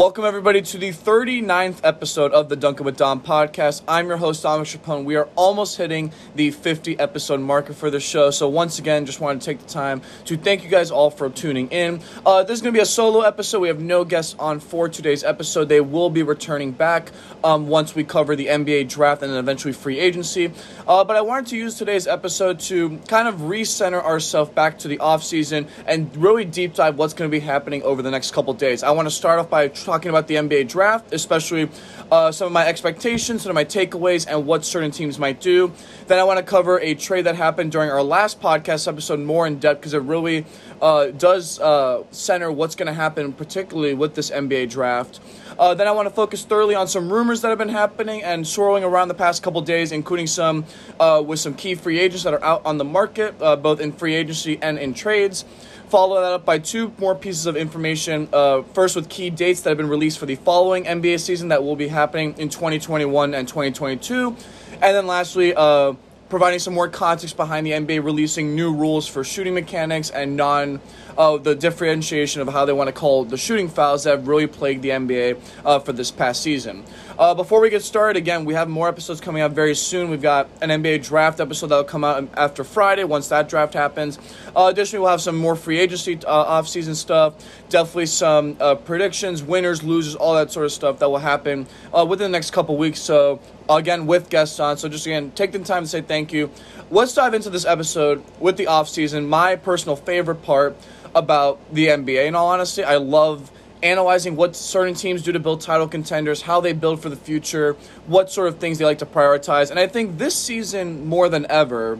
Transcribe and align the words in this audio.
Welcome, 0.00 0.24
everybody, 0.24 0.62
to 0.62 0.78
the 0.78 0.92
39th 0.92 1.80
episode 1.84 2.32
of 2.32 2.48
the 2.48 2.56
Dunkin' 2.56 2.86
with 2.86 2.96
Dom 2.96 3.20
podcast. 3.20 3.82
I'm 3.86 4.08
your 4.08 4.16
host, 4.16 4.42
Dominic 4.42 4.68
Chapone. 4.68 5.04
We 5.04 5.16
are 5.16 5.28
almost 5.36 5.76
hitting 5.76 6.10
the 6.34 6.52
50 6.52 6.98
episode 6.98 7.40
marker 7.40 7.74
for 7.74 7.90
the 7.90 8.00
show. 8.00 8.30
So, 8.30 8.48
once 8.48 8.78
again, 8.78 9.04
just 9.04 9.20
wanted 9.20 9.42
to 9.42 9.44
take 9.44 9.58
the 9.58 9.68
time 9.68 10.00
to 10.24 10.38
thank 10.38 10.64
you 10.64 10.70
guys 10.70 10.90
all 10.90 11.10
for 11.10 11.28
tuning 11.28 11.68
in. 11.68 12.00
Uh, 12.24 12.44
this 12.44 12.54
is 12.54 12.62
going 12.62 12.72
to 12.72 12.78
be 12.78 12.82
a 12.82 12.86
solo 12.86 13.20
episode. 13.20 13.58
We 13.58 13.68
have 13.68 13.82
no 13.82 14.06
guests 14.06 14.34
on 14.38 14.60
for 14.60 14.88
today's 14.88 15.22
episode. 15.22 15.68
They 15.68 15.82
will 15.82 16.08
be 16.08 16.22
returning 16.22 16.72
back 16.72 17.12
um, 17.44 17.68
once 17.68 17.94
we 17.94 18.02
cover 18.02 18.34
the 18.34 18.46
NBA 18.46 18.88
draft 18.88 19.20
and 19.22 19.30
then 19.30 19.38
eventually 19.38 19.74
free 19.74 19.98
agency. 19.98 20.50
Uh, 20.88 21.04
but 21.04 21.16
I 21.16 21.20
wanted 21.20 21.48
to 21.48 21.58
use 21.58 21.74
today's 21.74 22.06
episode 22.06 22.60
to 22.60 22.96
kind 23.06 23.28
of 23.28 23.34
recenter 23.40 24.02
ourselves 24.02 24.50
back 24.52 24.78
to 24.78 24.88
the 24.88 24.96
offseason 24.96 25.68
and 25.86 26.16
really 26.16 26.46
deep 26.46 26.72
dive 26.72 26.96
what's 26.96 27.12
going 27.12 27.30
to 27.30 27.34
be 27.34 27.40
happening 27.40 27.82
over 27.82 28.00
the 28.00 28.10
next 28.10 28.30
couple 28.30 28.54
days. 28.54 28.82
I 28.82 28.92
want 28.92 29.04
to 29.04 29.14
start 29.14 29.38
off 29.38 29.50
by 29.50 29.68
talking 29.90 30.08
about 30.08 30.28
the 30.28 30.36
NBA 30.36 30.68
draft, 30.68 31.12
especially 31.12 31.68
uh, 32.12 32.30
some 32.30 32.46
of 32.46 32.52
my 32.52 32.64
expectations, 32.64 33.42
some 33.42 33.50
of 33.50 33.56
my 33.56 33.64
takeaways, 33.64 34.24
and 34.28 34.46
what 34.46 34.64
certain 34.64 34.92
teams 34.92 35.18
might 35.18 35.40
do. 35.40 35.72
Then 36.06 36.20
I 36.20 36.22
want 36.22 36.38
to 36.38 36.44
cover 36.44 36.78
a 36.78 36.94
trade 36.94 37.22
that 37.22 37.34
happened 37.34 37.72
during 37.72 37.90
our 37.90 38.04
last 38.04 38.40
podcast 38.40 38.86
episode 38.86 39.18
more 39.18 39.48
in 39.48 39.58
depth 39.58 39.80
because 39.80 39.94
it 39.94 40.02
really 40.02 40.46
uh, 40.80 41.06
does 41.06 41.58
uh, 41.58 42.04
center 42.12 42.52
what's 42.52 42.76
going 42.76 42.86
to 42.86 42.92
happen, 42.92 43.32
particularly 43.32 43.94
with 43.94 44.14
this 44.14 44.30
NBA 44.30 44.70
draft. 44.70 45.18
Uh, 45.58 45.74
then 45.74 45.88
I 45.88 45.90
want 45.90 46.08
to 46.08 46.14
focus 46.14 46.44
thoroughly 46.44 46.76
on 46.76 46.86
some 46.86 47.12
rumors 47.12 47.40
that 47.40 47.48
have 47.48 47.58
been 47.58 47.68
happening 47.68 48.22
and 48.22 48.46
swirling 48.46 48.84
around 48.84 49.08
the 49.08 49.14
past 49.14 49.42
couple 49.42 49.60
days, 49.60 49.90
including 49.90 50.28
some 50.28 50.64
uh, 51.00 51.20
with 51.26 51.40
some 51.40 51.54
key 51.54 51.74
free 51.74 51.98
agents 51.98 52.22
that 52.22 52.32
are 52.32 52.44
out 52.44 52.62
on 52.64 52.78
the 52.78 52.84
market, 52.84 53.34
uh, 53.42 53.56
both 53.56 53.80
in 53.80 53.90
free 53.90 54.14
agency 54.14 54.56
and 54.62 54.78
in 54.78 54.94
trades. 54.94 55.44
Follow 55.90 56.20
that 56.20 56.32
up 56.32 56.44
by 56.44 56.60
two 56.60 56.92
more 56.98 57.16
pieces 57.16 57.46
of 57.46 57.56
information. 57.56 58.28
Uh, 58.32 58.62
first, 58.62 58.94
with 58.94 59.08
key 59.08 59.28
dates 59.28 59.62
that 59.62 59.70
have 59.70 59.76
been 59.76 59.88
released 59.88 60.20
for 60.20 60.26
the 60.26 60.36
following 60.36 60.84
NBA 60.84 61.18
season 61.18 61.48
that 61.48 61.64
will 61.64 61.74
be 61.74 61.88
happening 61.88 62.32
in 62.38 62.48
2021 62.48 63.34
and 63.34 63.48
2022. 63.48 64.36
And 64.74 64.80
then 64.80 65.08
lastly, 65.08 65.52
uh, 65.52 65.94
providing 66.28 66.60
some 66.60 66.74
more 66.74 66.88
context 66.88 67.36
behind 67.36 67.66
the 67.66 67.72
NBA 67.72 68.04
releasing 68.04 68.54
new 68.54 68.72
rules 68.72 69.08
for 69.08 69.24
shooting 69.24 69.52
mechanics 69.52 70.10
and 70.10 70.36
non 70.36 70.80
uh, 71.18 71.36
the 71.38 71.56
differentiation 71.56 72.40
of 72.40 72.48
how 72.48 72.64
they 72.64 72.72
want 72.72 72.86
to 72.86 72.92
call 72.92 73.24
the 73.24 73.36
shooting 73.36 73.68
fouls 73.68 74.04
that 74.04 74.10
have 74.10 74.28
really 74.28 74.46
plagued 74.46 74.82
the 74.82 74.90
NBA 74.90 75.40
uh, 75.64 75.80
for 75.80 75.92
this 75.92 76.12
past 76.12 76.40
season. 76.40 76.84
Uh, 77.20 77.34
before 77.34 77.60
we 77.60 77.68
get 77.68 77.82
started, 77.82 78.16
again, 78.16 78.46
we 78.46 78.54
have 78.54 78.66
more 78.66 78.88
episodes 78.88 79.20
coming 79.20 79.42
out 79.42 79.50
very 79.50 79.74
soon. 79.74 80.08
We've 80.08 80.22
got 80.22 80.48
an 80.62 80.70
NBA 80.70 81.04
draft 81.04 81.38
episode 81.38 81.66
that 81.66 81.76
will 81.76 81.84
come 81.84 82.02
out 82.02 82.26
after 82.32 82.64
Friday 82.64 83.04
once 83.04 83.28
that 83.28 83.46
draft 83.46 83.74
happens. 83.74 84.18
Uh, 84.56 84.68
additionally, 84.72 85.02
we'll 85.02 85.10
have 85.10 85.20
some 85.20 85.36
more 85.36 85.54
free 85.54 85.78
agency 85.78 86.18
uh, 86.24 86.30
off-season 86.30 86.94
stuff. 86.94 87.34
Definitely 87.68 88.06
some 88.06 88.56
uh, 88.58 88.74
predictions, 88.74 89.42
winners, 89.42 89.82
losers, 89.82 90.16
all 90.16 90.34
that 90.36 90.50
sort 90.50 90.64
of 90.64 90.72
stuff 90.72 90.98
that 91.00 91.10
will 91.10 91.18
happen 91.18 91.66
uh, 91.92 92.06
within 92.06 92.32
the 92.32 92.38
next 92.38 92.52
couple 92.52 92.78
weeks. 92.78 93.00
So 93.00 93.38
again, 93.68 94.06
with 94.06 94.30
guests 94.30 94.58
on. 94.58 94.78
So 94.78 94.88
just 94.88 95.04
again, 95.04 95.30
take 95.32 95.52
the 95.52 95.58
time 95.58 95.82
to 95.82 95.88
say 95.90 96.00
thank 96.00 96.32
you. 96.32 96.50
Let's 96.90 97.12
dive 97.12 97.34
into 97.34 97.50
this 97.50 97.66
episode 97.66 98.24
with 98.38 98.56
the 98.56 98.66
off-season. 98.66 99.28
My 99.28 99.56
personal 99.56 99.94
favorite 99.94 100.42
part 100.42 100.74
about 101.14 101.60
the 101.70 101.88
NBA. 101.88 102.28
In 102.28 102.34
all 102.34 102.48
honesty, 102.48 102.82
I 102.82 102.96
love 102.96 103.50
analyzing 103.82 104.36
what 104.36 104.56
certain 104.56 104.94
teams 104.94 105.22
do 105.22 105.32
to 105.32 105.38
build 105.38 105.60
title 105.60 105.88
contenders, 105.88 106.42
how 106.42 106.60
they 106.60 106.72
build 106.72 107.00
for 107.02 107.08
the 107.08 107.16
future, 107.16 107.74
what 108.06 108.30
sort 108.30 108.48
of 108.48 108.58
things 108.58 108.78
they 108.78 108.84
like 108.84 108.98
to 108.98 109.06
prioritize. 109.06 109.70
And 109.70 109.78
I 109.78 109.86
think 109.86 110.18
this 110.18 110.34
season, 110.34 111.06
more 111.06 111.28
than 111.28 111.46
ever, 111.50 111.98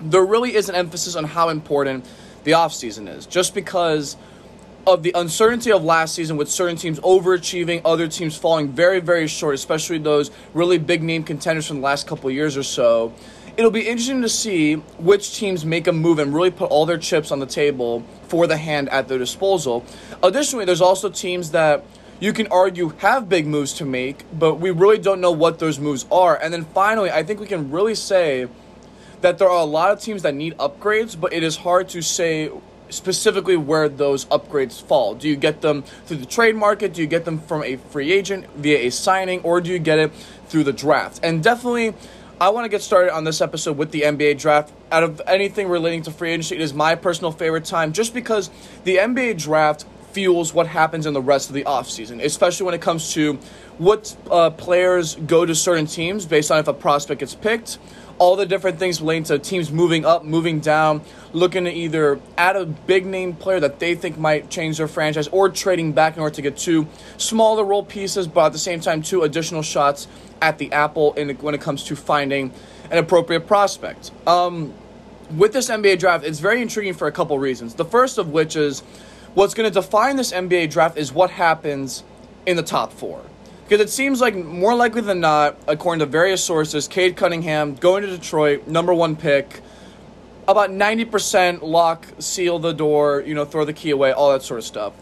there 0.00 0.24
really 0.24 0.54
is 0.54 0.68
an 0.68 0.74
emphasis 0.74 1.16
on 1.16 1.24
how 1.24 1.48
important 1.48 2.04
the 2.44 2.52
offseason 2.52 3.08
is. 3.08 3.26
Just 3.26 3.54
because 3.54 4.16
of 4.86 5.02
the 5.02 5.12
uncertainty 5.14 5.72
of 5.72 5.82
last 5.82 6.14
season 6.14 6.36
with 6.36 6.50
certain 6.50 6.76
teams 6.76 7.00
overachieving, 7.00 7.80
other 7.84 8.06
teams 8.06 8.36
falling 8.36 8.68
very, 8.68 9.00
very 9.00 9.26
short, 9.26 9.54
especially 9.54 9.98
those 9.98 10.30
really 10.52 10.78
big 10.78 11.02
name 11.02 11.22
contenders 11.22 11.66
from 11.66 11.76
the 11.78 11.82
last 11.82 12.06
couple 12.06 12.30
years 12.30 12.56
or 12.56 12.62
so 12.62 13.12
it'll 13.56 13.70
be 13.70 13.86
interesting 13.88 14.22
to 14.22 14.28
see 14.28 14.74
which 14.98 15.36
teams 15.36 15.64
make 15.64 15.86
a 15.86 15.92
move 15.92 16.18
and 16.18 16.34
really 16.34 16.50
put 16.50 16.70
all 16.70 16.86
their 16.86 16.98
chips 16.98 17.30
on 17.30 17.38
the 17.38 17.46
table 17.46 18.04
for 18.28 18.46
the 18.46 18.56
hand 18.56 18.88
at 18.88 19.08
their 19.08 19.18
disposal. 19.18 19.84
Additionally, 20.22 20.64
there's 20.64 20.80
also 20.80 21.08
teams 21.08 21.52
that 21.52 21.84
you 22.20 22.32
can 22.32 22.46
argue 22.48 22.88
have 22.98 23.28
big 23.28 23.46
moves 23.46 23.72
to 23.74 23.84
make, 23.84 24.24
but 24.32 24.56
we 24.56 24.70
really 24.70 24.98
don't 24.98 25.20
know 25.20 25.32
what 25.32 25.58
those 25.58 25.78
moves 25.78 26.06
are. 26.10 26.36
And 26.36 26.52
then 26.52 26.64
finally, 26.64 27.10
I 27.10 27.22
think 27.22 27.40
we 27.40 27.46
can 27.46 27.70
really 27.70 27.94
say 27.94 28.48
that 29.20 29.38
there 29.38 29.48
are 29.48 29.60
a 29.60 29.64
lot 29.64 29.90
of 29.90 30.00
teams 30.00 30.22
that 30.22 30.34
need 30.34 30.56
upgrades, 30.58 31.18
but 31.18 31.32
it 31.32 31.42
is 31.42 31.56
hard 31.56 31.88
to 31.90 32.02
say 32.02 32.50
specifically 32.90 33.56
where 33.56 33.88
those 33.88 34.26
upgrades 34.26 34.82
fall. 34.82 35.14
Do 35.14 35.28
you 35.28 35.36
get 35.36 35.60
them 35.60 35.82
through 36.06 36.18
the 36.18 36.26
trade 36.26 36.56
market? 36.56 36.94
Do 36.94 37.00
you 37.00 37.06
get 37.06 37.24
them 37.24 37.38
from 37.38 37.62
a 37.62 37.76
free 37.76 38.12
agent 38.12 38.48
via 38.56 38.78
a 38.78 38.90
signing? 38.90 39.40
Or 39.40 39.60
do 39.60 39.70
you 39.70 39.78
get 39.78 39.98
it 39.98 40.12
through 40.48 40.64
the 40.64 40.72
draft? 40.72 41.20
And 41.22 41.42
definitely, 41.42 41.94
I 42.40 42.48
want 42.48 42.64
to 42.64 42.68
get 42.68 42.82
started 42.82 43.14
on 43.14 43.22
this 43.22 43.40
episode 43.40 43.76
with 43.76 43.92
the 43.92 44.02
NBA 44.02 44.40
draft. 44.40 44.72
Out 44.90 45.04
of 45.04 45.22
anything 45.26 45.68
relating 45.68 46.02
to 46.02 46.10
free 46.10 46.32
agency, 46.32 46.56
it 46.56 46.60
is 46.60 46.74
my 46.74 46.96
personal 46.96 47.30
favorite 47.30 47.64
time 47.64 47.92
just 47.92 48.12
because 48.12 48.50
the 48.82 48.96
NBA 48.96 49.40
draft 49.40 49.84
fuels 50.10 50.52
what 50.52 50.66
happens 50.66 51.06
in 51.06 51.14
the 51.14 51.22
rest 51.22 51.48
of 51.48 51.54
the 51.54 51.62
offseason, 51.62 52.22
especially 52.22 52.66
when 52.66 52.74
it 52.74 52.80
comes 52.80 53.12
to 53.12 53.38
what 53.78 54.16
uh, 54.30 54.50
players 54.50 55.16
go 55.16 55.44
to 55.44 55.54
certain 55.54 55.86
teams 55.86 56.26
based 56.26 56.50
on 56.50 56.58
if 56.58 56.68
a 56.68 56.74
prospect 56.74 57.20
gets 57.20 57.34
picked, 57.34 57.78
all 58.18 58.36
the 58.36 58.46
different 58.46 58.78
things 58.78 59.00
relating 59.00 59.24
to 59.24 59.38
teams 59.38 59.72
moving 59.72 60.04
up, 60.04 60.24
moving 60.24 60.60
down, 60.60 61.02
looking 61.32 61.64
to 61.64 61.72
either 61.72 62.20
add 62.38 62.56
a 62.56 62.64
big 62.64 63.04
name 63.06 63.34
player 63.34 63.58
that 63.60 63.80
they 63.80 63.94
think 63.94 64.16
might 64.16 64.50
change 64.50 64.78
their 64.78 64.86
franchise 64.86 65.26
or 65.28 65.48
trading 65.48 65.92
back 65.92 66.16
in 66.16 66.22
order 66.22 66.34
to 66.34 66.42
get 66.42 66.56
two 66.56 66.86
smaller 67.16 67.64
role 67.64 67.84
pieces, 67.84 68.28
but 68.28 68.46
at 68.46 68.52
the 68.52 68.58
same 68.58 68.80
time, 68.80 69.02
two 69.02 69.22
additional 69.22 69.62
shots 69.62 70.06
at 70.40 70.58
the 70.58 70.72
apple 70.72 71.12
in, 71.14 71.30
when 71.36 71.54
it 71.54 71.60
comes 71.60 71.84
to 71.84 71.96
finding 71.96 72.52
an 72.90 72.98
appropriate 72.98 73.46
prospect. 73.46 74.12
Um, 74.26 74.72
with 75.36 75.52
this 75.52 75.68
NBA 75.68 75.98
draft, 75.98 76.24
it's 76.24 76.38
very 76.38 76.62
intriguing 76.62 76.94
for 76.94 77.08
a 77.08 77.12
couple 77.12 77.38
reasons. 77.38 77.74
The 77.74 77.84
first 77.84 78.18
of 78.18 78.28
which 78.28 78.54
is 78.56 78.80
what's 79.34 79.54
going 79.54 79.68
to 79.68 79.74
define 79.74 80.16
this 80.16 80.32
NBA 80.32 80.70
draft 80.70 80.96
is 80.96 81.12
what 81.12 81.30
happens 81.30 82.04
in 82.46 82.56
the 82.56 82.62
top 82.62 82.92
four. 82.92 83.24
Because 83.74 83.90
it 83.90 83.92
seems 83.92 84.20
like 84.20 84.36
more 84.36 84.76
likely 84.76 85.00
than 85.00 85.18
not, 85.18 85.56
according 85.66 85.98
to 85.98 86.06
various 86.06 86.44
sources, 86.44 86.86
Cade 86.86 87.16
Cunningham 87.16 87.74
going 87.74 88.04
to 88.04 88.08
Detroit, 88.08 88.68
number 88.68 88.94
one 88.94 89.16
pick, 89.16 89.62
about 90.46 90.70
90% 90.70 91.60
lock, 91.60 92.06
seal 92.20 92.60
the 92.60 92.72
door, 92.72 93.24
you 93.26 93.34
know, 93.34 93.44
throw 93.44 93.64
the 93.64 93.72
key 93.72 93.90
away, 93.90 94.12
all 94.12 94.30
that 94.30 94.44
sort 94.44 94.58
of 94.58 94.64
stuff. 94.64 94.92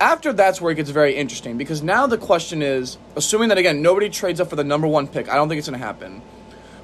After 0.00 0.32
that's 0.32 0.62
where 0.62 0.72
it 0.72 0.76
gets 0.76 0.88
very 0.88 1.14
interesting 1.14 1.58
because 1.58 1.82
now 1.82 2.06
the 2.06 2.16
question 2.16 2.62
is, 2.62 2.96
assuming 3.16 3.50
that 3.50 3.58
again 3.58 3.82
nobody 3.82 4.08
trades 4.08 4.40
up 4.40 4.48
for 4.48 4.56
the 4.56 4.64
number 4.64 4.86
one 4.86 5.08
pick, 5.08 5.28
I 5.28 5.34
don't 5.34 5.50
think 5.50 5.58
it's 5.58 5.68
going 5.68 5.78
to 5.78 5.86
happen. 5.86 6.22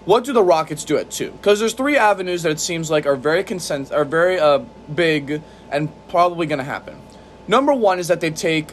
What 0.05 0.25
do 0.25 0.35
the 0.35 0.43
Rockets 0.43 0.85
do 0.85 0.99
at 0.99 1.11
two? 1.11 1.31
Because 1.31 1.61
there's 1.61 1.73
three 1.73 1.97
avenues 1.97 2.43
that 2.43 2.53
it 2.53 2.61
seems 2.61 2.91
like 2.91 3.07
are 3.07 3.17
very 3.17 3.43
consent 3.43 3.91
are 3.91 4.05
very 4.05 4.39
uh, 4.39 4.59
big 4.95 5.41
and 5.71 5.89
probably 6.09 6.47
going 6.47 6.59
to 6.59 6.63
happen. 6.63 7.01
Number 7.49 7.73
one 7.73 7.99
is 7.99 8.09
that 8.09 8.21
they 8.21 8.31
take 8.31 8.73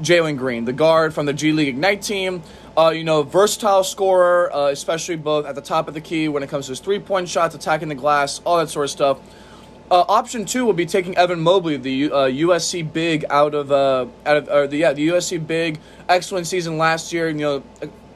Jalen 0.00 0.36
Green, 0.36 0.64
the 0.64 0.72
guard 0.72 1.14
from 1.14 1.26
the 1.26 1.32
G 1.32 1.52
League 1.52 1.68
Ignite 1.68 2.02
team. 2.02 2.42
Uh, 2.76 2.90
you 2.90 3.04
know, 3.04 3.22
versatile 3.22 3.84
scorer, 3.84 4.54
uh, 4.54 4.68
especially 4.68 5.16
both 5.16 5.44
at 5.44 5.54
the 5.54 5.60
top 5.60 5.88
of 5.88 5.94
the 5.94 6.00
key 6.00 6.28
when 6.28 6.42
it 6.42 6.48
comes 6.48 6.66
to 6.66 6.72
his 6.72 6.80
three 6.80 6.98
point 6.98 7.28
shots, 7.28 7.54
attacking 7.54 7.88
the 7.88 7.94
glass, 7.94 8.40
all 8.44 8.58
that 8.58 8.70
sort 8.70 8.84
of 8.84 8.90
stuff. 8.90 9.18
Uh, 9.90 10.04
option 10.08 10.44
two 10.44 10.64
will 10.64 10.72
be 10.72 10.86
taking 10.86 11.16
Evan 11.16 11.40
Mobley, 11.40 11.76
the 11.76 12.12
uh, 12.12 12.16
USC 12.28 12.90
big 12.92 13.24
out 13.28 13.54
of 13.54 13.72
uh, 13.72 14.06
out 14.24 14.36
of 14.36 14.70
the 14.70 14.76
yeah 14.76 14.92
the 14.92 15.08
USC 15.08 15.44
big 15.44 15.78
excellent 16.08 16.46
season 16.46 16.78
last 16.78 17.12
year. 17.12 17.28
You 17.28 17.34
know, 17.34 17.62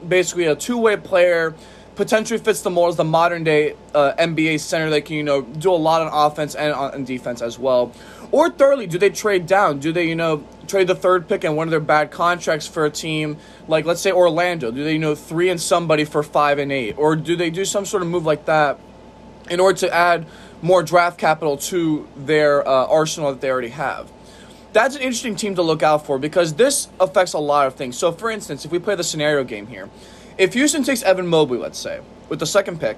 basically 0.07 0.45
a 0.45 0.55
two 0.55 0.77
way 0.77 0.95
player, 0.95 1.53
potentially 1.95 2.39
fits 2.39 2.61
the 2.61 2.69
mold 2.69 2.89
as 2.89 2.95
the 2.95 3.03
modern 3.03 3.43
day 3.43 3.75
uh, 3.93 4.13
NBA 4.17 4.59
center 4.59 4.89
that 4.91 5.01
can 5.05 5.17
you 5.17 5.23
know 5.23 5.41
do 5.41 5.71
a 5.71 5.75
lot 5.75 6.01
on 6.01 6.31
offense 6.31 6.55
and 6.55 6.73
on 6.73 7.03
defense 7.03 7.41
as 7.41 7.57
well. 7.59 7.91
Or 8.31 8.49
thirdly, 8.49 8.87
do 8.87 8.97
they 8.97 9.09
trade 9.09 9.45
down? 9.45 9.79
Do 9.79 9.91
they 9.91 10.07
you 10.07 10.15
know 10.15 10.45
trade 10.67 10.87
the 10.87 10.95
third 10.95 11.27
pick 11.27 11.43
and 11.43 11.55
one 11.55 11.67
of 11.67 11.71
their 11.71 11.79
bad 11.79 12.11
contracts 12.11 12.67
for 12.67 12.85
a 12.85 12.89
team 12.89 13.37
like 13.67 13.85
let's 13.85 14.01
say 14.01 14.11
Orlando? 14.11 14.71
Do 14.71 14.83
they 14.83 14.93
you 14.93 14.99
know 14.99 15.15
three 15.15 15.49
and 15.49 15.61
somebody 15.61 16.05
for 16.05 16.23
five 16.23 16.59
and 16.59 16.71
eight, 16.71 16.97
or 16.97 17.15
do 17.15 17.35
they 17.35 17.49
do 17.49 17.65
some 17.65 17.85
sort 17.85 18.03
of 18.03 18.09
move 18.09 18.25
like 18.25 18.45
that 18.45 18.79
in 19.49 19.59
order 19.59 19.77
to 19.79 19.93
add 19.93 20.25
more 20.61 20.83
draft 20.83 21.17
capital 21.17 21.57
to 21.57 22.07
their 22.15 22.67
uh, 22.67 22.85
arsenal 22.87 23.31
that 23.31 23.41
they 23.41 23.49
already 23.49 23.69
have. 23.69 24.11
That's 24.73 24.95
an 24.95 25.01
interesting 25.01 25.35
team 25.35 25.55
to 25.55 25.61
look 25.61 25.83
out 25.83 26.05
for 26.05 26.19
because 26.19 26.55
this 26.55 26.89
affects 26.99 27.33
a 27.33 27.39
lot 27.39 27.67
of 27.67 27.75
things. 27.75 27.97
So, 27.97 28.11
for 28.11 28.29
instance, 28.29 28.65
if 28.65 28.71
we 28.71 28.79
play 28.79 28.95
the 28.95 29.03
scenario 29.03 29.43
game 29.43 29.67
here, 29.67 29.89
if 30.37 30.53
Houston 30.53 30.83
takes 30.83 31.01
Evan 31.03 31.27
Mobley, 31.27 31.57
let's 31.57 31.79
say, 31.79 32.01
with 32.27 32.39
the 32.39 32.45
second 32.45 32.81
pick, 32.81 32.97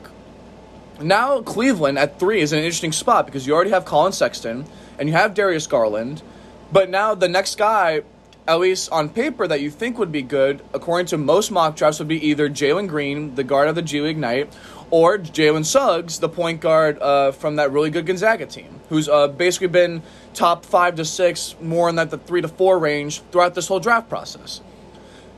now 0.99 1.41
Cleveland 1.41 1.99
at 1.99 2.19
three 2.19 2.41
is 2.41 2.51
an 2.51 2.59
interesting 2.59 2.91
spot 2.91 3.27
because 3.27 3.45
you 3.45 3.53
already 3.53 3.69
have 3.69 3.85
Collin 3.85 4.11
Sexton 4.11 4.65
and 4.97 5.07
you 5.07 5.13
have 5.13 5.35
Darius 5.35 5.67
Garland, 5.67 6.23
but 6.71 6.89
now 6.89 7.15
the 7.15 7.27
next 7.27 7.57
guy, 7.57 8.01
at 8.47 8.59
least 8.59 8.91
on 8.91 9.09
paper, 9.09 9.47
that 9.47 9.61
you 9.61 9.69
think 9.69 9.97
would 9.97 10.11
be 10.11 10.21
good, 10.21 10.61
according 10.73 11.07
to 11.07 11.17
most 11.17 11.51
mock 11.51 11.75
drafts, 11.75 11.99
would 11.99 12.07
be 12.07 12.27
either 12.27 12.49
Jalen 12.49 12.87
Green, 12.87 13.35
the 13.35 13.43
guard 13.43 13.67
of 13.67 13.75
the 13.75 13.81
G 13.81 14.01
League 14.01 14.11
Ignite, 14.11 14.53
or 14.89 15.17
Jalen 15.17 15.65
Suggs, 15.65 16.19
the 16.19 16.29
point 16.29 16.61
guard 16.61 16.97
uh, 16.99 17.31
from 17.31 17.57
that 17.57 17.71
really 17.71 17.89
good 17.89 18.05
Gonzaga 18.05 18.45
team, 18.45 18.79
who's 18.89 19.09
uh, 19.09 19.27
basically 19.27 19.67
been 19.67 20.01
top 20.33 20.65
five 20.65 20.95
to 20.95 21.03
six, 21.03 21.55
more 21.61 21.89
in 21.89 21.95
that 21.95 22.09
the 22.09 22.17
three 22.17 22.41
to 22.41 22.47
four 22.47 22.79
range 22.79 23.21
throughout 23.31 23.53
this 23.53 23.67
whole 23.67 23.81
draft 23.81 24.07
process. 24.07 24.61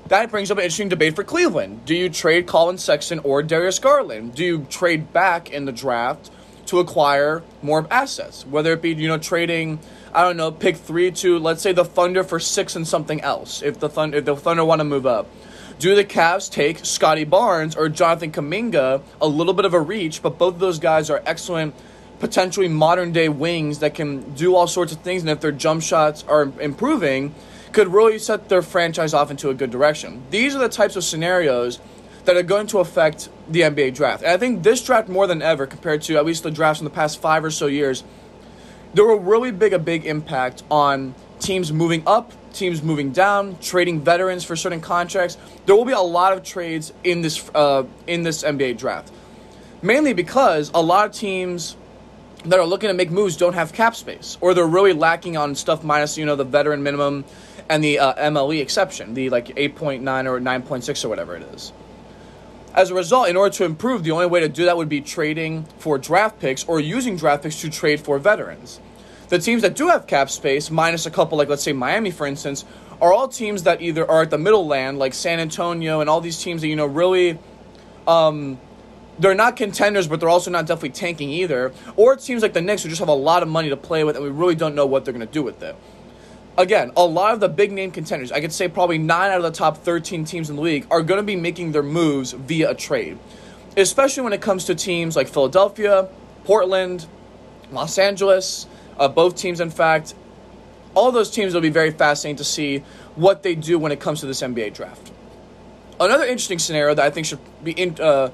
That 0.07 0.31
brings 0.31 0.49
up 0.49 0.57
an 0.57 0.63
interesting 0.63 0.89
debate 0.89 1.15
for 1.15 1.23
Cleveland. 1.23 1.85
Do 1.85 1.95
you 1.95 2.09
trade 2.09 2.47
Collin 2.47 2.79
Sexton 2.79 3.19
or 3.19 3.43
Darius 3.43 3.77
Garland? 3.77 4.33
Do 4.33 4.43
you 4.43 4.65
trade 4.69 5.13
back 5.13 5.51
in 5.51 5.65
the 5.65 5.71
draft 5.71 6.31
to 6.67 6.79
acquire 6.79 7.43
more 7.61 7.87
assets? 7.91 8.45
Whether 8.45 8.73
it 8.73 8.81
be, 8.81 8.93
you 8.93 9.07
know, 9.07 9.19
trading, 9.19 9.79
I 10.13 10.23
don't 10.23 10.37
know, 10.37 10.51
pick 10.51 10.77
three 10.77 11.11
to 11.11 11.39
let's 11.39 11.61
say 11.61 11.71
the 11.71 11.85
Thunder 11.85 12.23
for 12.23 12.39
six 12.39 12.75
and 12.75 12.87
something 12.87 13.21
else, 13.21 13.61
if 13.61 13.79
the 13.79 13.89
Thunder 13.89 14.17
if 14.17 14.25
the 14.25 14.35
Thunder 14.35 14.65
want 14.65 14.79
to 14.79 14.85
move 14.85 15.05
up. 15.05 15.27
Do 15.79 15.95
the 15.95 16.03
Cavs 16.03 16.51
take 16.51 16.83
Scottie 16.85 17.23
Barnes 17.23 17.75
or 17.75 17.87
Jonathan 17.87 18.31
Kuminga? 18.31 19.01
A 19.21 19.27
little 19.27 19.53
bit 19.53 19.63
of 19.63 19.73
a 19.73 19.79
reach, 19.79 20.21
but 20.21 20.37
both 20.37 20.55
of 20.55 20.59
those 20.59 20.77
guys 20.77 21.09
are 21.09 21.23
excellent, 21.25 21.73
potentially 22.19 22.67
modern 22.67 23.13
day 23.13 23.29
wings 23.29 23.79
that 23.79 23.95
can 23.95 24.33
do 24.33 24.55
all 24.55 24.67
sorts 24.67 24.91
of 24.91 24.99
things. 24.99 25.21
And 25.21 25.29
if 25.29 25.39
their 25.39 25.53
jump 25.53 25.81
shots 25.81 26.25
are 26.27 26.51
improving, 26.59 27.33
could 27.71 27.87
really 27.87 28.19
set 28.19 28.49
their 28.49 28.61
franchise 28.61 29.13
off 29.13 29.31
into 29.31 29.49
a 29.49 29.53
good 29.53 29.69
direction. 29.71 30.23
These 30.31 30.55
are 30.55 30.59
the 30.59 30.69
types 30.69 30.95
of 30.95 31.03
scenarios 31.03 31.79
that 32.25 32.35
are 32.35 32.43
going 32.43 32.67
to 32.67 32.79
affect 32.79 33.29
the 33.47 33.61
NBA 33.61 33.95
draft. 33.95 34.23
And 34.23 34.31
I 34.31 34.37
think 34.37 34.63
this 34.63 34.83
draft 34.83 35.07
more 35.07 35.27
than 35.27 35.41
ever, 35.41 35.65
compared 35.65 36.01
to 36.03 36.17
at 36.17 36.25
least 36.25 36.43
the 36.43 36.51
drafts 36.51 36.81
in 36.81 36.83
the 36.83 36.91
past 36.91 37.21
five 37.21 37.43
or 37.43 37.51
so 37.51 37.67
years, 37.67 38.03
there 38.93 39.05
will 39.05 39.19
really 39.19 39.51
big 39.51 39.73
a 39.73 39.79
big 39.79 40.05
impact 40.05 40.63
on 40.69 41.15
teams 41.39 41.71
moving 41.71 42.03
up 42.05 42.33
teams 42.53 42.81
moving 42.81 43.11
down, 43.11 43.57
trading 43.59 44.01
veterans 44.01 44.43
for 44.43 44.55
certain 44.55 44.81
contracts. 44.81 45.37
There 45.65 45.75
will 45.75 45.85
be 45.85 45.93
a 45.93 46.01
lot 46.01 46.33
of 46.33 46.43
trades 46.43 46.93
in 47.03 47.21
this 47.21 47.49
uh, 47.53 47.85
in 48.07 48.23
this 48.23 48.43
NBA 48.43 48.77
draft, 48.77 49.11
mainly 49.81 50.13
because 50.13 50.71
a 50.73 50.81
lot 50.81 51.07
of 51.07 51.13
teams 51.13 51.75
that 52.45 52.59
are 52.59 52.65
looking 52.65 52.87
to 52.87 52.93
make 52.93 53.11
moves 53.11 53.35
don't 53.37 53.53
have 53.53 53.73
cap 53.73 53.95
space, 53.95 54.37
or 54.41 54.53
they're 54.53 54.65
really 54.65 54.93
lacking 54.93 55.37
on 55.37 55.55
stuff 55.55 55.83
minus 55.83 56.17
you 56.17 56.25
know 56.25 56.35
the 56.35 56.43
veteran 56.43 56.83
minimum 56.83 57.25
and 57.69 57.83
the 57.83 57.99
uh, 57.99 58.29
MLE 58.29 58.61
exception, 58.61 59.13
the 59.13 59.29
like 59.29 59.53
eight 59.57 59.75
point 59.75 60.03
nine 60.03 60.27
or 60.27 60.39
nine 60.39 60.61
point 60.61 60.83
six 60.83 61.03
or 61.05 61.09
whatever 61.09 61.35
it 61.35 61.43
is. 61.53 61.71
As 62.79 62.91
a 62.91 62.93
result, 62.93 63.27
in 63.27 63.35
order 63.35 63.53
to 63.55 63.65
improve, 63.65 64.05
the 64.05 64.11
only 64.11 64.25
way 64.25 64.39
to 64.39 64.47
do 64.47 64.63
that 64.63 64.77
would 64.77 64.87
be 64.87 65.01
trading 65.01 65.65
for 65.79 65.97
draft 65.97 66.39
picks 66.39 66.63
or 66.63 66.79
using 66.79 67.17
draft 67.17 67.43
picks 67.43 67.59
to 67.59 67.69
trade 67.69 67.99
for 67.99 68.17
veterans. 68.19 68.79
The 69.27 69.37
teams 69.37 69.63
that 69.63 69.75
do 69.75 69.89
have 69.89 70.07
cap 70.07 70.29
space, 70.29 70.71
minus 70.71 71.05
a 71.05 71.11
couple, 71.11 71.37
like 71.37 71.49
let's 71.49 71.61
say 71.61 71.73
Miami, 71.73 72.09
for 72.09 72.25
instance, 72.25 72.63
are 73.01 73.11
all 73.11 73.27
teams 73.27 73.63
that 73.63 73.81
either 73.81 74.09
are 74.09 74.21
at 74.21 74.29
the 74.29 74.37
middle 74.37 74.65
land, 74.65 74.97
like 74.97 75.13
San 75.13 75.41
Antonio 75.41 75.99
and 75.99 76.09
all 76.09 76.21
these 76.21 76.41
teams 76.41 76.61
that, 76.61 76.69
you 76.69 76.77
know, 76.77 76.85
really. 76.85 77.37
Um, 78.07 78.57
they're 79.19 79.35
not 79.35 79.57
contenders, 79.57 80.07
but 80.07 80.21
they're 80.21 80.29
also 80.29 80.49
not 80.49 80.65
definitely 80.65 80.91
tanking 80.91 81.31
either. 81.31 81.73
Or 81.97 82.13
it 82.13 82.21
seems 82.21 82.41
like 82.41 82.53
the 82.53 82.61
Knicks 82.61 82.83
who 82.83 82.87
just 82.87 82.99
have 82.99 83.09
a 83.09 83.13
lot 83.13 83.43
of 83.43 83.49
money 83.49 83.67
to 83.67 83.75
play 83.75 84.05
with, 84.05 84.15
and 84.15 84.23
we 84.23 84.31
really 84.31 84.55
don't 84.55 84.73
know 84.73 84.85
what 84.85 85.03
they're 85.03 85.13
going 85.13 85.27
to 85.27 85.33
do 85.33 85.43
with 85.43 85.61
it. 85.61 85.75
Again, 86.59 86.91
a 86.97 87.05
lot 87.05 87.33
of 87.33 87.39
the 87.39 87.47
big 87.47 87.71
name 87.71 87.89
contenders, 87.89 88.33
I 88.33 88.41
could 88.41 88.51
say 88.51 88.67
probably 88.67 88.97
nine 88.97 89.31
out 89.31 89.37
of 89.37 89.43
the 89.43 89.51
top 89.51 89.77
13 89.77 90.25
teams 90.25 90.49
in 90.49 90.57
the 90.57 90.61
league, 90.61 90.85
are 90.91 91.01
going 91.01 91.17
to 91.17 91.23
be 91.23 91.37
making 91.37 91.71
their 91.71 91.81
moves 91.81 92.33
via 92.33 92.71
a 92.71 92.75
trade. 92.75 93.17
Especially 93.77 94.23
when 94.23 94.33
it 94.33 94.41
comes 94.41 94.65
to 94.65 94.75
teams 94.75 95.15
like 95.15 95.29
Philadelphia, 95.29 96.09
Portland, 96.43 97.07
Los 97.71 97.97
Angeles, 97.97 98.67
uh, 98.97 99.07
both 99.07 99.37
teams, 99.37 99.61
in 99.61 99.69
fact, 99.69 100.15
all 100.95 101.13
those 101.13 101.31
teams 101.31 101.53
will 101.53 101.61
be 101.61 101.69
very 101.69 101.91
fascinating 101.91 102.35
to 102.35 102.43
see 102.43 102.79
what 103.15 103.41
they 103.41 103.55
do 103.55 103.79
when 103.79 103.93
it 103.93 104.01
comes 104.01 104.19
to 104.19 104.25
this 104.25 104.41
NBA 104.41 104.73
draft. 104.73 105.13
Another 105.97 106.25
interesting 106.25 106.59
scenario 106.59 106.93
that 106.93 107.05
I 107.05 107.09
think 107.09 107.25
should 107.25 107.39
be 107.63 107.71
in, 107.71 107.95
uh, 108.01 108.31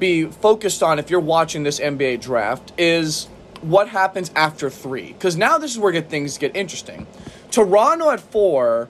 be 0.00 0.24
focused 0.24 0.82
on 0.82 0.98
if 0.98 1.10
you're 1.10 1.20
watching 1.20 1.62
this 1.62 1.78
NBA 1.78 2.22
draft 2.22 2.72
is 2.76 3.28
what 3.60 3.88
happens 3.88 4.32
after 4.34 4.68
three. 4.68 5.12
Because 5.12 5.36
now 5.36 5.58
this 5.58 5.70
is 5.70 5.78
where 5.78 5.92
get, 5.92 6.10
things 6.10 6.38
get 6.38 6.56
interesting. 6.56 7.06
Toronto 7.52 8.10
at 8.10 8.18
four, 8.18 8.88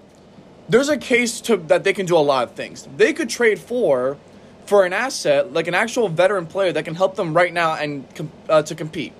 there's 0.68 0.88
a 0.88 0.96
case 0.96 1.42
to 1.42 1.58
that 1.58 1.84
they 1.84 1.92
can 1.92 2.06
do 2.06 2.16
a 2.16 2.24
lot 2.24 2.48
of 2.48 2.54
things. 2.54 2.88
They 2.96 3.12
could 3.12 3.28
trade 3.28 3.58
four 3.58 4.16
for 4.64 4.86
an 4.86 4.94
asset 4.94 5.52
like 5.52 5.66
an 5.66 5.74
actual 5.74 6.08
veteran 6.08 6.46
player 6.46 6.72
that 6.72 6.86
can 6.86 6.94
help 6.94 7.16
them 7.16 7.36
right 7.36 7.52
now 7.52 7.74
and 7.74 8.06
uh, 8.48 8.62
to 8.62 8.74
compete 8.74 9.12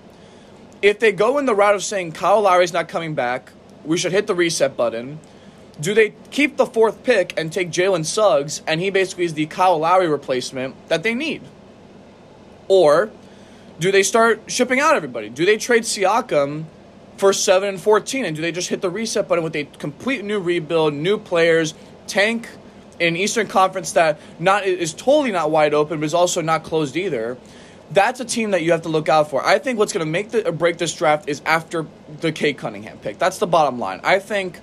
if 0.83 0.99
they 0.99 1.12
go 1.12 1.39
in 1.39 1.47
the 1.47 1.55
route 1.55 1.77
of 1.77 1.85
saying 1.85 2.12
Kyle 2.12 2.43
Lowry's 2.43 2.73
not 2.73 2.89
coming 2.89 3.15
back, 3.15 3.53
we 3.85 3.97
should 3.97 4.12
hit 4.12 4.27
the 4.27 4.35
reset 4.35 4.77
button. 4.77 5.21
Do 5.81 5.94
they 5.94 6.15
keep 6.31 6.56
the 6.56 6.67
fourth 6.67 7.03
pick 7.05 7.33
and 7.39 7.53
take 7.53 7.71
Jalen 7.71 8.05
Suggs, 8.05 8.62
and 8.67 8.81
he 8.81 8.91
basically 8.91 9.25
is 9.25 9.35
the 9.35 9.47
Kyle 9.47 9.79
Lowry 9.79 10.09
replacement 10.09 10.75
that 10.89 11.03
they 11.03 11.15
need? 11.15 11.43
Or 12.69 13.11
do 13.79 13.91
they 13.91 14.03
start 14.03 14.43
shipping 14.49 14.81
out 14.81 14.94
everybody? 14.97 15.29
Do 15.29 15.47
they 15.47 15.56
trade 15.56 15.85
Siakam 15.85 16.65
for 17.22 17.32
7 17.32 17.69
and 17.69 17.80
14, 17.80 18.24
and 18.24 18.34
do 18.34 18.42
they 18.42 18.50
just 18.50 18.69
hit 18.69 18.80
the 18.80 18.90
reset 18.90 19.28
button 19.28 19.44
with 19.44 19.54
a 19.54 19.62
complete 19.78 20.24
new 20.24 20.40
rebuild, 20.40 20.92
new 20.92 21.16
players, 21.16 21.72
tank 22.08 22.48
in 22.98 23.14
Eastern 23.14 23.46
Conference 23.46 23.92
that 23.92 24.19
not 24.40 24.64
is 24.64 24.92
totally 24.92 25.30
not 25.30 25.48
wide 25.48 25.72
open, 25.72 26.00
but 26.00 26.04
is 26.04 26.14
also 26.14 26.40
not 26.40 26.64
closed 26.64 26.96
either? 26.96 27.38
that's 27.92 28.19
a 28.20 28.24
team 28.24 28.52
that 28.52 28.62
you 28.62 28.72
have 28.72 28.82
to 28.82 28.88
look 28.88 29.08
out 29.08 29.28
for. 29.30 29.44
I 29.44 29.58
think 29.58 29.78
what's 29.78 29.92
going 29.92 30.04
to 30.04 30.10
make 30.10 30.30
the 30.30 30.48
uh, 30.48 30.50
break 30.50 30.78
this 30.78 30.94
draft 30.94 31.28
is 31.28 31.42
after 31.44 31.86
the 32.20 32.32
Cade 32.32 32.56
Cunningham 32.56 32.98
pick. 32.98 33.19
That's 33.19 33.38
the 33.38 33.46
bottom 33.46 33.78
line. 33.78 34.00
I 34.02 34.19
think 34.19 34.58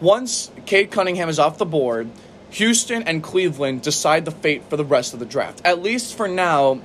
once 0.00 0.50
Cade 0.64 0.92
Cunningham 0.92 1.28
is 1.28 1.40
off 1.40 1.58
the 1.58 1.66
board, 1.66 2.08
Houston 2.50 3.02
and 3.02 3.22
Cleveland 3.22 3.82
decide 3.82 4.24
the 4.24 4.30
fate 4.30 4.62
for 4.70 4.78
the 4.78 4.84
rest 4.84 5.12
of 5.12 5.18
the 5.18 5.26
draft. 5.26 5.60
At 5.64 5.82
least 5.82 6.16
for 6.16 6.28
now, 6.28 6.80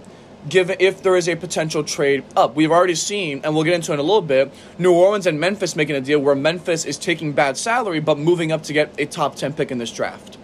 given 0.49 0.77
if 0.79 1.03
there 1.03 1.15
is 1.15 1.27
a 1.27 1.35
potential 1.35 1.83
trade 1.83 2.23
up. 2.35 2.55
We've 2.55 2.71
already 2.71 2.95
seen, 2.95 3.41
and 3.43 3.53
we'll 3.53 3.63
get 3.63 3.73
into 3.73 3.91
it 3.91 3.95
in 3.95 3.99
a 3.99 4.03
little 4.03 4.21
bit, 4.21 4.53
New 4.77 4.93
Orleans 4.93 5.27
and 5.27 5.39
Memphis 5.39 5.75
making 5.75 5.95
a 5.95 6.01
deal 6.01 6.19
where 6.19 6.35
Memphis 6.35 6.85
is 6.85 6.97
taking 6.97 7.33
bad 7.33 7.57
salary 7.57 7.99
but 7.99 8.17
moving 8.17 8.51
up 8.51 8.63
to 8.63 8.73
get 8.73 8.93
a 8.99 9.05
top 9.05 9.35
10 9.35 9.53
pick 9.53 9.71
in 9.71 9.77
this 9.77 9.91
draft. 9.91 10.37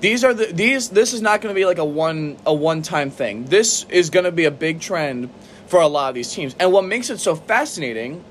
These 0.00 0.22
are 0.22 0.34
the 0.34 0.46
these 0.52 0.90
this 0.90 1.14
is 1.14 1.22
not 1.22 1.40
going 1.40 1.54
to 1.54 1.58
be 1.58 1.64
like 1.64 1.78
a 1.78 1.84
one 1.84 2.36
a 2.44 2.52
one 2.52 2.82
time 2.82 3.10
thing. 3.10 3.46
This 3.46 3.86
is 3.88 4.10
going 4.10 4.24
to 4.24 4.32
be 4.32 4.44
a 4.44 4.50
big 4.50 4.80
trend 4.80 5.30
for 5.66 5.80
a 5.80 5.86
lot 5.86 6.10
of 6.10 6.14
these 6.14 6.30
teams. 6.30 6.54
And 6.60 6.72
what 6.72 6.84
makes 6.84 7.08
it 7.08 7.20
so 7.20 7.34
fascinating 7.34 8.22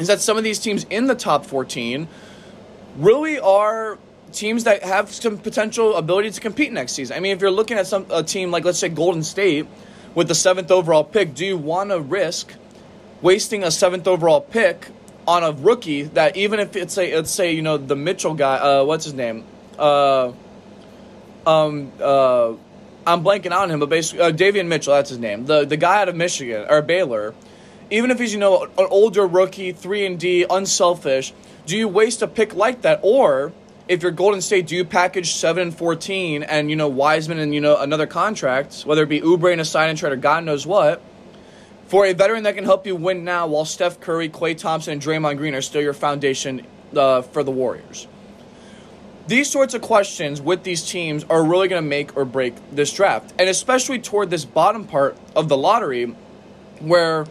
is 0.00 0.08
that 0.08 0.20
some 0.20 0.36
of 0.36 0.42
these 0.42 0.58
teams 0.58 0.84
in 0.90 1.06
the 1.06 1.14
top 1.14 1.46
14 1.46 2.08
really 2.96 3.38
are 3.38 3.96
teams 4.32 4.64
that 4.64 4.82
have 4.82 5.12
some 5.12 5.38
potential 5.38 5.94
ability 5.94 6.32
to 6.32 6.40
compete 6.40 6.72
next 6.72 6.94
season. 6.94 7.16
I 7.16 7.20
mean, 7.20 7.36
if 7.36 7.40
you're 7.40 7.50
looking 7.50 7.78
at 7.78 7.86
some 7.86 8.06
a 8.10 8.24
team 8.24 8.50
like 8.50 8.64
let's 8.64 8.78
say 8.78 8.88
Golden 8.88 9.22
State 9.22 9.68
with 10.14 10.28
the 10.28 10.34
7th 10.34 10.70
overall 10.70 11.04
pick, 11.04 11.34
do 11.34 11.44
you 11.44 11.56
want 11.56 11.90
to 11.90 12.00
risk 12.00 12.54
wasting 13.22 13.62
a 13.62 13.68
7th 13.68 14.06
overall 14.06 14.40
pick 14.40 14.88
on 15.26 15.42
a 15.42 15.52
rookie 15.52 16.02
that 16.02 16.36
even 16.36 16.60
if 16.60 16.76
it's 16.76 16.98
a 16.98 17.14
let's 17.16 17.30
say, 17.30 17.52
you 17.52 17.62
know, 17.62 17.76
the 17.78 17.96
Mitchell 17.96 18.34
guy, 18.34 18.56
uh 18.56 18.84
what's 18.84 19.04
his 19.04 19.14
name? 19.14 19.44
Uh 19.78 20.32
um, 21.46 21.92
uh, 22.00 22.54
I'm 23.06 23.22
blanking 23.22 23.52
on 23.52 23.70
him, 23.70 23.80
but 23.80 23.88
basically, 23.88 24.24
uh, 24.24 24.32
Davion 24.32 24.66
Mitchell, 24.66 24.94
that's 24.94 25.10
his 25.10 25.18
name. 25.18 25.46
The 25.46 25.64
the 25.64 25.76
guy 25.76 26.00
out 26.00 26.08
of 26.08 26.16
Michigan 26.16 26.66
or 26.68 26.80
Baylor, 26.82 27.34
even 27.90 28.10
if 28.10 28.18
he's 28.18 28.32
you 28.32 28.38
know 28.38 28.64
an 28.64 28.86
older 28.90 29.26
rookie, 29.26 29.72
three 29.72 30.06
and 30.06 30.18
D, 30.18 30.46
unselfish, 30.48 31.34
do 31.66 31.76
you 31.76 31.88
waste 31.88 32.22
a 32.22 32.26
pick 32.26 32.54
like 32.54 32.82
that, 32.82 33.00
or 33.02 33.52
if 33.88 34.02
you're 34.02 34.12
Golden 34.12 34.40
State, 34.40 34.66
do 34.66 34.76
you 34.76 34.84
package 34.84 35.32
seven 35.32 35.64
and 35.64 35.76
fourteen 35.76 36.42
and 36.42 36.70
you 36.70 36.76
know 36.76 36.88
Wiseman 36.88 37.38
and 37.38 37.54
you 37.54 37.60
know 37.60 37.76
another 37.78 38.06
contract, 38.06 38.82
whether 38.82 39.02
it 39.02 39.08
be 39.08 39.20
Oubre 39.20 39.52
and 39.52 39.60
a 39.60 39.64
sign 39.64 39.90
and 39.90 39.98
trade 39.98 40.12
or 40.12 40.16
God 40.16 40.44
knows 40.44 40.66
what, 40.66 41.02
for 41.86 42.06
a 42.06 42.12
veteran 42.12 42.44
that 42.44 42.54
can 42.54 42.64
help 42.64 42.86
you 42.86 42.96
win 42.96 43.24
now, 43.24 43.46
while 43.46 43.64
Steph 43.64 44.00
Curry, 44.00 44.28
Klay 44.28 44.56
Thompson, 44.56 44.94
and 44.94 45.02
Draymond 45.02 45.36
Green 45.36 45.54
are 45.54 45.62
still 45.62 45.82
your 45.82 45.92
foundation 45.92 46.66
uh, 46.96 47.22
for 47.22 47.42
the 47.42 47.50
Warriors 47.50 48.06
these 49.26 49.50
sorts 49.50 49.74
of 49.74 49.80
questions 49.80 50.40
with 50.40 50.64
these 50.64 50.88
teams 50.88 51.24
are 51.24 51.42
really 51.42 51.68
going 51.68 51.82
to 51.82 51.88
make 51.88 52.16
or 52.16 52.24
break 52.24 52.54
this 52.70 52.92
draft. 52.92 53.32
And 53.38 53.48
especially 53.48 53.98
toward 53.98 54.30
this 54.30 54.44
bottom 54.44 54.86
part 54.86 55.16
of 55.34 55.48
the 55.48 55.56
lottery, 55.56 56.14
where 56.80 57.26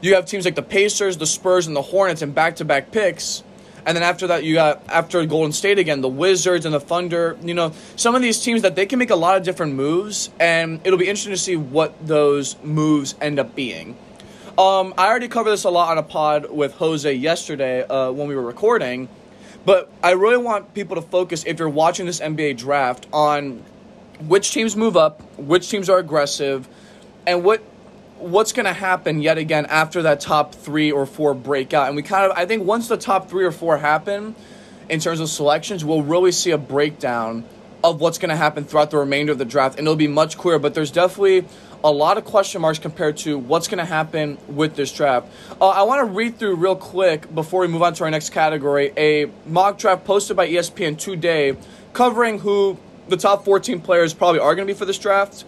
you 0.00 0.14
have 0.14 0.26
teams 0.26 0.44
like 0.44 0.56
the 0.56 0.62
Pacers, 0.62 1.18
the 1.18 1.26
Spurs, 1.26 1.66
and 1.66 1.76
the 1.76 1.82
Hornets 1.82 2.22
and 2.22 2.34
back 2.34 2.56
to 2.56 2.64
back 2.64 2.90
picks. 2.90 3.42
And 3.86 3.96
then 3.96 4.02
after 4.02 4.26
that, 4.26 4.44
you 4.44 4.54
got 4.54 4.82
after 4.88 5.24
Golden 5.24 5.52
State 5.52 5.78
again, 5.78 6.00
the 6.00 6.08
Wizards 6.08 6.66
and 6.66 6.74
the 6.74 6.80
Thunder. 6.80 7.38
You 7.42 7.54
know, 7.54 7.72
some 7.94 8.14
of 8.14 8.20
these 8.20 8.40
teams 8.40 8.62
that 8.62 8.74
they 8.76 8.84
can 8.84 8.98
make 8.98 9.10
a 9.10 9.16
lot 9.16 9.36
of 9.36 9.44
different 9.44 9.74
moves, 9.74 10.28
and 10.38 10.80
it'll 10.84 10.98
be 10.98 11.08
interesting 11.08 11.32
to 11.32 11.38
see 11.38 11.56
what 11.56 12.06
those 12.06 12.60
moves 12.62 13.14
end 13.20 13.38
up 13.38 13.54
being. 13.54 13.96
Um, 14.58 14.92
I 14.98 15.06
already 15.06 15.28
covered 15.28 15.50
this 15.50 15.64
a 15.64 15.70
lot 15.70 15.90
on 15.90 15.98
a 15.98 16.02
pod 16.02 16.50
with 16.50 16.74
Jose 16.74 17.12
yesterday 17.12 17.82
uh, 17.82 18.10
when 18.10 18.26
we 18.26 18.34
were 18.34 18.42
recording 18.42 19.08
but 19.66 19.90
I 20.00 20.12
really 20.12 20.36
want 20.36 20.74
people 20.74 20.94
to 20.94 21.02
focus, 21.02 21.44
if 21.44 21.58
you're 21.58 21.68
watching 21.68 22.06
this 22.06 22.20
NBA 22.20 22.56
draft, 22.56 23.08
on 23.12 23.64
which 24.20 24.52
teams 24.52 24.76
move 24.76 24.96
up, 24.96 25.20
which 25.36 25.68
teams 25.68 25.90
are 25.90 25.98
aggressive, 25.98 26.68
and 27.26 27.42
what 27.42 27.62
what's 28.18 28.52
going 28.52 28.66
to 28.66 28.72
happen 28.72 29.20
yet 29.20 29.38
again 29.38 29.66
after 29.66 30.02
that 30.02 30.20
top 30.20 30.54
three 30.54 30.90
or 30.90 31.06
four 31.06 31.34
breakout. 31.34 31.88
And 31.88 31.96
we 31.96 32.02
kind 32.02 32.30
of, 32.30 32.36
I 32.36 32.46
think 32.46 32.64
once 32.64 32.88
the 32.88 32.96
top 32.96 33.28
three 33.28 33.44
or 33.44 33.52
four 33.52 33.78
happen 33.78 34.34
in 34.88 35.00
terms 35.00 35.20
of 35.20 35.28
selections, 35.28 35.84
we'll 35.84 36.02
really 36.02 36.32
see 36.32 36.50
a 36.50 36.58
breakdown 36.58 37.44
of 37.84 38.00
what's 38.00 38.18
going 38.18 38.30
to 38.30 38.36
happen 38.36 38.64
throughout 38.64 38.90
the 38.90 38.98
remainder 38.98 39.32
of 39.32 39.38
the 39.38 39.44
draft. 39.44 39.78
And 39.78 39.86
it'll 39.86 39.96
be 39.96 40.08
much 40.08 40.38
clearer, 40.38 40.58
but 40.58 40.74
there's 40.74 40.90
definitely 40.90 41.46
a 41.84 41.90
lot 41.90 42.18
of 42.18 42.24
question 42.24 42.62
marks 42.62 42.78
compared 42.78 43.16
to 43.18 43.38
what's 43.38 43.68
going 43.68 43.78
to 43.78 43.84
happen 43.84 44.38
with 44.48 44.74
this 44.74 44.92
draft. 44.92 45.28
Uh, 45.60 45.68
I 45.68 45.82
want 45.82 46.00
to 46.00 46.12
read 46.12 46.38
through 46.38 46.56
real 46.56 46.74
quick 46.74 47.32
before 47.32 47.60
we 47.60 47.68
move 47.68 47.82
on 47.82 47.94
to 47.94 48.04
our 48.04 48.10
next 48.10 48.30
category 48.30 48.92
a 48.96 49.30
mock 49.46 49.78
draft 49.78 50.04
posted 50.04 50.36
by 50.36 50.48
ESPN 50.48 50.98
today 50.98 51.56
covering 51.92 52.40
who 52.40 52.78
the 53.08 53.16
top 53.16 53.44
14 53.44 53.80
players 53.80 54.14
probably 54.14 54.40
are 54.40 54.54
going 54.54 54.66
to 54.66 54.72
be 54.72 54.76
for 54.76 54.84
this 54.84 54.98
draft. 54.98 55.44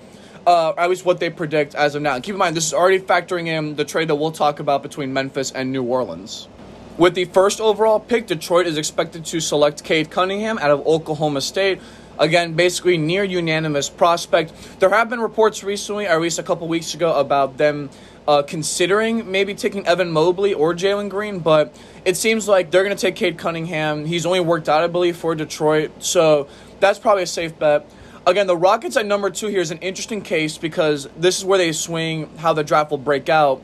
Uh, 0.49 0.73
at 0.79 0.89
least 0.89 1.05
what 1.05 1.21
they 1.21 1.29
predict 1.29 1.75
as 1.75 1.95
of 1.95 2.01
now. 2.01 2.15
And 2.15 2.25
keep 2.25 2.33
in 2.33 2.39
mind, 2.39 2.57
this 2.57 2.69
is 2.69 2.73
already 2.73 3.01
factoring 3.01 3.49
in 3.49 3.77
the 3.77 3.85
trade 3.85 4.09
that 4.09 4.15
we'll 4.15 4.33
talk 4.33 4.61
about 4.61 4.83
between 4.83 5.13
Memphis 5.13 5.53
and 5.53 5.71
New 5.71 5.83
Orleans. 5.83 6.49
With 6.97 7.15
the 7.15 7.27
first 7.27 7.61
overall 7.61 8.01
pick, 8.01 8.27
Detroit 8.27 8.67
is 8.67 8.79
expected 8.79 9.27
to 9.27 9.41
select 9.41 9.85
Cade 9.85 10.11
Cunningham 10.11 10.57
out 10.57 10.71
of 10.71 10.87
Oklahoma 10.87 11.43
State. 11.43 11.83
Again, 12.19 12.55
basically 12.55 12.97
near 12.97 13.25
unanimous 13.25 13.91
prospect. 13.91 14.55
There 14.81 14.89
have 14.89 15.11
been 15.11 15.21
reports 15.21 15.63
recently, 15.63 16.07
or 16.07 16.13
at 16.13 16.21
least 16.23 16.39
a 16.39 16.43
couple 16.43 16.67
weeks 16.67 16.95
ago, 16.95 17.15
about 17.21 17.59
them 17.59 17.91
uh, 18.27 18.43
considering 18.43 19.31
maybe 19.31 19.55
taking 19.55 19.87
Evan 19.87 20.11
Mobley 20.11 20.55
or 20.55 20.73
Jalen 20.73 21.11
Green, 21.11 21.41
but 21.41 21.77
it 22.07 22.17
seems 22.17 22.49
like 22.49 22.71
they're 22.71 22.85
going 22.85 22.97
to 22.97 23.01
take 23.01 23.17
Cade 23.17 23.37
Cunningham. 23.37 24.07
He's 24.07 24.25
only 24.25 24.41
worked 24.41 24.71
out, 24.71 24.83
I 24.83 24.87
believe, 24.87 25.19
for 25.19 25.35
Detroit, 25.35 26.03
so 26.03 26.49
that's 26.81 26.99
probably 26.99 27.25
a 27.25 27.27
safe 27.27 27.59
bet. 27.59 27.87
Again, 28.27 28.47
the 28.47 28.57
Rockets 28.57 28.97
at 28.97 29.07
number 29.07 29.31
two 29.31 29.49
here 29.49 29.61
is 29.61 29.71
an 29.71 29.79
interesting 29.79 30.23
case 30.23 30.59
because 30.59 31.09
this 31.17 31.39
is 31.39 31.45
where 31.45 31.59
they 31.59 31.73
swing 31.73 32.37
how 32.37 32.53
the 32.53 32.65
draft 32.65 32.91
will 32.91 32.99
break 32.99 33.29
out. 33.29 33.63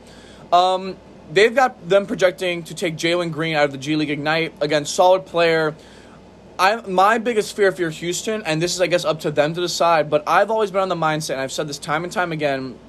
Um, 0.51 0.97
they've 1.31 1.53
got 1.53 1.87
them 1.87 2.05
projecting 2.05 2.63
to 2.63 2.75
take 2.75 2.95
Jalen 2.95 3.31
Green 3.31 3.55
out 3.55 3.65
of 3.65 3.71
the 3.71 3.77
G 3.77 3.95
League 3.95 4.09
Ignite. 4.09 4.53
Again, 4.61 4.85
solid 4.85 5.25
player. 5.25 5.75
I 6.57 6.77
my 6.87 7.17
biggest 7.17 7.55
fear 7.55 7.67
if 7.67 7.79
you're 7.79 7.89
Houston, 7.89 8.41
and 8.43 8.61
this 8.61 8.73
is 8.73 8.81
I 8.81 8.87
guess 8.87 9.05
up 9.05 9.21
to 9.21 9.31
them 9.31 9.53
to 9.53 9.61
decide, 9.61 10.09
but 10.09 10.23
I've 10.27 10.49
always 10.49 10.71
been 10.71 10.81
on 10.81 10.89
the 10.89 10.95
mindset, 10.95 11.31
and 11.31 11.41
I've 11.41 11.51
said 11.51 11.67
this 11.67 11.79
time 11.79 12.03
and 12.03 12.13
time 12.13 12.31
again, 12.31 12.79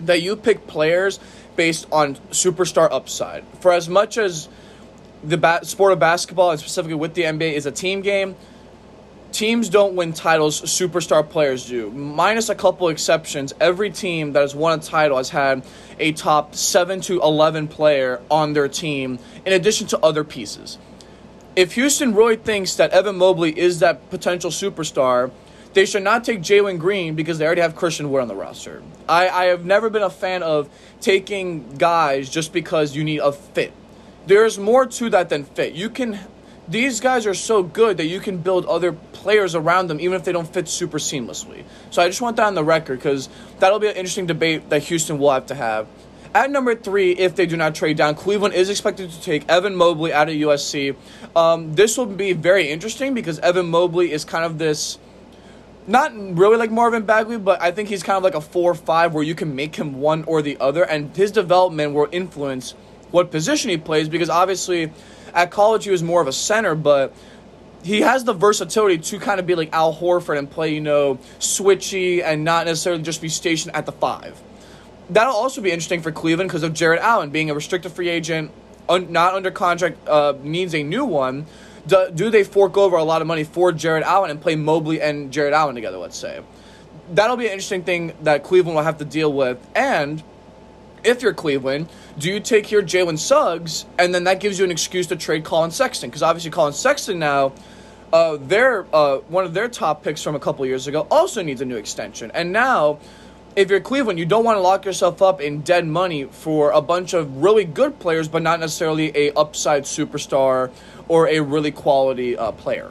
that 0.00 0.22
you 0.22 0.36
pick 0.36 0.66
players 0.66 1.20
based 1.54 1.86
on 1.92 2.16
superstar 2.30 2.88
upside. 2.90 3.44
For 3.60 3.72
as 3.72 3.88
much 3.88 4.18
as 4.18 4.48
the 5.22 5.36
ba- 5.36 5.64
sport 5.64 5.92
of 5.92 5.98
basketball, 6.00 6.50
and 6.50 6.58
specifically 6.58 6.96
with 6.96 7.14
the 7.14 7.22
NBA, 7.22 7.52
is 7.52 7.66
a 7.66 7.72
team 7.72 8.00
game, 8.00 8.34
teams 9.32 9.68
don't 9.68 9.94
win 9.94 10.12
titles, 10.12 10.60
superstar 10.62 11.28
players 11.28 11.66
do. 11.66 11.90
Minus 11.90 12.48
a 12.48 12.54
couple 12.54 12.88
exceptions, 12.88 13.52
every 13.60 13.90
team 13.90 14.32
that 14.32 14.40
has 14.40 14.54
won 14.54 14.78
a 14.78 14.82
title 14.82 15.16
has 15.16 15.30
had 15.30 15.64
a 15.98 16.12
top 16.12 16.54
7 16.54 17.00
to 17.02 17.20
11 17.20 17.68
player 17.68 18.20
on 18.30 18.52
their 18.52 18.68
team, 18.68 19.18
in 19.44 19.52
addition 19.52 19.86
to 19.88 19.98
other 20.00 20.24
pieces. 20.24 20.78
If 21.56 21.74
Houston 21.74 22.14
really 22.14 22.36
thinks 22.36 22.76
that 22.76 22.90
Evan 22.92 23.16
Mobley 23.16 23.58
is 23.58 23.80
that 23.80 24.08
potential 24.10 24.50
superstar, 24.50 25.30
they 25.74 25.86
should 25.86 26.02
not 26.02 26.24
take 26.24 26.40
Jalen 26.40 26.78
Green 26.78 27.14
because 27.14 27.38
they 27.38 27.46
already 27.46 27.62
have 27.62 27.74
Christian 27.74 28.10
Wood 28.10 28.22
on 28.22 28.28
the 28.28 28.34
roster. 28.34 28.82
I, 29.08 29.28
I 29.28 29.44
have 29.46 29.64
never 29.64 29.90
been 29.90 30.02
a 30.02 30.10
fan 30.10 30.42
of 30.42 30.68
taking 31.00 31.76
guys 31.76 32.28
just 32.28 32.52
because 32.52 32.94
you 32.94 33.04
need 33.04 33.20
a 33.20 33.32
fit. 33.32 33.72
There's 34.26 34.58
more 34.58 34.86
to 34.86 35.10
that 35.10 35.28
than 35.30 35.44
fit. 35.44 35.72
You 35.74 35.90
can 35.90 36.20
these 36.68 37.00
guys 37.00 37.26
are 37.26 37.34
so 37.34 37.62
good 37.62 37.96
that 37.96 38.06
you 38.06 38.20
can 38.20 38.38
build 38.38 38.66
other 38.66 38.92
players 39.22 39.54
around 39.54 39.86
them 39.86 40.00
even 40.00 40.14
if 40.14 40.24
they 40.24 40.32
don't 40.32 40.52
fit 40.52 40.68
super 40.68 40.98
seamlessly. 40.98 41.64
So 41.90 42.02
I 42.02 42.08
just 42.08 42.20
want 42.20 42.36
that 42.36 42.46
on 42.46 42.54
the 42.56 42.64
record 42.64 42.98
because 42.98 43.28
that'll 43.60 43.78
be 43.78 43.86
an 43.86 43.94
interesting 43.94 44.26
debate 44.26 44.68
that 44.70 44.82
Houston 44.82 45.18
will 45.18 45.30
have 45.30 45.46
to 45.46 45.54
have. 45.54 45.86
At 46.34 46.50
number 46.50 46.74
three, 46.74 47.12
if 47.12 47.36
they 47.36 47.46
do 47.46 47.56
not 47.56 47.74
trade 47.74 47.96
down, 47.96 48.16
Cleveland 48.16 48.54
is 48.54 48.68
expected 48.68 49.10
to 49.10 49.20
take 49.20 49.48
Evan 49.48 49.76
Mobley 49.76 50.12
out 50.12 50.28
of 50.28 50.34
USC. 50.34 50.96
Um, 51.36 51.74
this 51.74 51.96
will 51.96 52.06
be 52.06 52.32
very 52.32 52.68
interesting 52.68 53.14
because 53.14 53.38
Evan 53.38 53.66
Mobley 53.66 54.10
is 54.10 54.24
kind 54.24 54.44
of 54.44 54.58
this, 54.58 54.98
not 55.86 56.12
really 56.14 56.56
like 56.56 56.70
Marvin 56.70 57.04
Bagley, 57.04 57.38
but 57.38 57.60
I 57.60 57.70
think 57.70 57.90
he's 57.90 58.02
kind 58.02 58.16
of 58.16 58.24
like 58.24 58.34
a 58.34 58.40
four 58.40 58.74
five 58.74 59.14
where 59.14 59.22
you 59.22 59.34
can 59.34 59.54
make 59.54 59.76
him 59.76 60.00
one 60.00 60.24
or 60.24 60.42
the 60.42 60.56
other, 60.58 60.82
and 60.84 61.14
his 61.14 61.30
development 61.30 61.92
will 61.92 62.08
influence 62.10 62.72
what 63.10 63.30
position 63.30 63.68
he 63.68 63.76
plays 63.76 64.08
because 64.08 64.30
obviously 64.30 64.90
at 65.34 65.50
college, 65.50 65.84
he 65.84 65.90
was 65.90 66.02
more 66.02 66.20
of 66.20 66.28
a 66.28 66.32
center, 66.32 66.74
but 66.74 67.14
he 67.82 68.00
has 68.00 68.24
the 68.24 68.32
versatility 68.32 68.98
to 68.98 69.18
kind 69.18 69.40
of 69.40 69.46
be 69.46 69.54
like 69.54 69.72
Al 69.72 69.94
Horford 69.94 70.38
and 70.38 70.50
play, 70.50 70.72
you 70.72 70.80
know, 70.80 71.16
switchy 71.38 72.22
and 72.22 72.44
not 72.44 72.66
necessarily 72.66 73.02
just 73.02 73.20
be 73.20 73.28
stationed 73.28 73.74
at 73.74 73.86
the 73.86 73.92
five. 73.92 74.40
That'll 75.10 75.34
also 75.34 75.60
be 75.60 75.70
interesting 75.70 76.00
for 76.00 76.12
Cleveland 76.12 76.48
because 76.48 76.62
of 76.62 76.72
Jarrett 76.72 77.00
Allen 77.00 77.30
being 77.30 77.50
a 77.50 77.54
restricted 77.54 77.92
free 77.92 78.08
agent, 78.08 78.50
un- 78.88 79.12
not 79.12 79.34
under 79.34 79.50
contract, 79.50 80.08
uh, 80.08 80.34
needs 80.42 80.74
a 80.74 80.82
new 80.82 81.04
one. 81.04 81.46
Do, 81.86 82.08
do 82.14 82.30
they 82.30 82.44
fork 82.44 82.76
over 82.76 82.96
a 82.96 83.04
lot 83.04 83.20
of 83.20 83.26
money 83.26 83.42
for 83.44 83.72
Jarrett 83.72 84.04
Allen 84.04 84.30
and 84.30 84.40
play 84.40 84.54
Mobley 84.54 85.02
and 85.02 85.32
Jarrett 85.32 85.52
Allen 85.52 85.74
together, 85.74 85.98
let's 85.98 86.16
say? 86.16 86.40
That'll 87.10 87.36
be 87.36 87.46
an 87.46 87.52
interesting 87.52 87.82
thing 87.82 88.12
that 88.22 88.44
Cleveland 88.44 88.76
will 88.76 88.84
have 88.84 88.98
to 88.98 89.04
deal 89.04 89.32
with. 89.32 89.58
And 89.74 90.22
if 91.04 91.22
you're 91.22 91.34
Cleveland, 91.34 91.88
do 92.18 92.28
you 92.28 92.40
take 92.40 92.66
here 92.66 92.82
Jalen 92.82 93.18
Suggs 93.18 93.86
and 93.98 94.14
then 94.14 94.24
that 94.24 94.40
gives 94.40 94.58
you 94.58 94.64
an 94.64 94.70
excuse 94.70 95.06
to 95.08 95.16
trade 95.16 95.44
Collin 95.44 95.70
Sexton? 95.70 96.10
Because 96.10 96.22
obviously 96.22 96.50
Collin 96.50 96.72
Sexton 96.72 97.18
now, 97.18 97.52
uh, 98.12 98.36
their 98.40 98.86
uh, 98.94 99.18
one 99.28 99.44
of 99.44 99.54
their 99.54 99.68
top 99.68 100.02
picks 100.02 100.22
from 100.22 100.34
a 100.34 100.40
couple 100.40 100.66
years 100.66 100.86
ago 100.86 101.06
also 101.10 101.42
needs 101.42 101.60
a 101.60 101.64
new 101.64 101.76
extension, 101.76 102.30
and 102.32 102.52
now. 102.52 102.98
If 103.54 103.68
you're 103.68 103.80
Cleveland, 103.80 104.18
you 104.18 104.24
don't 104.24 104.44
want 104.44 104.56
to 104.56 104.62
lock 104.62 104.86
yourself 104.86 105.20
up 105.20 105.42
in 105.42 105.60
dead 105.60 105.86
money 105.86 106.24
for 106.24 106.70
a 106.70 106.80
bunch 106.80 107.12
of 107.12 107.42
really 107.42 107.66
good 107.66 107.98
players, 107.98 108.26
but 108.26 108.40
not 108.40 108.60
necessarily 108.60 109.12
a 109.14 109.30
upside 109.34 109.82
superstar 109.82 110.70
or 111.06 111.28
a 111.28 111.40
really 111.40 111.70
quality 111.70 112.34
uh, 112.34 112.52
player. 112.52 112.90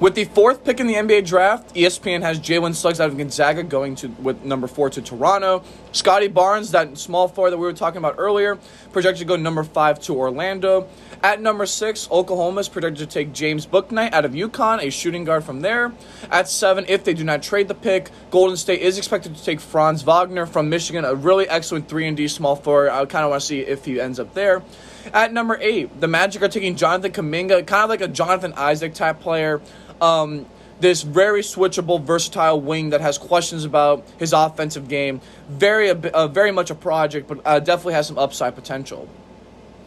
With 0.00 0.14
the 0.14 0.26
fourth 0.26 0.62
pick 0.62 0.78
in 0.78 0.86
the 0.86 0.94
NBA 0.94 1.26
draft, 1.26 1.74
ESPN 1.74 2.22
has 2.22 2.38
Jalen 2.38 2.76
Suggs 2.76 3.00
out 3.00 3.08
of 3.08 3.18
Gonzaga 3.18 3.64
going 3.64 3.96
to 3.96 4.06
with 4.06 4.44
number 4.44 4.68
four 4.68 4.90
to 4.90 5.02
Toronto. 5.02 5.64
Scottie 5.90 6.28
Barnes, 6.28 6.70
that 6.70 6.96
small 6.96 7.26
forward 7.26 7.50
that 7.50 7.58
we 7.58 7.66
were 7.66 7.72
talking 7.72 7.98
about 7.98 8.14
earlier, 8.16 8.60
projected 8.92 9.18
to 9.18 9.24
go 9.24 9.34
number 9.34 9.64
five 9.64 9.98
to 10.02 10.14
Orlando. 10.14 10.86
At 11.20 11.42
number 11.42 11.66
six, 11.66 12.08
Oklahoma 12.12 12.60
is 12.60 12.68
projected 12.68 12.98
to 12.98 13.12
take 13.12 13.32
James 13.32 13.66
Bouknight 13.66 14.12
out 14.12 14.24
of 14.24 14.34
UConn, 14.34 14.84
a 14.84 14.90
shooting 14.90 15.24
guard 15.24 15.42
from 15.42 15.62
there. 15.62 15.92
At 16.30 16.48
seven, 16.48 16.84
if 16.86 17.02
they 17.02 17.12
do 17.12 17.24
not 17.24 17.42
trade 17.42 17.66
the 17.66 17.74
pick, 17.74 18.12
Golden 18.30 18.56
State 18.56 18.80
is 18.82 18.98
expected 18.98 19.34
to 19.34 19.42
take 19.42 19.58
Franz 19.58 20.02
Wagner 20.02 20.46
from 20.46 20.68
Michigan, 20.68 21.04
a 21.04 21.16
really 21.16 21.48
excellent 21.48 21.88
three 21.88 22.06
and 22.06 22.16
D 22.16 22.28
small 22.28 22.54
forward. 22.54 22.90
I 22.90 23.04
kind 23.06 23.24
of 23.24 23.30
want 23.30 23.42
to 23.42 23.46
see 23.48 23.62
if 23.62 23.84
he 23.84 24.00
ends 24.00 24.20
up 24.20 24.32
there. 24.34 24.62
At 25.12 25.32
number 25.32 25.58
eight, 25.60 26.00
the 26.00 26.06
Magic 26.06 26.42
are 26.42 26.48
taking 26.48 26.76
Jonathan 26.76 27.10
Kuminga, 27.12 27.66
kind 27.66 27.82
of 27.82 27.88
like 27.88 28.02
a 28.02 28.08
Jonathan 28.08 28.52
Isaac 28.54 28.94
type 28.94 29.20
player 29.20 29.60
um, 30.00 30.46
this 30.80 31.02
very 31.02 31.42
switchable, 31.42 32.02
versatile 32.02 32.60
wing 32.60 32.90
that 32.90 33.00
has 33.00 33.18
questions 33.18 33.64
about 33.64 34.04
his 34.18 34.32
offensive 34.32 34.88
game. 34.88 35.20
Very, 35.48 35.90
uh, 35.90 36.28
very 36.28 36.52
much 36.52 36.70
a 36.70 36.74
project, 36.74 37.28
but 37.28 37.40
uh, 37.44 37.58
definitely 37.58 37.94
has 37.94 38.06
some 38.06 38.18
upside 38.18 38.54
potential. 38.54 39.08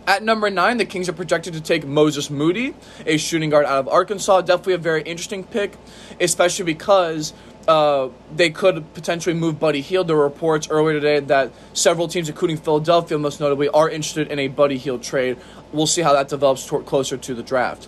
At 0.08 0.24
number 0.24 0.50
nine, 0.50 0.78
the 0.78 0.86
Kings 0.86 1.08
are 1.08 1.14
projected 1.14 1.54
to 1.54 1.62
take 1.62 1.86
Moses 1.86 2.30
Moody, 2.30 2.74
a 3.06 3.18
shooting 3.18 3.50
guard 3.50 3.66
out 3.66 3.78
of 3.78 3.88
Arkansas. 3.88 4.42
Definitely 4.42 4.74
a 4.74 4.78
very 4.80 5.04
interesting 5.04 5.44
pick, 5.44 5.78
especially 6.20 6.66
because 6.66 7.34
uh, 7.68 8.10
they 8.36 8.50
could 8.50 8.94
potentially 8.96 9.36
move 9.36 9.60
Buddy 9.60 9.82
Hield. 9.82 10.08
There 10.08 10.16
were 10.16 10.24
reports 10.24 10.68
earlier 10.70 11.00
today 11.00 11.20
that 11.20 11.52
several 11.74 12.08
teams, 12.08 12.28
including 12.30 12.58
Philadelphia 12.58 13.18
most 13.20 13.40
notably, 13.40 13.70
are 13.70 13.90
interested 13.90 14.32
in 14.32 14.40
a 14.40 14.48
Buddy 14.48 14.78
Hield 14.78 15.04
trade. 15.04 15.38
We'll 15.72 15.88
see 15.88 16.02
how 16.02 16.14
that 16.14 16.28
develops 16.30 16.68
closer 16.68 17.18
to 17.18 17.36
the 17.36 17.44
draft. 17.44 17.88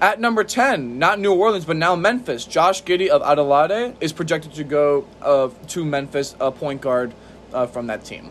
At 0.00 0.20
number 0.20 0.44
10, 0.44 0.98
not 0.98 1.20
New 1.20 1.32
Orleans, 1.32 1.64
but 1.64 1.76
now 1.76 1.94
Memphis, 1.94 2.44
Josh 2.44 2.82
Giddey 2.82 3.08
of 3.08 3.22
Adelaide 3.22 3.96
is 4.00 4.12
projected 4.12 4.52
to 4.54 4.64
go 4.64 5.06
uh, 5.22 5.50
to 5.68 5.84
Memphis, 5.84 6.34
a 6.40 6.50
point 6.50 6.80
guard 6.80 7.14
uh, 7.52 7.66
from 7.66 7.86
that 7.86 8.04
team. 8.04 8.30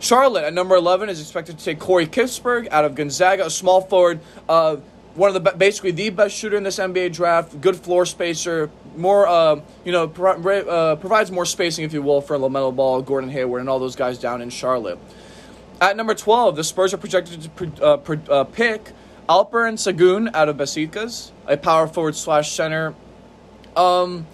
Charlotte 0.00 0.44
at 0.44 0.54
number 0.54 0.76
11 0.76 1.08
is 1.08 1.20
expected 1.20 1.58
to 1.58 1.64
take 1.64 1.78
Corey 1.78 2.06
Kispert 2.06 2.68
out 2.70 2.84
of 2.84 2.94
Gonzaga, 2.94 3.46
a 3.46 3.50
small 3.50 3.80
forward, 3.80 4.20
uh, 4.48 4.76
one 5.14 5.34
of 5.34 5.42
the 5.42 5.50
basically 5.52 5.90
the 5.90 6.10
best 6.10 6.36
shooter 6.36 6.56
in 6.56 6.62
this 6.62 6.78
NBA 6.78 7.12
draft, 7.12 7.60
good 7.60 7.76
floor 7.76 8.06
spacer, 8.06 8.70
more 8.96 9.26
uh, 9.26 9.60
you 9.84 9.90
know 9.90 10.06
pro- 10.06 10.34
uh, 10.34 10.96
provides 10.96 11.30
more 11.32 11.44
spacing 11.44 11.84
if 11.84 11.92
you 11.92 12.02
will 12.02 12.20
for 12.20 12.36
LaMelo 12.36 12.74
Ball, 12.74 13.02
Gordon 13.02 13.30
Hayward, 13.30 13.60
and 13.60 13.68
all 13.68 13.80
those 13.80 13.96
guys 13.96 14.18
down 14.18 14.40
in 14.40 14.50
Charlotte. 14.50 14.98
At 15.80 15.96
number 15.96 16.14
12, 16.14 16.56
the 16.56 16.64
Spurs 16.64 16.94
are 16.94 16.98
projected 16.98 17.50
to 17.56 17.84
uh, 17.84 18.16
uh, 18.30 18.44
pick 18.44 18.92
Alperen 19.28 19.74
Sengun 19.74 20.30
out 20.32 20.48
of 20.48 20.56
Besiktas, 20.56 21.32
a 21.46 21.58
power 21.58 21.86
forward 21.86 22.16
slash 22.16 22.52
center. 22.52 22.94
Um, 23.76 24.26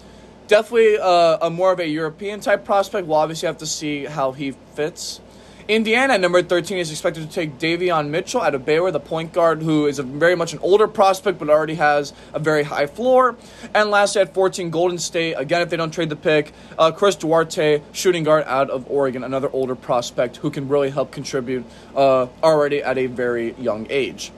definitely 0.47 0.97
uh, 0.97 1.37
a 1.41 1.49
more 1.49 1.73
of 1.73 1.81
a 1.81 1.87
European 1.87 2.39
type 2.39 2.63
prospect. 2.63 3.05
We'll 3.05 3.17
obviously 3.17 3.47
have 3.47 3.57
to 3.57 3.65
see 3.65 4.05
how 4.05 4.31
he 4.31 4.51
fits. 4.73 5.19
Indiana, 5.67 6.17
number 6.17 6.41
13, 6.41 6.77
is 6.77 6.91
expected 6.91 7.27
to 7.27 7.29
take 7.29 7.57
Davion 7.57 8.09
Mitchell 8.09 8.39
out 8.39 8.55
of 8.55 8.63
Baylor, 8.63 8.91
the 8.91 8.99
point 9.01 9.33
guard, 9.33 9.63
who 9.63 9.85
is 9.85 9.99
a 9.99 10.03
very 10.03 10.35
much 10.35 10.53
an 10.53 10.59
older 10.59 10.87
prospect 10.87 11.39
but 11.39 11.49
already 11.49 11.75
has 11.75 12.13
a 12.33 12.39
very 12.39 12.63
high 12.63 12.85
floor. 12.85 13.35
And 13.73 13.89
lastly, 13.89 14.21
at 14.21 14.33
14, 14.33 14.69
Golden 14.69 14.97
State, 14.97 15.33
again, 15.33 15.61
if 15.61 15.69
they 15.69 15.75
don't 15.75 15.91
trade 15.91 16.09
the 16.09 16.15
pick, 16.15 16.53
uh, 16.79 16.91
Chris 16.91 17.15
Duarte, 17.15 17.81
shooting 17.91 18.23
guard 18.23 18.45
out 18.47 18.69
of 18.69 18.89
Oregon, 18.89 19.25
another 19.25 19.49
older 19.51 19.75
prospect 19.75 20.37
who 20.37 20.51
can 20.51 20.69
really 20.69 20.91
help 20.91 21.11
contribute 21.11 21.65
uh, 21.97 22.27
already 22.41 22.81
at 22.81 22.97
a 22.97 23.07
very 23.07 23.55
young 23.55 23.87
age. 23.89 24.31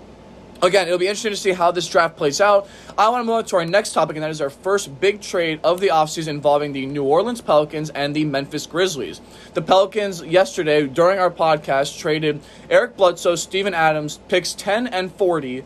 Again, 0.62 0.88
it'll 0.88 1.00
be 1.00 1.08
interesting 1.08 1.32
to 1.32 1.38
see 1.38 1.52
how 1.52 1.72
this 1.72 1.88
draft 1.88 2.18
plays 2.18 2.42
out. 2.42 2.68
I 2.98 3.10
want 3.10 3.22
to 3.22 3.26
move 3.26 3.36
on 3.36 3.46
to 3.46 3.58
our 3.58 3.66
next 3.66 3.94
topic, 3.94 4.16
and 4.16 4.24
that 4.24 4.32
is 4.32 4.42
our 4.42 4.50
first 4.50 5.00
big 5.00 5.22
trade 5.22 5.60
of 5.64 5.80
the 5.80 5.88
offseason 5.90 6.30
involving 6.30 6.74
the 6.74 6.86
New 6.86 7.04
Orleans 7.04 7.42
Pelicans 7.42 7.90
and 7.92 8.16
the 8.16 8.26
Memphis 8.26 8.66
Grizzlies. 8.66 9.22
The 9.54 9.62
Pelicans, 9.62 10.22
yesterday, 10.24 10.88
during 10.88 11.20
our 11.20 11.32
podcast, 11.32 11.98
traded 12.00 12.42
Eric 12.70 12.98
Bledsoe, 12.98 13.36
Steven 13.36 13.74
Adams, 13.74 14.20
picks 14.28 14.54
10 14.54 14.88
and 14.88 15.12
40 15.12 15.64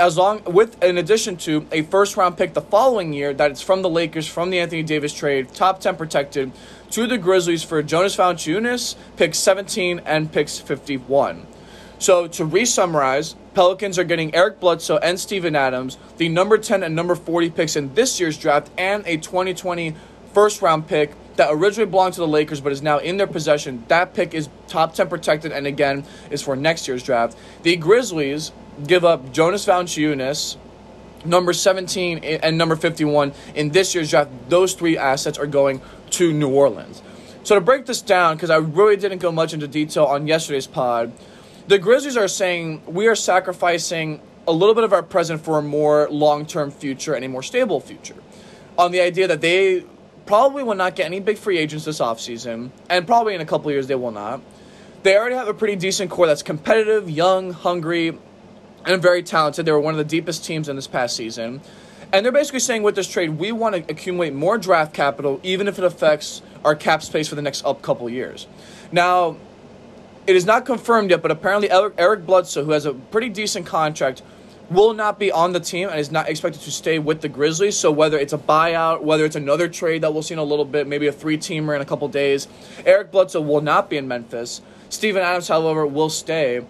as 0.00 0.16
long 0.16 0.42
with 0.44 0.82
in 0.82 0.98
addition 0.98 1.36
to 1.36 1.66
a 1.70 1.82
first 1.82 2.16
round 2.16 2.36
pick 2.36 2.54
the 2.54 2.60
following 2.60 3.12
year 3.12 3.32
that 3.34 3.50
it's 3.50 3.62
from 3.62 3.82
the 3.82 3.88
Lakers 3.88 4.26
from 4.26 4.50
the 4.50 4.58
Anthony 4.58 4.82
Davis 4.82 5.14
trade, 5.14 5.52
top 5.54 5.80
10 5.80 5.96
protected 5.96 6.50
to 6.90 7.06
the 7.06 7.18
Grizzlies 7.18 7.62
for 7.62 7.82
Jonas 7.82 8.16
Valanciunas, 8.16 8.96
picks 9.16 9.38
17 9.38 10.00
and 10.04 10.32
picks 10.32 10.58
51. 10.58 11.46
So 11.98 12.26
to 12.26 12.44
re-summarize, 12.44 13.36
Pelicans 13.54 13.98
are 13.98 14.04
getting 14.04 14.34
Eric 14.34 14.60
Bledsoe 14.60 14.96
and 14.98 15.20
Steven 15.20 15.54
Adams, 15.54 15.98
the 16.16 16.28
number 16.28 16.56
10 16.56 16.82
and 16.82 16.94
number 16.94 17.14
40 17.14 17.50
picks 17.50 17.76
in 17.76 17.94
this 17.94 18.18
year's 18.18 18.38
draft, 18.38 18.70
and 18.78 19.06
a 19.06 19.16
2020 19.18 19.94
first 20.32 20.62
round 20.62 20.86
pick 20.86 21.12
that 21.36 21.48
originally 21.50 21.90
belonged 21.90 22.14
to 22.14 22.20
the 22.20 22.28
Lakers 22.28 22.60
but 22.60 22.72
is 22.72 22.82
now 22.82 22.98
in 22.98 23.16
their 23.16 23.26
possession. 23.26 23.84
That 23.88 24.14
pick 24.14 24.34
is 24.34 24.48
top 24.68 24.94
10 24.94 25.08
protected 25.08 25.52
and 25.52 25.66
again 25.66 26.04
is 26.30 26.42
for 26.42 26.56
next 26.56 26.88
year's 26.88 27.02
draft. 27.02 27.36
The 27.62 27.76
Grizzlies 27.76 28.52
give 28.86 29.04
up 29.04 29.32
Jonas 29.32 29.66
Valanciunas, 29.66 30.56
number 31.24 31.52
17 31.52 32.18
and 32.18 32.58
number 32.58 32.76
51 32.76 33.32
in 33.54 33.70
this 33.70 33.94
year's 33.94 34.10
draft. 34.10 34.30
Those 34.48 34.74
three 34.74 34.96
assets 34.96 35.38
are 35.38 35.46
going 35.46 35.80
to 36.10 36.32
New 36.32 36.50
Orleans. 36.50 37.02
So 37.44 37.56
to 37.56 37.60
break 37.60 37.86
this 37.86 38.00
down, 38.00 38.36
because 38.36 38.50
I 38.50 38.56
really 38.56 38.96
didn't 38.96 39.18
go 39.18 39.32
much 39.32 39.52
into 39.52 39.66
detail 39.66 40.04
on 40.04 40.26
yesterday's 40.26 40.66
pod, 40.66 41.12
the 41.72 41.78
Grizzlies 41.78 42.18
are 42.18 42.28
saying 42.28 42.82
we 42.86 43.06
are 43.06 43.14
sacrificing 43.14 44.20
a 44.46 44.52
little 44.52 44.74
bit 44.74 44.84
of 44.84 44.92
our 44.92 45.02
present 45.02 45.40
for 45.40 45.56
a 45.56 45.62
more 45.62 46.06
long-term 46.10 46.70
future 46.70 47.14
and 47.14 47.24
a 47.24 47.28
more 47.30 47.42
stable 47.42 47.80
future. 47.80 48.16
On 48.76 48.92
the 48.92 49.00
idea 49.00 49.26
that 49.28 49.40
they 49.40 49.86
probably 50.26 50.62
will 50.64 50.74
not 50.74 50.96
get 50.96 51.06
any 51.06 51.18
big 51.18 51.38
free 51.38 51.56
agents 51.56 51.86
this 51.86 51.98
offseason, 51.98 52.72
and 52.90 53.06
probably 53.06 53.34
in 53.34 53.40
a 53.40 53.46
couple 53.46 53.70
years 53.70 53.86
they 53.86 53.94
will 53.94 54.10
not. 54.10 54.42
They 55.02 55.16
already 55.16 55.34
have 55.34 55.48
a 55.48 55.54
pretty 55.54 55.76
decent 55.76 56.10
core 56.10 56.26
that's 56.26 56.42
competitive, 56.42 57.08
young, 57.08 57.54
hungry, 57.54 58.18
and 58.84 59.00
very 59.00 59.22
talented. 59.22 59.64
They 59.64 59.72
were 59.72 59.80
one 59.80 59.94
of 59.94 59.98
the 59.98 60.04
deepest 60.04 60.44
teams 60.44 60.68
in 60.68 60.76
this 60.76 60.86
past 60.86 61.16
season. 61.16 61.62
And 62.12 62.22
they're 62.22 62.32
basically 62.32 62.60
saying 62.60 62.82
with 62.82 62.96
this 62.96 63.08
trade, 63.08 63.30
we 63.30 63.50
want 63.50 63.76
to 63.76 63.90
accumulate 63.90 64.34
more 64.34 64.58
draft 64.58 64.92
capital, 64.92 65.40
even 65.42 65.68
if 65.68 65.78
it 65.78 65.84
affects 65.84 66.42
our 66.66 66.74
cap 66.74 67.02
space 67.02 67.28
for 67.28 67.34
the 67.34 67.40
next 67.40 67.64
up 67.64 67.80
couple 67.80 68.10
years. 68.10 68.46
Now, 68.92 69.38
it 70.26 70.36
is 70.36 70.46
not 70.46 70.64
confirmed 70.64 71.10
yet, 71.10 71.22
but 71.22 71.30
apparently 71.30 71.70
Eric 71.70 72.26
Bledsoe, 72.26 72.64
who 72.64 72.70
has 72.72 72.86
a 72.86 72.94
pretty 72.94 73.28
decent 73.28 73.66
contract, 73.66 74.22
will 74.70 74.94
not 74.94 75.18
be 75.18 75.30
on 75.30 75.52
the 75.52 75.60
team 75.60 75.88
and 75.88 75.98
is 75.98 76.10
not 76.10 76.28
expected 76.28 76.62
to 76.62 76.70
stay 76.70 76.98
with 76.98 77.20
the 77.20 77.28
Grizzlies. 77.28 77.76
So 77.76 77.90
whether 77.90 78.18
it's 78.18 78.32
a 78.32 78.38
buyout, 78.38 79.02
whether 79.02 79.24
it's 79.24 79.36
another 79.36 79.68
trade 79.68 80.02
that 80.02 80.14
we'll 80.14 80.22
see 80.22 80.34
in 80.34 80.38
a 80.38 80.44
little 80.44 80.64
bit, 80.64 80.86
maybe 80.86 81.06
a 81.06 81.12
three-teamer 81.12 81.74
in 81.74 81.82
a 81.82 81.84
couple 81.84 82.08
days, 82.08 82.48
Eric 82.86 83.10
Bledsoe 83.10 83.40
will 83.40 83.60
not 83.60 83.90
be 83.90 83.96
in 83.96 84.08
Memphis. 84.08 84.62
Steven 84.88 85.22
Adams, 85.22 85.48
however, 85.48 85.86
will 85.86 86.10
stay. 86.10 86.64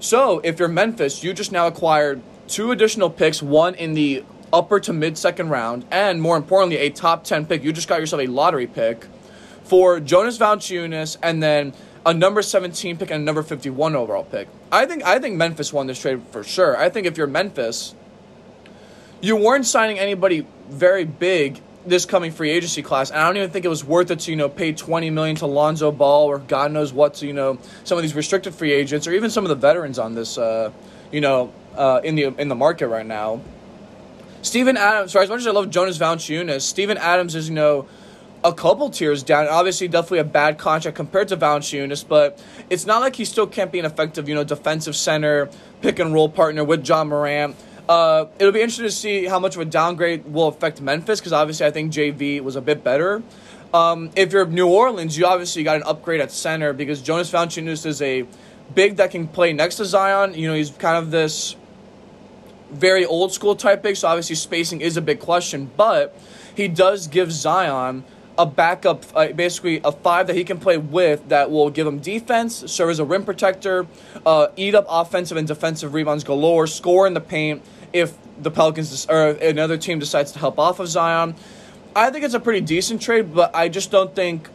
So 0.00 0.40
if 0.40 0.58
you're 0.58 0.68
Memphis, 0.68 1.22
you 1.22 1.32
just 1.32 1.52
now 1.52 1.66
acquired 1.66 2.22
two 2.48 2.70
additional 2.70 3.10
picks, 3.10 3.42
one 3.42 3.74
in 3.74 3.94
the 3.94 4.24
upper 4.52 4.78
to 4.80 4.92
mid 4.92 5.18
second 5.18 5.48
round, 5.48 5.84
and 5.90 6.20
more 6.20 6.36
importantly, 6.36 6.78
a 6.78 6.90
top 6.90 7.24
10 7.24 7.46
pick. 7.46 7.64
You 7.64 7.72
just 7.72 7.88
got 7.88 8.00
yourself 8.00 8.22
a 8.22 8.26
lottery 8.26 8.66
pick 8.66 9.06
for 9.64 10.00
Jonas 10.00 10.38
Valanciunas 10.38 11.16
and 11.22 11.42
then 11.42 11.72
a 12.04 12.14
number 12.14 12.42
17 12.42 12.96
pick 12.96 13.10
and 13.10 13.22
a 13.22 13.24
number 13.24 13.42
51 13.42 13.94
overall 13.94 14.24
pick. 14.24 14.48
I 14.70 14.86
think 14.86 15.04
I 15.04 15.18
think 15.18 15.36
Memphis 15.36 15.72
won 15.72 15.86
this 15.86 16.00
trade 16.00 16.22
for 16.30 16.42
sure. 16.42 16.76
I 16.76 16.88
think 16.88 17.06
if 17.06 17.16
you're 17.16 17.26
Memphis, 17.26 17.94
you 19.20 19.36
weren't 19.36 19.66
signing 19.66 19.98
anybody 19.98 20.46
very 20.68 21.04
big 21.04 21.60
this 21.84 22.06
coming 22.06 22.30
free 22.30 22.50
agency 22.50 22.82
class. 22.82 23.10
And 23.10 23.18
I 23.18 23.26
don't 23.26 23.36
even 23.36 23.50
think 23.50 23.64
it 23.64 23.68
was 23.68 23.84
worth 23.84 24.10
it 24.10 24.20
to, 24.20 24.30
you 24.30 24.36
know, 24.36 24.48
pay 24.48 24.72
20 24.72 25.10
million 25.10 25.36
to 25.36 25.46
Lonzo 25.46 25.90
Ball 25.90 26.26
or 26.26 26.38
God 26.38 26.70
knows 26.70 26.92
what 26.92 27.14
to, 27.14 27.26
you 27.26 27.32
know, 27.32 27.58
some 27.84 27.98
of 27.98 28.02
these 28.02 28.14
restricted 28.14 28.54
free 28.54 28.72
agents 28.72 29.06
or 29.06 29.12
even 29.12 29.30
some 29.30 29.44
of 29.44 29.48
the 29.48 29.56
veterans 29.56 29.98
on 29.98 30.14
this 30.14 30.38
uh, 30.38 30.70
you 31.12 31.20
know, 31.20 31.52
uh, 31.76 32.00
in 32.02 32.16
the 32.16 32.24
in 32.40 32.48
the 32.48 32.54
market 32.54 32.88
right 32.88 33.06
now. 33.06 33.40
Steven 34.40 34.76
Adams, 34.76 35.12
sorry, 35.12 35.24
as 35.24 35.30
much 35.30 35.40
as 35.40 35.46
I 35.46 35.52
love 35.52 35.70
Jonas 35.70 35.98
Valanciunas, 35.98 36.62
Steven 36.62 36.98
Adams 36.98 37.36
is, 37.36 37.48
you 37.48 37.54
know, 37.54 37.86
a 38.44 38.52
couple 38.52 38.90
tiers 38.90 39.22
down. 39.22 39.46
Obviously, 39.48 39.88
definitely 39.88 40.18
a 40.18 40.24
bad 40.24 40.58
contract 40.58 40.96
compared 40.96 41.28
to 41.28 41.36
Valanciunas, 41.36 42.06
but 42.06 42.42
it's 42.70 42.86
not 42.86 43.00
like 43.00 43.16
he 43.16 43.24
still 43.24 43.46
can't 43.46 43.70
be 43.70 43.78
an 43.78 43.84
effective, 43.84 44.28
you 44.28 44.34
know, 44.34 44.44
defensive 44.44 44.96
center, 44.96 45.48
pick 45.80 45.98
and 45.98 46.12
roll 46.12 46.28
partner 46.28 46.64
with 46.64 46.86
Ja 46.86 47.04
Morant. 47.04 47.56
Uh, 47.88 48.26
it'll 48.38 48.52
be 48.52 48.60
interesting 48.60 48.86
to 48.86 48.90
see 48.90 49.24
how 49.26 49.38
much 49.38 49.56
of 49.56 49.60
a 49.60 49.64
downgrade 49.64 50.24
will 50.24 50.48
affect 50.48 50.80
Memphis 50.80 51.20
because 51.20 51.32
obviously 51.32 51.66
I 51.66 51.70
think 51.70 51.92
JV 51.92 52.40
was 52.40 52.56
a 52.56 52.60
bit 52.60 52.84
better. 52.84 53.22
Um, 53.74 54.10
if 54.16 54.32
you're 54.32 54.46
New 54.46 54.68
Orleans, 54.68 55.16
you 55.16 55.26
obviously 55.26 55.62
got 55.62 55.76
an 55.76 55.82
upgrade 55.84 56.20
at 56.20 56.30
center 56.30 56.72
because 56.72 57.02
Jonas 57.02 57.30
Valanciunas 57.30 57.86
is 57.86 58.00
a 58.02 58.24
big 58.74 58.96
that 58.96 59.10
can 59.10 59.26
play 59.26 59.52
next 59.52 59.76
to 59.76 59.84
Zion. 59.84 60.34
You 60.34 60.48
know, 60.48 60.54
he's 60.54 60.70
kind 60.70 60.96
of 60.96 61.10
this 61.10 61.56
very 62.70 63.04
old 63.04 63.32
school 63.32 63.54
type 63.56 63.82
big, 63.82 63.96
so 63.96 64.08
obviously 64.08 64.36
spacing 64.36 64.80
is 64.80 64.96
a 64.96 65.02
big 65.02 65.20
question, 65.20 65.70
but 65.76 66.16
he 66.54 66.68
does 66.68 67.06
give 67.06 67.32
Zion 67.32 68.04
a 68.38 68.46
backup, 68.46 69.04
uh, 69.14 69.28
basically 69.28 69.80
a 69.84 69.92
five 69.92 70.26
that 70.26 70.36
he 70.36 70.44
can 70.44 70.58
play 70.58 70.78
with 70.78 71.28
that 71.28 71.50
will 71.50 71.70
give 71.70 71.86
him 71.86 71.98
defense, 71.98 72.64
serve 72.70 72.90
as 72.90 72.98
a 72.98 73.04
rim 73.04 73.24
protector, 73.24 73.86
uh, 74.24 74.48
eat 74.56 74.74
up 74.74 74.86
offensive 74.88 75.36
and 75.36 75.46
defensive 75.46 75.94
rebounds 75.94 76.24
galore, 76.24 76.66
score 76.66 77.06
in 77.06 77.14
the 77.14 77.20
paint 77.20 77.62
if 77.92 78.16
the 78.42 78.50
Pelicans 78.50 79.06
or 79.08 79.30
another 79.30 79.76
team 79.76 79.98
decides 79.98 80.32
to 80.32 80.38
help 80.38 80.58
off 80.58 80.80
of 80.80 80.88
Zion. 80.88 81.34
I 81.94 82.10
think 82.10 82.24
it's 82.24 82.34
a 82.34 82.40
pretty 82.40 82.62
decent 82.62 83.02
trade, 83.02 83.34
but 83.34 83.54
I 83.54 83.68
just 83.68 83.90
don't 83.90 84.14
think 84.14 84.48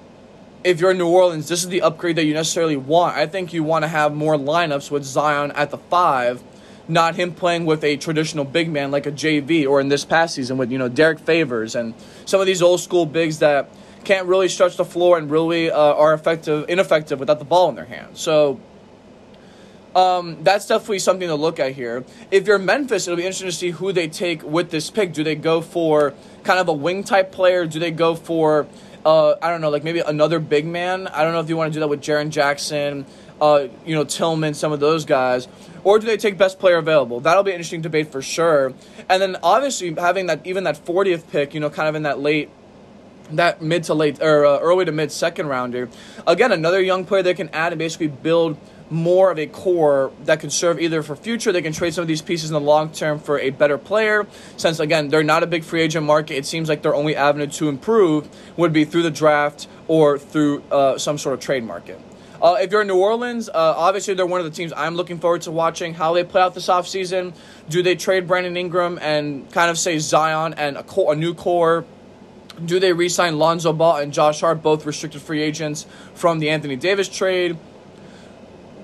if 0.63 0.79
you're 0.79 0.91
in 0.91 0.97
New 0.97 1.07
Orleans, 1.07 1.47
this 1.47 1.63
is 1.63 1.69
the 1.69 1.83
upgrade 1.83 2.15
that 2.15 2.25
you 2.25 2.33
necessarily 2.33 2.77
want. 2.77 3.15
I 3.15 3.27
think 3.27 3.53
you 3.53 3.63
want 3.63 3.83
to 3.83 3.87
have 3.87 4.13
more 4.15 4.35
lineups 4.35 4.89
with 4.89 5.03
Zion 5.03 5.51
at 5.51 5.69
the 5.69 5.77
five, 5.77 6.41
not 6.87 7.15
him 7.15 7.33
playing 7.33 7.65
with 7.65 7.83
a 7.83 7.97
traditional 7.97 8.45
big 8.45 8.69
man 8.69 8.91
like 8.91 9.05
a 9.05 9.11
JV 9.11 9.67
or 9.67 9.81
in 9.81 9.89
this 9.89 10.05
past 10.05 10.35
season 10.35 10.57
with 10.57 10.71
you 10.71 10.77
know 10.77 10.89
Derrick 10.89 11.19
Favors 11.19 11.75
and 11.75 11.93
some 12.25 12.39
of 12.39 12.47
these 12.47 12.61
old 12.61 12.79
school 12.79 13.05
bigs 13.05 13.39
that 13.39 13.69
can't 14.03 14.27
really 14.27 14.47
stretch 14.47 14.77
the 14.77 14.85
floor 14.85 15.17
and 15.17 15.29
really 15.29 15.69
uh, 15.69 15.77
are 15.77 16.13
effective 16.13 16.65
ineffective 16.69 17.19
without 17.19 17.39
the 17.39 17.45
ball 17.45 17.69
in 17.69 17.75
their 17.75 17.85
hands. 17.85 18.19
So 18.19 18.59
um, 19.97 20.43
that's 20.43 20.67
definitely 20.67 20.99
something 20.99 21.27
to 21.27 21.35
look 21.35 21.59
at 21.59 21.71
here. 21.73 22.05
If 22.29 22.45
you're 22.45 22.59
Memphis, 22.59 23.07
it'll 23.07 23.17
be 23.17 23.23
interesting 23.23 23.47
to 23.47 23.51
see 23.51 23.71
who 23.71 23.91
they 23.91 24.07
take 24.07 24.43
with 24.43 24.69
this 24.69 24.91
pick. 24.91 25.11
Do 25.11 25.23
they 25.23 25.35
go 25.35 25.59
for 25.59 26.13
kind 26.43 26.59
of 26.59 26.67
a 26.67 26.73
wing 26.73 27.03
type 27.03 27.31
player? 27.31 27.65
Do 27.65 27.79
they 27.79 27.89
go 27.89 28.13
for, 28.13 28.67
uh, 29.03 29.35
I 29.41 29.49
don't 29.49 29.59
know, 29.59 29.71
like 29.71 29.83
maybe 29.83 29.99
another 29.99 30.39
big 30.39 30.67
man? 30.67 31.07
I 31.07 31.23
don't 31.23 31.33
know 31.33 31.39
if 31.39 31.49
you 31.49 31.57
want 31.57 31.73
to 31.73 31.75
do 31.75 31.79
that 31.79 31.87
with 31.87 32.01
Jaren 32.01 32.29
Jackson, 32.29 33.07
uh, 33.41 33.67
you 33.85 33.95
know, 33.95 34.03
Tillman, 34.03 34.53
some 34.53 34.71
of 34.71 34.79
those 34.79 35.05
guys. 35.05 35.47
Or 35.83 35.99
do 35.99 36.05
they 36.05 36.17
take 36.17 36.37
best 36.37 36.59
player 36.59 36.77
available? 36.77 37.19
That'll 37.19 37.43
be 37.43 37.51
an 37.51 37.55
interesting 37.55 37.81
debate 37.81 38.11
for 38.11 38.21
sure. 38.21 38.73
And 39.09 39.21
then 39.21 39.37
obviously 39.41 39.93
having 39.93 40.25
that 40.25 40.45
even 40.45 40.63
that 40.65 40.83
40th 40.83 41.29
pick, 41.29 41.53
you 41.53 41.59
know, 41.59 41.69
kind 41.69 41.87
of 41.87 41.95
in 41.95 42.03
that 42.03 42.19
late 42.19 42.49
that 43.31 43.61
mid 43.61 43.83
to 43.83 43.93
late 43.93 44.21
or 44.21 44.45
uh, 44.45 44.59
early 44.59 44.85
to 44.85 44.91
mid 44.91 45.11
second 45.11 45.47
rounder. 45.47 45.89
Again, 46.25 46.51
another 46.51 46.81
young 46.81 47.05
player 47.05 47.23
they 47.23 47.33
can 47.33 47.49
add 47.49 47.73
and 47.73 47.79
basically 47.79 48.07
build 48.07 48.57
more 48.89 49.31
of 49.31 49.37
a 49.37 49.47
core 49.47 50.11
that 50.23 50.39
can 50.39 50.49
serve 50.49 50.79
either 50.79 51.03
for 51.03 51.15
future. 51.15 51.51
They 51.51 51.61
can 51.61 51.73
trade 51.73 51.93
some 51.93 52.03
of 52.03 52.07
these 52.07 52.21
pieces 52.21 52.49
in 52.49 52.53
the 52.53 52.61
long 52.61 52.91
term 52.91 53.19
for 53.19 53.37
a 53.39 53.49
better 53.49 53.77
player. 53.77 54.25
Since 54.55 54.79
again 54.79 55.09
they're 55.09 55.23
not 55.23 55.43
a 55.43 55.47
big 55.47 55.63
free 55.63 55.81
agent 55.81 56.05
market, 56.05 56.35
it 56.35 56.45
seems 56.45 56.69
like 56.69 56.81
their 56.81 56.95
only 56.95 57.15
avenue 57.15 57.47
to 57.47 57.69
improve 57.69 58.29
would 58.55 58.73
be 58.73 58.85
through 58.85 59.03
the 59.03 59.11
draft 59.11 59.67
or 59.87 60.17
through 60.17 60.63
uh, 60.71 60.97
some 60.97 61.17
sort 61.17 61.33
of 61.33 61.39
trade 61.39 61.63
market. 61.63 61.99
Uh, 62.41 62.57
if 62.59 62.71
you're 62.71 62.81
in 62.81 62.87
New 62.87 62.97
Orleans, 62.97 63.49
uh, 63.49 63.53
obviously 63.55 64.13
they're 64.13 64.25
one 64.25 64.39
of 64.39 64.45
the 64.45 64.51
teams 64.51 64.71
I'm 64.75 64.95
looking 64.95 65.17
forward 65.17 65.41
to 65.43 65.51
watching 65.51 65.95
how 65.95 66.13
they 66.13 66.23
play 66.23 66.41
out 66.41 66.53
this 66.53 66.67
offseason. 66.67 67.33
Do 67.67 67.81
they 67.81 67.95
trade 67.95 68.27
Brandon 68.27 68.55
Ingram 68.55 68.99
and 69.01 69.51
kind 69.51 69.71
of 69.71 69.77
say 69.77 69.97
Zion 69.97 70.53
and 70.53 70.77
a, 70.77 70.83
core, 70.83 71.13
a 71.13 71.15
new 71.15 71.33
core? 71.33 71.85
Do 72.63 72.79
they 72.79 72.93
re 72.93 73.09
sign 73.09 73.39
Lonzo 73.39 73.73
Ball 73.73 73.97
and 73.97 74.13
Josh 74.13 74.41
Hart, 74.41 74.61
both 74.61 74.85
restricted 74.85 75.21
free 75.21 75.41
agents 75.41 75.87
from 76.13 76.39
the 76.39 76.49
Anthony 76.49 76.75
Davis 76.75 77.09
trade? 77.09 77.57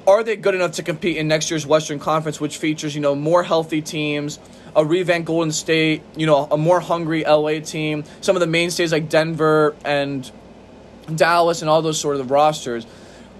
Are 0.07 0.23
they 0.23 0.35
good 0.35 0.55
enough 0.55 0.73
to 0.73 0.83
compete 0.83 1.17
in 1.17 1.27
next 1.27 1.49
year's 1.49 1.65
Western 1.65 1.99
Conference, 1.99 2.41
which 2.41 2.57
features, 2.57 2.93
you 2.93 3.01
know, 3.01 3.15
more 3.15 3.43
healthy 3.43 3.81
teams, 3.81 4.37
a 4.75 4.83
revamped 4.83 5.27
Golden 5.27 5.51
State, 5.51 6.01
you 6.15 6.25
know, 6.25 6.47
a 6.51 6.57
more 6.57 6.79
hungry 6.79 7.23
LA 7.23 7.59
team, 7.59 8.03
some 8.19 8.35
of 8.35 8.39
the 8.39 8.47
mainstays 8.47 8.91
like 8.91 9.09
Denver 9.09 9.75
and 9.85 10.29
Dallas 11.15 11.61
and 11.61 11.69
all 11.69 11.81
those 11.81 11.99
sort 11.99 12.17
of 12.17 12.31
rosters? 12.31 12.85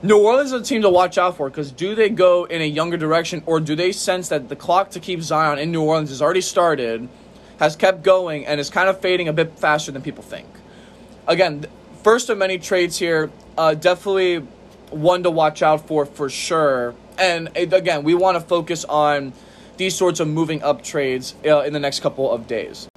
New 0.04 0.18
Orleans 0.18 0.52
is 0.52 0.62
a 0.62 0.64
team 0.64 0.84
to 0.84 0.90
watch 0.90 1.18
out 1.18 1.38
for 1.38 1.50
because 1.50 1.72
do 1.72 1.96
they 1.96 2.10
go 2.10 2.44
in 2.44 2.62
a 2.62 2.68
younger 2.68 2.98
direction 2.98 3.42
or 3.46 3.60
do 3.60 3.76
they 3.76 3.92
sense 3.92 4.30
that 4.30 4.50
the 4.50 4.56
clock 4.56 4.92
to 4.92 5.00
keep 5.00 5.22
Zion 5.22 5.58
in 5.58 5.72
New 5.72 5.82
Orleans 5.82 6.10
has 6.10 6.22
already 6.22 6.42
started– 6.42 7.10
has 7.60 7.76
kept 7.76 8.04
going 8.04 8.46
and 8.46 8.60
is 8.60 8.70
kind 8.70 8.90
of 8.90 9.00
fading 9.00 9.28
a 9.28 9.34
bit 9.34 9.58
faster 9.58 9.92
than 9.92 10.02
people 10.02 10.24
think. 10.24 10.48
Again, 11.28 11.66
first 12.04 12.30
of 12.30 12.38
many 12.38 12.58
trades 12.58 12.98
here, 12.98 13.32
uh, 13.58 13.74
definitely 13.74 14.40
one 14.90 15.24
to 15.24 15.32
watch 15.32 15.62
out 15.62 15.88
for 15.88 16.06
for 16.06 16.30
sure. 16.30 16.94
And 17.18 17.50
again, 17.56 18.04
we 18.04 18.16
want 18.16 18.36
to 18.36 18.42
focus 18.42 18.84
on 18.86 19.34
these 19.78 19.96
sorts 19.96 20.20
of 20.20 20.28
moving 20.28 20.62
up 20.62 20.84
trades 20.84 21.36
uh, 21.46 21.62
in 21.62 21.74
the 21.74 21.80
next 21.80 22.02
couple 22.02 22.32
of 22.32 22.48
days. 22.48 22.90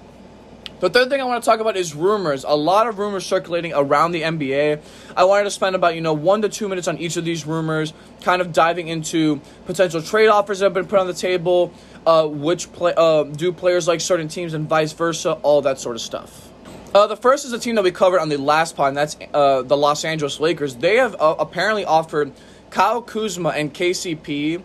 The 0.79 0.91
third 0.91 1.09
thing 1.09 1.23
I 1.23 1.25
want 1.25 1.43
to 1.43 1.49
talk 1.49 1.61
about 1.61 1.79
is 1.79 1.95
rumors. 1.95 2.45
A 2.45 2.55
lot 2.55 2.87
of 2.87 2.99
rumors 2.99 3.25
circulating 3.25 3.73
around 3.75 4.13
the 4.13 4.21
NBA. 4.21 4.83
I 5.17 5.25
wanted 5.25 5.45
to 5.45 5.51
spend 5.51 5.75
about, 5.75 5.95
you 5.95 6.03
know, 6.03 6.13
one 6.13 6.43
to 6.43 6.51
two 6.51 6.69
minutes 6.69 6.87
on 6.87 6.99
each 6.99 7.17
of 7.17 7.25
these 7.25 7.47
rumors, 7.47 7.95
kind 8.21 8.43
of 8.43 8.53
diving 8.53 8.89
into 8.89 9.41
potential 9.65 10.03
trade 10.03 10.29
offers 10.29 10.59
that 10.59 10.67
have 10.67 10.75
been 10.75 10.87
put 10.87 10.99
on 10.99 11.07
the 11.07 11.15
table, 11.15 11.73
uh, 12.07 12.27
which 12.27 12.71
play, 12.75 12.93
uh, 12.95 13.23
do 13.23 13.53
players 13.53 13.89
like 13.89 14.03
certain 14.03 14.29
teams 14.29 14.53
and 14.53 14.69
vice 14.69 14.93
versa, 14.93 15.33
all 15.43 15.63
that 15.63 15.81
sort 15.81 15.97
of 15.97 16.03
stuff. 16.03 16.51
Uh, 16.95 17.07
the 17.07 17.17
first 17.17 17.47
is 17.47 17.55
a 17.55 17.59
team 17.59 17.77
that 17.77 17.85
we 17.85 17.91
covered 17.91 18.21
on 18.21 18.29
the 18.29 18.37
last 18.37 18.77
pod, 18.77 18.89
and 18.89 18.97
that's 18.99 19.17
uh, 19.33 19.63
the 19.63 19.77
Los 19.79 20.05
Angeles 20.05 20.41
Lakers. 20.41 20.77
They 20.77 20.97
have 20.97 21.17
uh, 21.19 21.37
apparently 21.39 21.87
offered 21.87 22.33
Kyle 22.69 23.01
Kuzma 23.01 23.51
and 23.51 23.73
KCP 23.73 24.63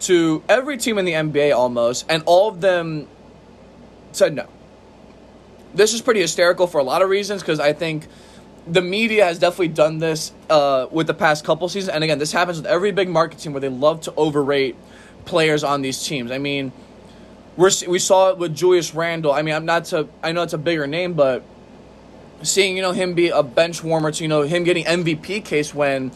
to 0.00 0.42
every 0.48 0.76
team 0.76 0.98
in 0.98 1.04
the 1.04 1.12
NBA 1.12 1.54
almost, 1.56 2.04
and 2.08 2.24
all 2.26 2.48
of 2.48 2.60
them 2.60 3.06
said 4.10 4.34
no 4.34 4.48
this 5.74 5.94
is 5.94 6.02
pretty 6.02 6.20
hysterical 6.20 6.66
for 6.66 6.78
a 6.78 6.84
lot 6.84 7.02
of 7.02 7.08
reasons 7.08 7.42
because 7.42 7.60
I 7.60 7.72
think 7.72 8.06
the 8.66 8.82
media 8.82 9.24
has 9.24 9.38
definitely 9.38 9.68
done 9.68 9.98
this 9.98 10.32
uh, 10.48 10.86
with 10.90 11.06
the 11.06 11.14
past 11.14 11.44
couple 11.44 11.68
seasons. 11.68 11.94
And 11.94 12.04
again, 12.04 12.18
this 12.18 12.32
happens 12.32 12.58
with 12.58 12.66
every 12.66 12.92
big 12.92 13.08
market 13.08 13.38
team 13.38 13.52
where 13.52 13.60
they 13.60 13.68
love 13.68 14.02
to 14.02 14.14
overrate 14.14 14.76
players 15.24 15.64
on 15.64 15.82
these 15.82 16.04
teams. 16.04 16.30
I 16.30 16.38
mean, 16.38 16.72
we're, 17.56 17.70
we 17.88 17.98
saw 17.98 18.30
it 18.30 18.38
with 18.38 18.54
Julius 18.54 18.94
Randle. 18.94 19.32
I 19.32 19.42
mean, 19.42 19.54
I'm 19.54 19.64
not 19.64 19.86
to, 19.86 20.08
I 20.22 20.32
know 20.32 20.42
it's 20.42 20.52
a 20.52 20.58
bigger 20.58 20.86
name, 20.86 21.14
but 21.14 21.42
seeing, 22.42 22.76
you 22.76 22.82
know, 22.82 22.92
him 22.92 23.14
be 23.14 23.28
a 23.28 23.42
bench 23.42 23.82
warmer 23.82 24.12
to, 24.12 24.22
you 24.22 24.28
know, 24.28 24.42
him 24.42 24.64
getting 24.64 24.84
MVP 24.84 25.44
case 25.44 25.74
when 25.74 26.12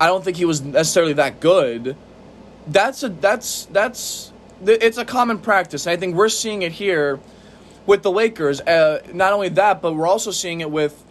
I 0.00 0.06
don't 0.06 0.24
think 0.24 0.36
he 0.36 0.44
was 0.44 0.62
necessarily 0.62 1.12
that 1.14 1.40
good. 1.40 1.96
That's 2.66 3.02
a, 3.02 3.08
that's, 3.08 3.66
that's, 3.66 4.32
it's 4.64 4.98
a 4.98 5.04
common 5.04 5.38
practice. 5.38 5.86
I 5.86 5.96
think 5.96 6.16
we're 6.16 6.28
seeing 6.28 6.62
it 6.62 6.72
here 6.72 7.20
with 7.86 8.02
the 8.02 8.10
Lakers. 8.10 8.60
Uh, 8.60 9.00
not 9.12 9.32
only 9.32 9.48
that, 9.50 9.82
but 9.82 9.94
we're 9.94 10.06
also 10.06 10.30
seeing 10.30 10.60
it 10.60 10.70
with 10.70 11.02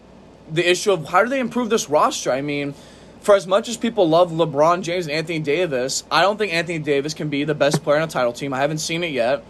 the 0.52 0.70
issue 0.70 0.92
of 0.92 1.10
how 1.10 1.24
do 1.24 1.30
they 1.30 1.40
improve 1.40 1.70
this 1.70 1.90
roster? 1.90 2.32
I 2.32 2.42
mean, 2.42 2.74
for 3.22 3.36
as 3.36 3.48
much 3.48 3.70
as 3.70 3.78
people 3.78 4.08
love 4.08 4.32
LeBron 4.32 4.82
James 4.82 5.06
and 5.06 5.16
Anthony 5.16 5.40
Davis, 5.40 6.04
I 6.12 6.22
don't 6.22 6.38
think 6.38 6.54
Anthony 6.54 6.80
Davis 6.80 7.14
can 7.14 7.30
be 7.30 7.44
the 7.44 7.56
best 7.56 7.84
player 7.84 7.98
on 7.98 8.04
a 8.04 8.12
title 8.12 8.34
team. 8.34 8.54
I 8.54 8.60
haven't 8.60 8.80
seen 8.80 9.04
it 9.04 9.12
yet. 9.12 9.44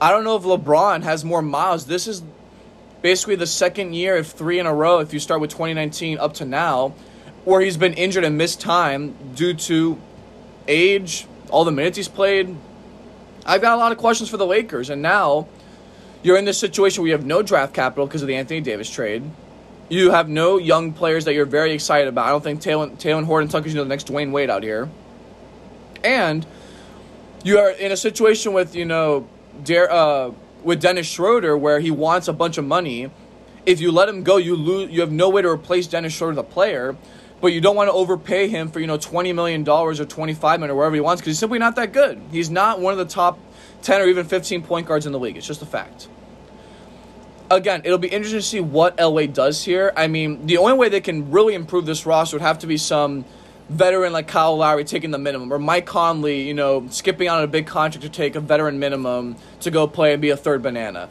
I 0.00 0.10
don't 0.10 0.24
know 0.24 0.36
if 0.36 0.42
LeBron 0.42 1.02
has 1.02 1.24
more 1.24 1.40
miles. 1.40 1.86
This 1.86 2.08
is 2.08 2.22
basically 3.02 3.36
the 3.36 3.46
second 3.46 3.94
year 3.94 4.16
of 4.16 4.26
three 4.26 4.58
in 4.58 4.66
a 4.66 4.74
row, 4.74 4.98
if 4.98 5.12
you 5.12 5.20
start 5.20 5.40
with 5.40 5.50
2019 5.50 6.18
up 6.18 6.34
to 6.34 6.44
now, 6.44 6.94
where 7.44 7.60
he's 7.60 7.76
been 7.76 7.94
injured 7.94 8.24
and 8.24 8.36
missed 8.36 8.60
time 8.60 9.14
due 9.34 9.54
to 9.54 10.00
age, 10.66 11.26
all 11.50 11.64
the 11.64 11.70
minutes 11.70 11.96
he's 11.96 12.08
played. 12.08 12.56
I've 13.46 13.60
got 13.60 13.74
a 13.74 13.76
lot 13.76 13.92
of 13.92 13.98
questions 13.98 14.30
for 14.30 14.38
the 14.38 14.46
Lakers, 14.46 14.90
and 14.90 15.02
now 15.02 15.46
you're 16.24 16.38
in 16.38 16.46
this 16.46 16.58
situation 16.58 17.02
where 17.02 17.08
you 17.08 17.12
have 17.12 17.26
no 17.26 17.42
draft 17.42 17.74
capital 17.74 18.06
because 18.06 18.22
of 18.22 18.28
the 18.28 18.34
Anthony 18.34 18.60
Davis 18.62 18.90
trade. 18.90 19.22
You 19.90 20.10
have 20.10 20.28
no 20.28 20.56
young 20.56 20.92
players 20.94 21.26
that 21.26 21.34
you're 21.34 21.44
very 21.44 21.72
excited 21.72 22.08
about. 22.08 22.26
I 22.26 22.30
don't 22.30 22.42
think 22.42 22.62
Taylor, 22.62 22.88
Talen 22.88 23.24
Horton-Tucker's 23.24 23.74
you 23.74 23.76
know, 23.76 23.84
the 23.84 23.90
next 23.90 24.08
Dwyane 24.08 24.32
Wade 24.32 24.48
out 24.48 24.62
here. 24.62 24.88
And 26.02 26.46
you 27.44 27.58
are 27.58 27.70
in 27.70 27.92
a 27.92 27.96
situation 27.96 28.54
with, 28.54 28.74
you 28.74 28.86
know, 28.86 29.28
Der, 29.62 29.88
uh, 29.90 30.32
with 30.64 30.80
Dennis 30.80 31.06
Schroeder 31.06 31.58
where 31.58 31.78
he 31.78 31.90
wants 31.90 32.26
a 32.26 32.32
bunch 32.32 32.56
of 32.56 32.64
money. 32.64 33.10
If 33.66 33.82
you 33.82 33.92
let 33.92 34.08
him 34.08 34.22
go, 34.22 34.38
you 34.38 34.56
lose. 34.56 34.90
You 34.90 35.00
have 35.00 35.12
no 35.12 35.28
way 35.28 35.42
to 35.42 35.48
replace 35.48 35.86
Dennis 35.86 36.14
Schroeder, 36.14 36.34
the 36.34 36.42
player, 36.42 36.96
but 37.40 37.52
you 37.52 37.60
don't 37.60 37.76
want 37.76 37.88
to 37.88 37.92
overpay 37.92 38.48
him 38.48 38.70
for 38.70 38.80
you 38.80 38.86
know 38.86 38.98
twenty 38.98 39.32
million 39.32 39.64
dollars 39.64 40.00
or 40.00 40.04
twenty 40.04 40.34
five 40.34 40.60
million 40.60 40.72
or 40.72 40.76
wherever 40.76 40.94
he 40.94 41.00
wants 41.00 41.22
because 41.22 41.32
he's 41.32 41.38
simply 41.38 41.58
not 41.58 41.76
that 41.76 41.92
good. 41.92 42.20
He's 42.30 42.50
not 42.50 42.80
one 42.80 42.92
of 42.92 42.98
the 42.98 43.06
top 43.06 43.38
ten 43.84 44.00
or 44.00 44.06
even 44.06 44.26
fifteen 44.26 44.62
point 44.62 44.88
guards 44.88 45.06
in 45.06 45.12
the 45.12 45.20
league. 45.20 45.36
It's 45.36 45.46
just 45.46 45.62
a 45.62 45.66
fact 45.66 46.08
again, 47.50 47.82
it'll 47.84 47.98
be 47.98 48.08
interesting 48.08 48.40
to 48.40 48.46
see 48.46 48.60
what 48.60 48.98
LA 48.98 49.26
does 49.26 49.64
here. 49.64 49.92
I 49.96 50.06
mean, 50.06 50.46
the 50.46 50.58
only 50.58 50.74
way 50.74 50.88
they 50.88 51.00
can 51.00 51.30
really 51.30 51.54
improve 51.54 51.86
this 51.86 52.06
roster 52.06 52.36
would 52.36 52.42
have 52.42 52.60
to 52.60 52.66
be 52.66 52.76
some 52.76 53.24
veteran 53.68 54.12
like 54.12 54.28
Kyle 54.28 54.56
Lowry 54.56 54.84
taking 54.84 55.10
the 55.10 55.18
minimum, 55.18 55.52
or 55.52 55.58
Mike 55.58 55.86
Conley, 55.86 56.42
you 56.42 56.54
know, 56.54 56.86
skipping 56.88 57.28
on 57.28 57.42
a 57.42 57.46
big 57.46 57.66
contract 57.66 58.02
to 58.02 58.10
take 58.10 58.36
a 58.36 58.40
veteran 58.40 58.78
minimum 58.78 59.36
to 59.60 59.70
go 59.70 59.86
play 59.86 60.12
and 60.12 60.20
be 60.20 60.30
a 60.30 60.36
third 60.36 60.62
banana. 60.62 61.08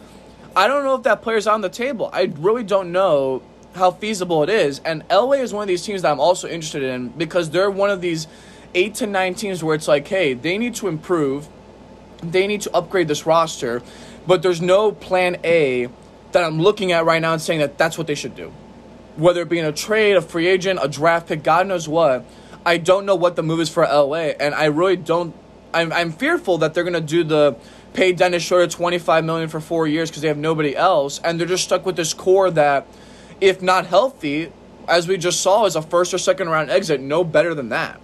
I 0.56 0.68
don't 0.68 0.84
know 0.84 0.96
if 0.96 1.04
that 1.04 1.24
player's 1.24 1.48
on 1.48 1.62
the 1.62 1.70
table. 1.70 2.10
I 2.14 2.32
really 2.38 2.64
don't 2.64 2.92
know 2.92 3.42
how 3.74 3.90
feasible 3.90 4.44
it 4.44 4.50
is. 4.50 4.80
And 4.86 5.04
LA 5.10 5.34
is 5.34 5.52
one 5.52 5.64
of 5.64 5.68
these 5.68 5.82
teams 5.82 6.04
that 6.04 6.12
I'm 6.12 6.20
also 6.20 6.48
interested 6.48 6.84
in 6.84 7.10
because 7.10 7.50
they're 7.50 7.72
one 7.72 7.90
of 7.90 8.02
these 8.02 8.28
eight 8.76 8.94
to 8.96 9.08
nine 9.08 9.34
teams 9.34 9.64
where 9.64 9.76
it's 9.76 9.88
like, 9.88 10.08
hey, 10.08 10.36
they 10.36 10.60
need 10.60 10.76
to 10.76 10.88
improve, 10.88 11.48
they 12.32 12.48
need 12.48 12.62
to 12.62 12.76
upgrade 12.76 13.08
this 13.08 13.26
roster, 13.26 13.82
but 14.26 14.42
there's 14.42 14.62
no 14.62 14.92
plan 14.92 15.38
A 15.44 15.88
that 16.32 16.44
I'm 16.44 16.60
looking 16.62 16.92
at 16.92 17.06
right 17.06 17.22
now 17.22 17.34
and 17.34 17.42
saying 17.42 17.60
that 17.60 17.78
that's 17.78 17.98
what 17.98 18.08
they 18.08 18.16
should 18.16 18.36
do. 18.36 18.52
Whether 19.16 19.42
it 19.42 19.50
be 19.50 19.60
in 19.60 19.66
a 19.66 19.72
trade, 19.72 20.16
a 20.16 20.22
free 20.22 20.48
agent, 20.48 20.80
a 20.82 20.88
draft 20.88 21.28
pick, 21.28 21.44
God 21.44 21.68
knows 21.68 21.88
what. 21.88 22.26
I 22.66 22.78
don't 22.78 23.06
know 23.06 23.16
what 23.16 23.36
the 23.36 23.44
move 23.44 23.60
is 23.60 23.70
for 23.70 23.84
LA, 23.84 24.32
and 24.40 24.56
I 24.56 24.66
really 24.66 24.96
don't. 24.96 25.36
I'm, 25.74 25.92
I'm 25.92 26.12
fearful 26.12 26.60
that 26.60 26.74
they're 26.74 26.84
gonna 26.84 27.02
do 27.02 27.24
the 27.24 27.56
pay 27.94 28.12
Dennis 28.12 28.44
Schroeder 28.44 28.72
25 28.72 29.24
million 29.24 29.50
for 29.50 29.60
four 29.60 29.88
years 29.88 30.10
because 30.10 30.22
they 30.22 30.28
have 30.28 30.38
nobody 30.38 30.76
else, 30.76 31.20
and 31.24 31.40
they're 31.40 31.48
just 31.48 31.64
stuck 31.64 31.86
with 31.86 31.96
this 31.96 32.14
core 32.14 32.50
that, 32.52 32.88
if 33.42 33.62
not 33.62 33.88
healthy, 33.88 34.52
as 34.88 35.08
we 35.08 35.18
just 35.18 35.42
saw, 35.42 35.66
is 35.66 35.76
a 35.76 35.82
first 35.82 36.14
or 36.14 36.18
second 36.18 36.50
round 36.50 36.70
exit, 36.70 37.02
no 37.02 37.24
better 37.24 37.54
than 37.54 37.70
that. 37.70 38.00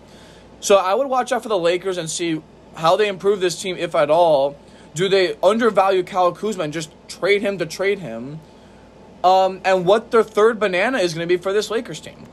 So 0.59 0.75
I 0.77 0.93
would 0.93 1.07
watch 1.07 1.31
out 1.31 1.43
for 1.43 1.49
the 1.49 1.57
Lakers 1.57 1.97
and 1.97 2.09
see 2.09 2.41
how 2.75 2.95
they 2.95 3.07
improve 3.07 3.39
this 3.39 3.61
team, 3.61 3.75
if 3.77 3.95
at 3.95 4.09
all, 4.09 4.57
do 4.93 5.07
they 5.09 5.35
undervalue 5.43 6.03
Kyle 6.03 6.31
Kuzma 6.31 6.63
and 6.63 6.73
just 6.73 6.91
trade 7.07 7.41
him 7.41 7.57
to 7.57 7.65
trade 7.65 7.99
him? 7.99 8.39
Um, 9.23 9.61
and 9.65 9.85
what 9.85 10.11
their 10.11 10.23
third 10.23 10.59
banana 10.59 10.99
is 10.99 11.13
going 11.13 11.27
to 11.27 11.37
be 11.37 11.41
for 11.41 11.51
this 11.51 11.69
Lakers 11.69 11.99
team. 11.99 12.25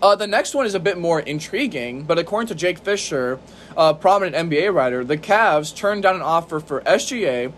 Uh, 0.00 0.14
the 0.14 0.28
next 0.28 0.54
one 0.54 0.64
is 0.64 0.74
a 0.74 0.80
bit 0.80 0.96
more 0.96 1.18
intriguing, 1.20 2.04
but 2.04 2.18
according 2.18 2.46
to 2.46 2.54
Jake 2.54 2.78
Fisher, 2.78 3.40
a 3.76 3.92
prominent 3.92 4.48
NBA 4.48 4.72
writer, 4.72 5.04
the 5.04 5.18
Cavs 5.18 5.74
turned 5.74 6.04
down 6.04 6.14
an 6.14 6.22
offer 6.22 6.60
for 6.60 6.82
SGA 6.82 7.52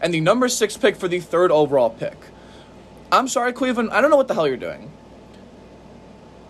and 0.00 0.12
the 0.12 0.20
number 0.20 0.48
six 0.48 0.76
pick 0.76 0.96
for 0.96 1.06
the 1.06 1.20
third 1.20 1.52
overall 1.52 1.90
pick. 1.90 2.16
I'm 3.12 3.28
sorry, 3.28 3.52
Cleveland, 3.52 3.90
I 3.90 4.00
don't 4.00 4.10
know 4.10 4.16
what 4.16 4.26
the 4.26 4.34
hell 4.34 4.48
you're 4.48 4.56
doing. 4.56 4.90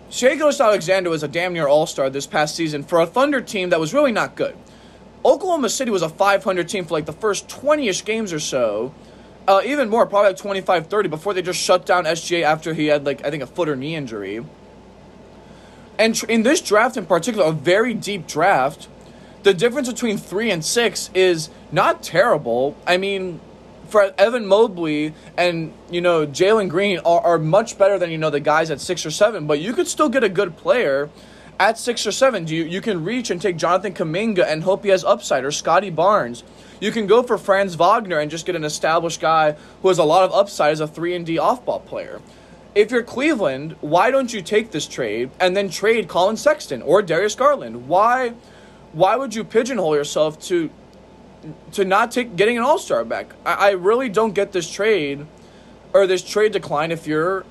Shai 0.09 0.35
Gilgeous-Alexander 0.35 1.09
was 1.09 1.23
a 1.23 1.27
damn 1.27 1.53
near 1.53 1.67
all 1.67 1.85
star 1.85 2.09
this 2.09 2.25
past 2.25 2.55
season 2.55 2.83
for 2.83 2.99
a 2.99 3.05
Thunder 3.05 3.41
team 3.41 3.69
that 3.69 3.79
was 3.79 3.93
really 3.93 4.11
not 4.11 4.35
good. 4.35 4.55
Oklahoma 5.25 5.69
City 5.69 5.89
was 5.89 6.03
a 6.03 6.09
500 6.09 6.69
team 6.69 6.85
for 6.85 6.93
like 6.93 7.07
the 7.07 7.13
first 7.13 7.49
20 7.49 7.87
ish 7.87 8.05
games 8.05 8.31
or 8.31 8.39
so. 8.39 8.93
Uh, 9.47 9.61
even 9.65 9.89
more, 9.89 10.05
probably 10.05 10.29
like 10.29 10.37
25 10.37 10.87
30 10.87 11.09
before 11.09 11.33
they 11.33 11.41
just 11.41 11.59
shut 11.59 11.85
down 11.85 12.05
SGA 12.05 12.43
after 12.43 12.73
he 12.73 12.87
had, 12.87 13.05
like, 13.05 13.25
I 13.25 13.29
think 13.29 13.43
a 13.43 13.47
foot 13.47 13.69
or 13.69 13.75
knee 13.75 13.95
injury. 13.95 14.43
And 15.99 16.15
tr- 16.15 16.25
in 16.27 16.43
this 16.43 16.61
draft 16.61 16.97
in 16.97 17.05
particular, 17.05 17.47
a 17.47 17.51
very 17.51 17.93
deep 17.93 18.27
draft, 18.27 18.87
the 19.43 19.53
difference 19.53 19.87
between 19.87 20.17
three 20.17 20.49
and 20.51 20.65
six 20.65 21.09
is 21.13 21.49
not 21.71 22.01
terrible. 22.01 22.75
I 22.87 22.97
mean, 22.97 23.39
for 23.87 24.13
Evan 24.17 24.47
Mobley 24.47 25.13
and 25.37 25.71
you 25.89 26.01
know 26.01 26.25
Jalen 26.25 26.69
Green 26.69 26.97
are, 26.99 27.21
are 27.21 27.37
much 27.37 27.77
better 27.77 27.99
than 27.99 28.09
you 28.09 28.17
know 28.17 28.31
the 28.31 28.39
guys 28.39 28.71
at 28.71 28.81
six 28.81 29.05
or 29.05 29.11
seven, 29.11 29.45
but 29.45 29.59
you 29.59 29.73
could 29.73 29.87
still 29.87 30.09
get 30.09 30.23
a 30.23 30.29
good 30.29 30.57
player 30.57 31.09
at 31.59 31.77
six 31.77 32.05
or 32.05 32.11
seven, 32.11 32.47
you, 32.47 32.63
you 32.63 32.81
can 32.81 33.03
reach 33.03 33.29
and 33.29 33.41
take 33.41 33.57
Jonathan 33.57 33.93
Kuminga 33.93 34.45
and 34.45 34.63
hope 34.63 34.83
he 34.83 34.89
has 34.89 35.03
upside, 35.03 35.43
or 35.43 35.51
Scottie 35.51 35.89
Barnes. 35.89 36.43
You 36.79 36.91
can 36.91 37.07
go 37.07 37.23
for 37.23 37.37
Franz 37.37 37.75
Wagner 37.75 38.19
and 38.19 38.29
just 38.29 38.45
get 38.45 38.55
an 38.55 38.65
established 38.65 39.21
guy 39.21 39.55
who 39.81 39.87
has 39.87 39.97
a 39.97 40.03
lot 40.03 40.23
of 40.23 40.33
upside 40.33 40.73
as 40.73 40.79
a 40.81 40.87
3 40.87 41.15
and 41.15 41.25
D 41.25 41.37
off-ball 41.37 41.81
player. 41.81 42.21
If 42.73 42.91
you're 42.91 43.03
Cleveland, 43.03 43.77
why 43.79 44.11
don't 44.11 44.33
you 44.33 44.41
take 44.41 44.71
this 44.71 44.85
trade 44.85 45.31
and 45.39 45.55
then 45.55 45.69
trade 45.69 46.09
Collin 46.09 46.35
Sexton 46.35 46.81
or 46.81 47.01
Darius 47.01 47.35
Garland? 47.35 47.87
Why 47.87 48.33
why 48.91 49.15
would 49.15 49.35
you 49.35 49.43
pigeonhole 49.43 49.95
yourself 49.95 50.39
to 50.43 50.69
to 51.71 51.85
not 51.85 52.11
take 52.11 52.35
getting 52.35 52.57
an 52.57 52.63
all-star 52.63 53.05
back? 53.05 53.33
I, 53.45 53.53
I 53.53 53.71
really 53.71 54.09
don't 54.09 54.33
get 54.33 54.51
this 54.51 54.69
trade 54.69 55.25
or 55.93 56.05
this 56.05 56.21
trade 56.21 56.51
decline 56.51 56.91
if 56.91 57.07
you're 57.07 57.45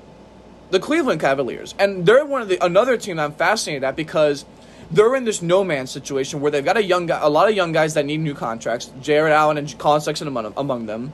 the 0.71 0.79
Cleveland 0.79 1.21
Cavaliers, 1.21 1.75
and 1.77 2.05
they're 2.05 2.25
one 2.25 2.41
of 2.41 2.47
the 2.47 2.63
another 2.63 2.97
team 2.97 3.17
that 3.17 3.25
I'm 3.25 3.33
fascinated 3.33 3.83
at 3.83 3.95
because 3.95 4.45
they're 4.91 5.15
in 5.15 5.25
this 5.25 5.41
no 5.41 5.63
man 5.63 5.87
situation 5.87 6.41
where 6.41 6.51
they've 6.51 6.65
got 6.65 6.77
a 6.77 6.83
young 6.83 7.05
guy, 7.05 7.19
a 7.21 7.29
lot 7.29 7.49
of 7.49 7.55
young 7.55 7.71
guys 7.71 7.93
that 7.95 8.05
need 8.05 8.19
new 8.19 8.33
contracts. 8.33 8.91
Jarrett 9.01 9.33
Allen 9.33 9.57
and 9.57 9.77
Collin 9.77 10.01
Sexton 10.01 10.27
among, 10.27 10.53
among 10.57 10.85
them. 10.85 11.13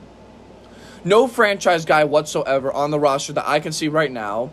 No 1.04 1.26
franchise 1.26 1.84
guy 1.84 2.04
whatsoever 2.04 2.72
on 2.72 2.90
the 2.90 2.98
roster 2.98 3.32
that 3.32 3.48
I 3.48 3.60
can 3.60 3.72
see 3.72 3.88
right 3.88 4.10
now. 4.10 4.50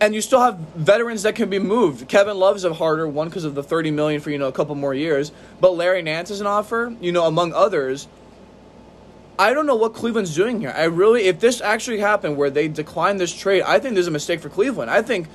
And 0.00 0.14
you 0.14 0.20
still 0.20 0.40
have 0.40 0.58
veterans 0.58 1.22
that 1.22 1.36
can 1.36 1.48
be 1.48 1.60
moved. 1.60 2.08
Kevin 2.08 2.36
Love's 2.36 2.64
a 2.64 2.74
harder 2.74 3.06
one 3.06 3.28
because 3.28 3.44
of 3.44 3.54
the 3.54 3.62
30 3.62 3.92
million 3.92 4.20
for, 4.20 4.30
you 4.30 4.38
know, 4.38 4.48
a 4.48 4.52
couple 4.52 4.74
more 4.74 4.92
years. 4.92 5.30
But 5.60 5.76
Larry 5.76 6.02
Nance 6.02 6.30
is 6.30 6.40
an 6.40 6.46
offer, 6.46 6.94
you 7.00 7.12
know, 7.12 7.26
among 7.26 7.52
others. 7.52 8.08
I 9.38 9.52
don't 9.52 9.66
know 9.66 9.74
what 9.74 9.94
Cleveland's 9.94 10.34
doing 10.34 10.60
here. 10.60 10.72
I 10.76 10.84
really, 10.84 11.24
if 11.24 11.40
this 11.40 11.60
actually 11.60 11.98
happened 11.98 12.36
where 12.36 12.50
they 12.50 12.68
decline 12.68 13.16
this 13.16 13.34
trade, 13.34 13.62
I 13.62 13.80
think 13.80 13.94
there's 13.94 14.06
a 14.06 14.12
mistake 14.12 14.40
for 14.40 14.48
Cleveland. 14.48 14.90
I 14.90 15.02
think 15.02 15.28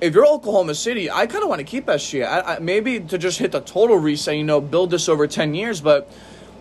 if 0.00 0.14
you're 0.14 0.26
Oklahoma 0.26 0.74
City, 0.74 1.10
I 1.10 1.26
kind 1.26 1.42
of 1.42 1.48
want 1.48 1.60
to 1.60 1.64
keep 1.64 1.86
SGA. 1.86 2.26
I, 2.26 2.56
I, 2.56 2.58
maybe 2.58 3.00
to 3.00 3.16
just 3.16 3.38
hit 3.38 3.52
the 3.52 3.60
total 3.60 3.96
reset, 3.96 4.36
you 4.36 4.44
know, 4.44 4.60
build 4.60 4.90
this 4.90 5.08
over 5.08 5.26
10 5.26 5.54
years, 5.54 5.80
but 5.80 6.10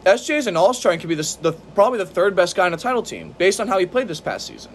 SGA 0.06 0.38
is 0.38 0.48
an 0.48 0.56
all 0.56 0.74
star 0.74 0.94
and 0.94 1.02
could 1.02 1.10
be 1.10 1.16
the, 1.16 1.38
the, 1.42 1.52
probably 1.76 2.00
the 2.00 2.06
third 2.06 2.36
best 2.36 2.56
guy 2.56 2.66
on 2.66 2.74
a 2.74 2.78
title 2.78 3.04
team 3.04 3.36
based 3.38 3.60
on 3.60 3.68
how 3.68 3.78
he 3.78 3.86
played 3.86 4.08
this 4.08 4.22
past 4.22 4.48
season. 4.48 4.72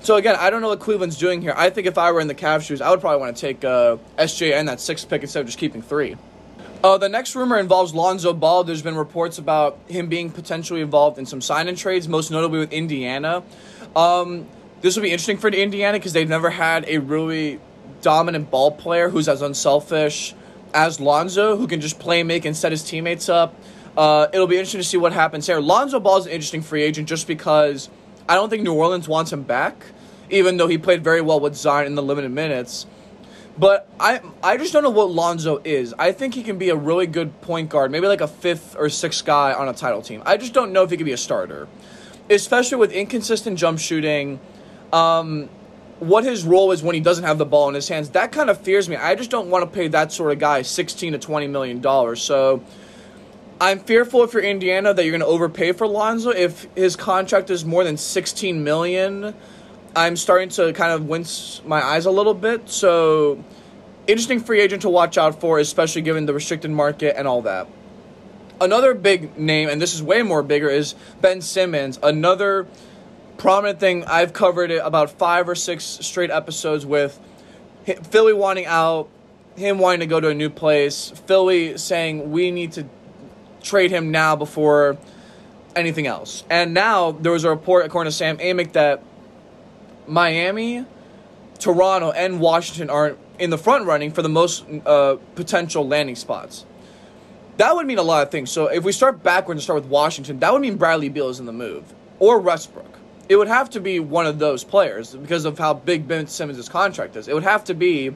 So 0.00 0.16
again, 0.16 0.36
I 0.38 0.48
don't 0.48 0.62
know 0.62 0.68
what 0.68 0.80
Cleveland's 0.80 1.18
doing 1.18 1.42
here. 1.42 1.54
I 1.56 1.68
think 1.68 1.86
if 1.86 1.98
I 1.98 2.12
were 2.12 2.20
in 2.20 2.28
the 2.28 2.34
Cavs 2.34 2.66
shoes, 2.66 2.80
I 2.80 2.90
would 2.90 3.00
probably 3.00 3.20
want 3.20 3.36
to 3.36 3.40
take 3.40 3.64
uh, 3.64 3.96
SGA 4.18 4.54
and 4.54 4.68
that 4.68 4.80
sixth 4.80 5.08
pick 5.08 5.22
instead 5.22 5.40
of 5.40 5.46
just 5.46 5.58
keeping 5.58 5.82
three. 5.82 6.16
Uh, 6.86 6.96
the 6.96 7.08
next 7.08 7.34
rumor 7.34 7.58
involves 7.58 7.92
Lonzo 7.94 8.32
Ball. 8.32 8.62
There's 8.62 8.80
been 8.80 8.94
reports 8.94 9.38
about 9.38 9.76
him 9.88 10.06
being 10.06 10.30
potentially 10.30 10.80
involved 10.80 11.18
in 11.18 11.26
some 11.26 11.40
sign 11.40 11.66
and 11.66 11.76
trades, 11.76 12.06
most 12.06 12.30
notably 12.30 12.60
with 12.60 12.72
Indiana. 12.72 13.42
Um, 13.96 14.46
this 14.82 14.94
will 14.94 15.02
be 15.02 15.10
interesting 15.10 15.36
for 15.36 15.48
Indiana 15.48 15.98
because 15.98 16.12
they've 16.12 16.28
never 16.28 16.48
had 16.48 16.84
a 16.86 16.98
really 16.98 17.58
dominant 18.02 18.52
ball 18.52 18.70
player 18.70 19.08
who's 19.08 19.28
as 19.28 19.42
unselfish 19.42 20.32
as 20.72 21.00
Lonzo, 21.00 21.56
who 21.56 21.66
can 21.66 21.80
just 21.80 21.98
play, 21.98 22.22
make, 22.22 22.44
and 22.44 22.56
set 22.56 22.70
his 22.70 22.84
teammates 22.84 23.28
up. 23.28 23.56
Uh, 23.96 24.28
it'll 24.32 24.46
be 24.46 24.54
interesting 24.54 24.78
to 24.80 24.86
see 24.86 24.96
what 24.96 25.12
happens 25.12 25.44
here. 25.48 25.58
Lonzo 25.58 25.98
Ball 25.98 26.18
is 26.18 26.26
an 26.26 26.30
interesting 26.30 26.62
free 26.62 26.84
agent 26.84 27.08
just 27.08 27.26
because 27.26 27.90
I 28.28 28.36
don't 28.36 28.48
think 28.48 28.62
New 28.62 28.74
Orleans 28.74 29.08
wants 29.08 29.32
him 29.32 29.42
back, 29.42 29.86
even 30.30 30.56
though 30.56 30.68
he 30.68 30.78
played 30.78 31.02
very 31.02 31.20
well 31.20 31.40
with 31.40 31.56
Zion 31.56 31.88
in 31.88 31.96
the 31.96 32.02
limited 32.02 32.30
minutes. 32.30 32.86
But 33.58 33.88
I 33.98 34.20
I 34.42 34.56
just 34.56 34.72
don't 34.72 34.82
know 34.82 34.90
what 34.90 35.10
Lonzo 35.10 35.60
is. 35.64 35.94
I 35.98 36.12
think 36.12 36.34
he 36.34 36.42
can 36.42 36.58
be 36.58 36.68
a 36.68 36.76
really 36.76 37.06
good 37.06 37.40
point 37.40 37.70
guard, 37.70 37.90
maybe 37.90 38.06
like 38.06 38.20
a 38.20 38.28
fifth 38.28 38.76
or 38.78 38.88
sixth 38.88 39.24
guy 39.24 39.52
on 39.52 39.68
a 39.68 39.72
title 39.72 40.02
team. 40.02 40.22
I 40.26 40.36
just 40.36 40.52
don't 40.52 40.72
know 40.72 40.82
if 40.82 40.90
he 40.90 40.96
could 40.96 41.06
be 41.06 41.12
a 41.12 41.16
starter, 41.16 41.66
especially 42.28 42.78
with 42.78 42.92
inconsistent 42.92 43.58
jump 43.58 43.78
shooting. 43.78 44.40
Um, 44.92 45.48
what 46.00 46.24
his 46.24 46.44
role 46.44 46.72
is 46.72 46.82
when 46.82 46.94
he 46.94 47.00
doesn't 47.00 47.24
have 47.24 47.38
the 47.38 47.46
ball 47.46 47.70
in 47.70 47.74
his 47.74 47.88
hands, 47.88 48.10
that 48.10 48.30
kind 48.30 48.50
of 48.50 48.60
fears 48.60 48.86
me. 48.88 48.96
I 48.96 49.14
just 49.14 49.30
don't 49.30 49.48
want 49.48 49.64
to 49.64 49.74
pay 49.74 49.88
that 49.88 50.12
sort 50.12 50.32
of 50.32 50.38
guy 50.38 50.60
sixteen 50.60 51.12
to 51.12 51.18
twenty 51.18 51.46
million 51.46 51.80
dollars. 51.80 52.20
So 52.20 52.62
I'm 53.58 53.78
fearful 53.78 54.22
if 54.22 54.34
you're 54.34 54.42
Indiana 54.42 54.92
that 54.92 55.02
you're 55.02 55.12
going 55.12 55.20
to 55.20 55.26
overpay 55.26 55.72
for 55.72 55.86
Lonzo. 55.86 56.28
If 56.30 56.68
his 56.74 56.94
contract 56.94 57.48
is 57.48 57.64
more 57.64 57.84
than 57.84 57.96
16 57.96 58.62
million, 58.62 59.34
I'm 59.96 60.16
starting 60.16 60.50
to 60.50 60.74
kind 60.74 60.92
of 60.92 61.06
wince 61.06 61.62
my 61.64 61.82
eyes 61.82 62.04
a 62.04 62.10
little 62.10 62.34
bit. 62.34 62.68
So, 62.68 63.42
interesting 64.06 64.40
free 64.40 64.60
agent 64.60 64.82
to 64.82 64.90
watch 64.90 65.16
out 65.16 65.40
for, 65.40 65.58
especially 65.58 66.02
given 66.02 66.26
the 66.26 66.34
restricted 66.34 66.70
market 66.70 67.16
and 67.18 67.26
all 67.26 67.40
that. 67.42 67.66
Another 68.60 68.92
big 68.92 69.38
name, 69.38 69.70
and 69.70 69.80
this 69.80 69.94
is 69.94 70.02
way 70.02 70.22
more 70.22 70.42
bigger, 70.42 70.68
is 70.68 70.94
Ben 71.22 71.40
Simmons. 71.40 71.98
Another 72.02 72.66
prominent 73.38 73.80
thing 73.80 74.04
I've 74.04 74.34
covered 74.34 74.70
it 74.70 74.82
about 74.84 75.10
five 75.12 75.48
or 75.48 75.54
six 75.54 75.84
straight 75.84 76.30
episodes 76.30 76.84
with 76.84 77.18
Philly 78.10 78.34
wanting 78.34 78.66
out, 78.66 79.08
him 79.56 79.78
wanting 79.78 80.00
to 80.00 80.06
go 80.06 80.20
to 80.20 80.28
a 80.28 80.34
new 80.34 80.50
place, 80.50 81.10
Philly 81.26 81.78
saying 81.78 82.30
we 82.30 82.50
need 82.50 82.72
to 82.72 82.86
trade 83.62 83.90
him 83.90 84.10
now 84.10 84.36
before 84.36 84.98
anything 85.74 86.06
else. 86.06 86.44
And 86.50 86.74
now 86.74 87.12
there 87.12 87.32
was 87.32 87.44
a 87.44 87.50
report, 87.50 87.86
according 87.86 88.10
to 88.10 88.16
Sam 88.16 88.36
Amick, 88.38 88.72
that 88.72 89.02
Miami, 90.06 90.84
Toronto, 91.58 92.10
and 92.10 92.40
Washington 92.40 92.90
are 92.90 93.16
in 93.38 93.50
the 93.50 93.58
front 93.58 93.86
running 93.86 94.12
for 94.12 94.22
the 94.22 94.28
most 94.28 94.64
uh, 94.84 95.16
potential 95.34 95.86
landing 95.86 96.16
spots. 96.16 96.64
That 97.56 97.74
would 97.74 97.86
mean 97.86 97.98
a 97.98 98.02
lot 98.02 98.22
of 98.22 98.30
things. 98.30 98.50
So 98.50 98.66
if 98.66 98.84
we 98.84 98.92
start 98.92 99.22
backwards 99.22 99.58
and 99.58 99.62
start 99.62 99.82
with 99.82 99.90
Washington, 99.90 100.38
that 100.40 100.52
would 100.52 100.62
mean 100.62 100.76
Bradley 100.76 101.08
Beal 101.08 101.28
is 101.28 101.40
in 101.40 101.46
the 101.46 101.52
move 101.52 101.94
or 102.18 102.38
Westbrook. 102.38 102.98
It 103.28 103.36
would 103.36 103.48
have 103.48 103.70
to 103.70 103.80
be 103.80 103.98
one 103.98 104.26
of 104.26 104.38
those 104.38 104.62
players 104.62 105.14
because 105.14 105.44
of 105.44 105.58
how 105.58 105.74
big 105.74 106.06
Ben 106.06 106.26
Simmons' 106.26 106.68
contract 106.68 107.16
is. 107.16 107.28
It 107.28 107.34
would 107.34 107.42
have 107.42 107.64
to 107.64 107.74
be 107.74 108.14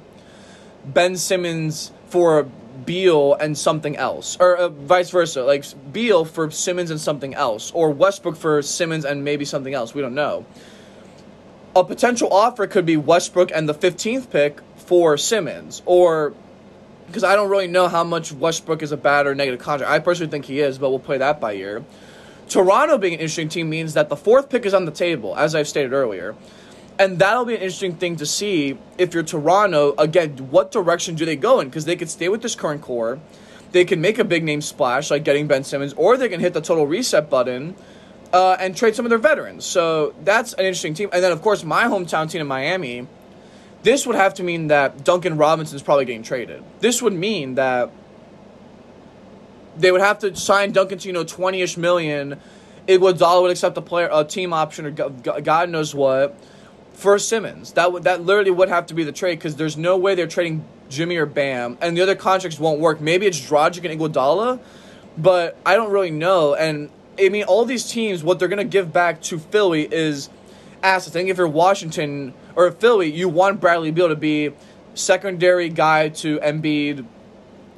Ben 0.85 1.17
Simmons 1.17 1.91
for 2.07 2.49
Beal 2.85 3.35
and 3.35 3.57
something 3.59 3.97
else, 3.97 4.37
or 4.41 4.57
uh, 4.57 4.69
vice 4.69 5.11
versa, 5.11 5.43
like 5.43 5.65
Beal 5.93 6.25
for 6.25 6.51
Simmons 6.51 6.91
and 6.91 7.01
something 7.01 7.35
else, 7.35 7.71
or 7.73 7.91
Westbrook 7.91 8.37
for 8.37 8.63
Simmons 8.63 9.05
and 9.05 9.25
maybe 9.25 9.45
something 9.45 9.75
else. 9.75 9.95
We 9.95 10.01
don't 10.01 10.15
know. 10.15 10.47
A 11.77 11.85
potential 11.85 12.33
offer 12.33 12.67
could 12.67 12.85
be 12.85 12.97
Westbrook 12.97 13.53
and 13.55 13.69
the 13.69 13.75
15th 13.75 14.31
pick 14.31 14.59
for 14.77 15.17
Simmons, 15.17 15.83
or 15.87 16.35
because 17.07 17.23
I 17.23 17.37
don't 17.37 17.49
really 17.49 17.69
know 17.69 17.87
how 17.87 18.03
much 18.03 18.33
Westbrook 18.33 18.83
is 18.83 18.91
a 18.91 18.97
bad 18.97 19.27
or 19.27 19.35
negative 19.37 19.61
contract. 19.61 19.91
I 19.91 20.01
personally 20.01 20.31
think 20.31 20.47
he 20.47 20.61
is, 20.61 20.79
but 20.79 20.91
we'll 20.91 20.99
play 20.99 21.19
that 21.19 21.41
by 21.41 21.55
ear. 21.55 21.85
Toronto 22.49 22.99
being 22.99 23.15
an 23.15 23.21
interesting 23.21 23.49
team 23.49 23.71
means 23.71 23.95
that 23.95 24.09
the 24.09 24.17
fourth 24.17 24.51
pick 24.51 24.67
is 24.67 24.75
on 24.75 24.85
the 24.85 24.91
table, 24.91 25.37
as 25.37 25.55
I've 25.55 25.69
stated 25.69 25.93
earlier. 25.93 26.35
And 26.99 27.21
that'll 27.21 27.45
be 27.45 27.55
an 27.55 27.61
interesting 27.61 27.95
thing 27.95 28.17
to 28.17 28.27
see 28.27 28.77
if 28.99 29.15
you're 29.15 29.23
Toronto. 29.23 29.95
Again, 29.97 30.37
what 30.51 30.73
direction 30.73 31.15
do 31.15 31.25
they 31.25 31.37
go 31.37 31.61
in? 31.61 31.69
Because 31.69 31.85
they 31.85 31.95
could 31.95 32.11
stay 32.11 32.29
with 32.29 32.43
this 32.43 32.57
current 32.57 32.83
core. 32.83 33.21
They 33.71 33.85
can 33.85 34.01
make 34.01 34.19
a 34.19 34.25
big 34.25 34.43
name 34.43 34.61
splash, 34.61 35.11
like 35.11 35.23
getting 35.23 35.47
Ben 35.47 35.63
Simmons, 35.63 35.93
or 35.93 36.17
they 36.17 36.29
can 36.29 36.41
hit 36.41 36.53
the 36.53 36.61
total 36.61 36.87
reset 36.87 37.31
button 37.31 37.77
uh, 38.33 38.57
and 38.61 38.77
trade 38.77 38.95
some 38.95 39.05
of 39.05 39.11
their 39.11 39.19
veterans. 39.19 39.65
So 39.65 40.15
that's 40.25 40.53
an 40.55 40.61
interesting 40.61 40.95
team. 40.95 41.11
And 41.13 41.23
then, 41.23 41.33
of 41.33 41.43
course, 41.43 41.65
my 41.65 41.85
hometown 41.85 42.31
team 42.31 42.41
in 42.41 42.47
Miami. 42.47 43.07
This 43.83 44.07
would 44.07 44.17
have 44.17 44.35
to 44.35 44.43
mean 44.43 44.67
that 44.69 45.05
Duncan 45.05 45.39
Robinson 45.39 45.75
is 45.75 45.83
probably 45.83 46.05
getting 46.05 46.23
traded. 46.23 46.63
This 46.81 47.01
would 47.01 47.15
mean 47.15 47.55
that 47.55 47.91
they 49.77 49.91
would 49.91 50.03
have 50.03 50.19
to 50.19 50.37
sign 50.37 50.73
Duncan 50.73 50.99
to, 50.99 51.09
you 51.09 51.15
know, 51.15 51.25
20 51.25 51.63
ish 51.63 51.77
million. 51.79 52.39
Iguodala 52.87 53.43
would 53.43 53.51
accept 53.51 53.79
a 53.79 53.83
player, 53.83 54.09
a 54.13 54.25
team 54.25 54.53
option, 54.53 54.87
or 54.87 54.91
God 54.91 55.71
knows 55.71 55.95
what 55.95 56.37
for 56.93 57.19
Simmons. 57.19 57.73
That 57.73 57.93
would 57.93 58.05
that 58.05 58.23
literally 58.23 58.51
would 58.51 58.69
have 58.69 58.87
to 58.87 58.95
be 58.95 59.05
the 59.05 59.13
trade 59.13 59.39
because 59.39 59.57
there's 59.57 59.77
no 59.77 59.97
way 59.97 60.15
they're 60.15 60.27
trading 60.27 60.65
Jimmy 60.89 61.17
or 61.17 61.27
Bam, 61.27 61.79
and 61.81 61.97
the 61.97 62.03
other 62.03 62.17
contracts 62.17 62.59
won't 62.59 62.81
work. 62.81 63.01
Maybe 63.01 63.27
it's 63.27 63.41
Dragic 63.41 63.89
and 63.89 63.99
Iguodala, 63.99 64.61
but 65.17 65.57
I 65.65 65.77
don't 65.77 65.91
really 65.91 66.11
know. 66.11 66.55
And 66.55 66.91
I 67.21 67.29
mean, 67.29 67.45
all 67.45 67.65
these 67.65 67.91
teams, 67.91 68.25
what 68.25 68.39
they're 68.39 68.49
gonna 68.49 68.65
give 68.65 68.93
back 68.93 69.21
to 69.23 69.39
Philly 69.39 69.87
is 69.91 70.31
assets. 70.83 71.15
I 71.15 71.21
think 71.21 71.31
if 71.31 71.39
you're 71.39 71.49
Washington 71.49 72.35
or 72.57 72.71
Philly, 72.71 73.11
you 73.11 73.29
want 73.29 73.61
Bradley 73.61 73.91
Beal 73.91 74.09
to 74.09 74.17
be 74.17 74.53
secondary 74.95 75.69
guy 75.69 76.09
to 76.09 76.39
Embiid, 76.41 77.05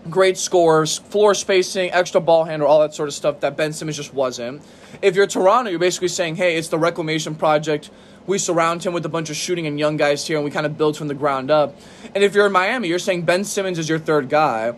great 0.09 0.38
scores, 0.38 0.98
floor 0.98 1.35
spacing, 1.35 1.90
extra 1.92 2.20
ball 2.20 2.44
handler, 2.44 2.66
all 2.66 2.81
that 2.81 2.94
sort 2.94 3.09
of 3.09 3.14
stuff 3.14 3.40
that 3.40 3.57
Ben 3.57 3.72
Simmons 3.72 3.96
just 3.96 4.14
wasn't. 4.14 4.62
If 5.00 5.16
you're 5.16 5.26
Toronto, 5.26 5.70
you're 5.70 5.78
basically 5.78 6.09
saying, 6.09 6.37
hey, 6.37 6.57
it's 6.57 6.68
the 6.68 6.78
reclamation 6.78 7.35
project 7.35 7.90
we 8.26 8.38
surround 8.38 8.85
him 8.85 8.92
with 8.92 9.05
a 9.05 9.09
bunch 9.09 9.31
of 9.31 9.37
shooting 9.37 9.66
and 9.66 9.78
young 9.78 9.96
guys 9.96 10.26
here, 10.26 10.37
and 10.37 10.44
we 10.44 10.50
kind 10.50 10.66
of 10.66 10.78
build 10.78 10.96
from 10.96 11.09
the 11.09 11.14
ground 11.14 11.50
up. 11.50 11.76
And 12.14 12.22
if 12.22 12.35
you're 12.35 12.46
in 12.46 12.52
Miami, 12.52 12.88
you're 12.88 12.98
saying 12.98 13.22
Ben 13.22 13.44
Simmons 13.44 13.78
is 13.78 13.88
your 13.88 13.98
third 13.98 14.28
guy. 14.28 14.74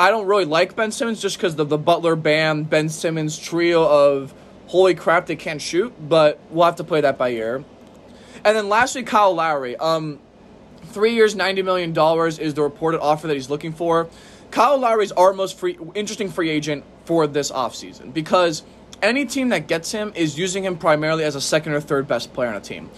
I 0.00 0.10
don't 0.10 0.26
really 0.26 0.46
like 0.46 0.74
Ben 0.74 0.92
Simmons 0.92 1.20
just 1.20 1.36
because 1.36 1.58
of 1.58 1.68
the 1.68 1.76
Butler, 1.76 2.16
Bam, 2.16 2.64
Ben 2.64 2.88
Simmons 2.88 3.38
trio 3.38 3.86
of 3.86 4.32
holy 4.68 4.94
crap, 4.94 5.26
they 5.26 5.36
can't 5.36 5.60
shoot, 5.60 5.92
but 6.00 6.40
we'll 6.48 6.64
have 6.64 6.76
to 6.76 6.84
play 6.84 7.02
that 7.02 7.18
by 7.18 7.28
ear. 7.32 7.62
And 8.42 8.56
then 8.56 8.70
lastly, 8.70 9.02
Kyle 9.02 9.34
Lowry. 9.34 9.76
Um, 9.76 10.18
three 10.86 11.12
years, 11.12 11.34
$90 11.34 11.62
million 11.66 11.90
is 12.40 12.54
the 12.54 12.62
reported 12.62 13.02
offer 13.02 13.26
that 13.26 13.34
he's 13.34 13.50
looking 13.50 13.74
for. 13.74 14.08
Kyle 14.50 14.78
Lowry 14.78 15.04
is 15.04 15.12
our 15.12 15.34
most 15.34 15.58
free, 15.58 15.76
interesting 15.94 16.30
free 16.30 16.48
agent 16.48 16.82
for 17.04 17.26
this 17.26 17.50
offseason 17.50 18.14
because– 18.14 18.62
any 19.02 19.24
team 19.24 19.50
that 19.50 19.66
gets 19.66 19.92
him 19.92 20.12
is 20.14 20.38
using 20.38 20.64
him 20.64 20.76
primarily 20.76 21.24
as 21.24 21.34
a 21.34 21.40
second 21.40 21.72
or 21.72 21.80
third 21.80 22.06
best 22.06 22.32
player 22.32 22.48
on 22.48 22.56
a 22.56 22.60
team. 22.60 22.90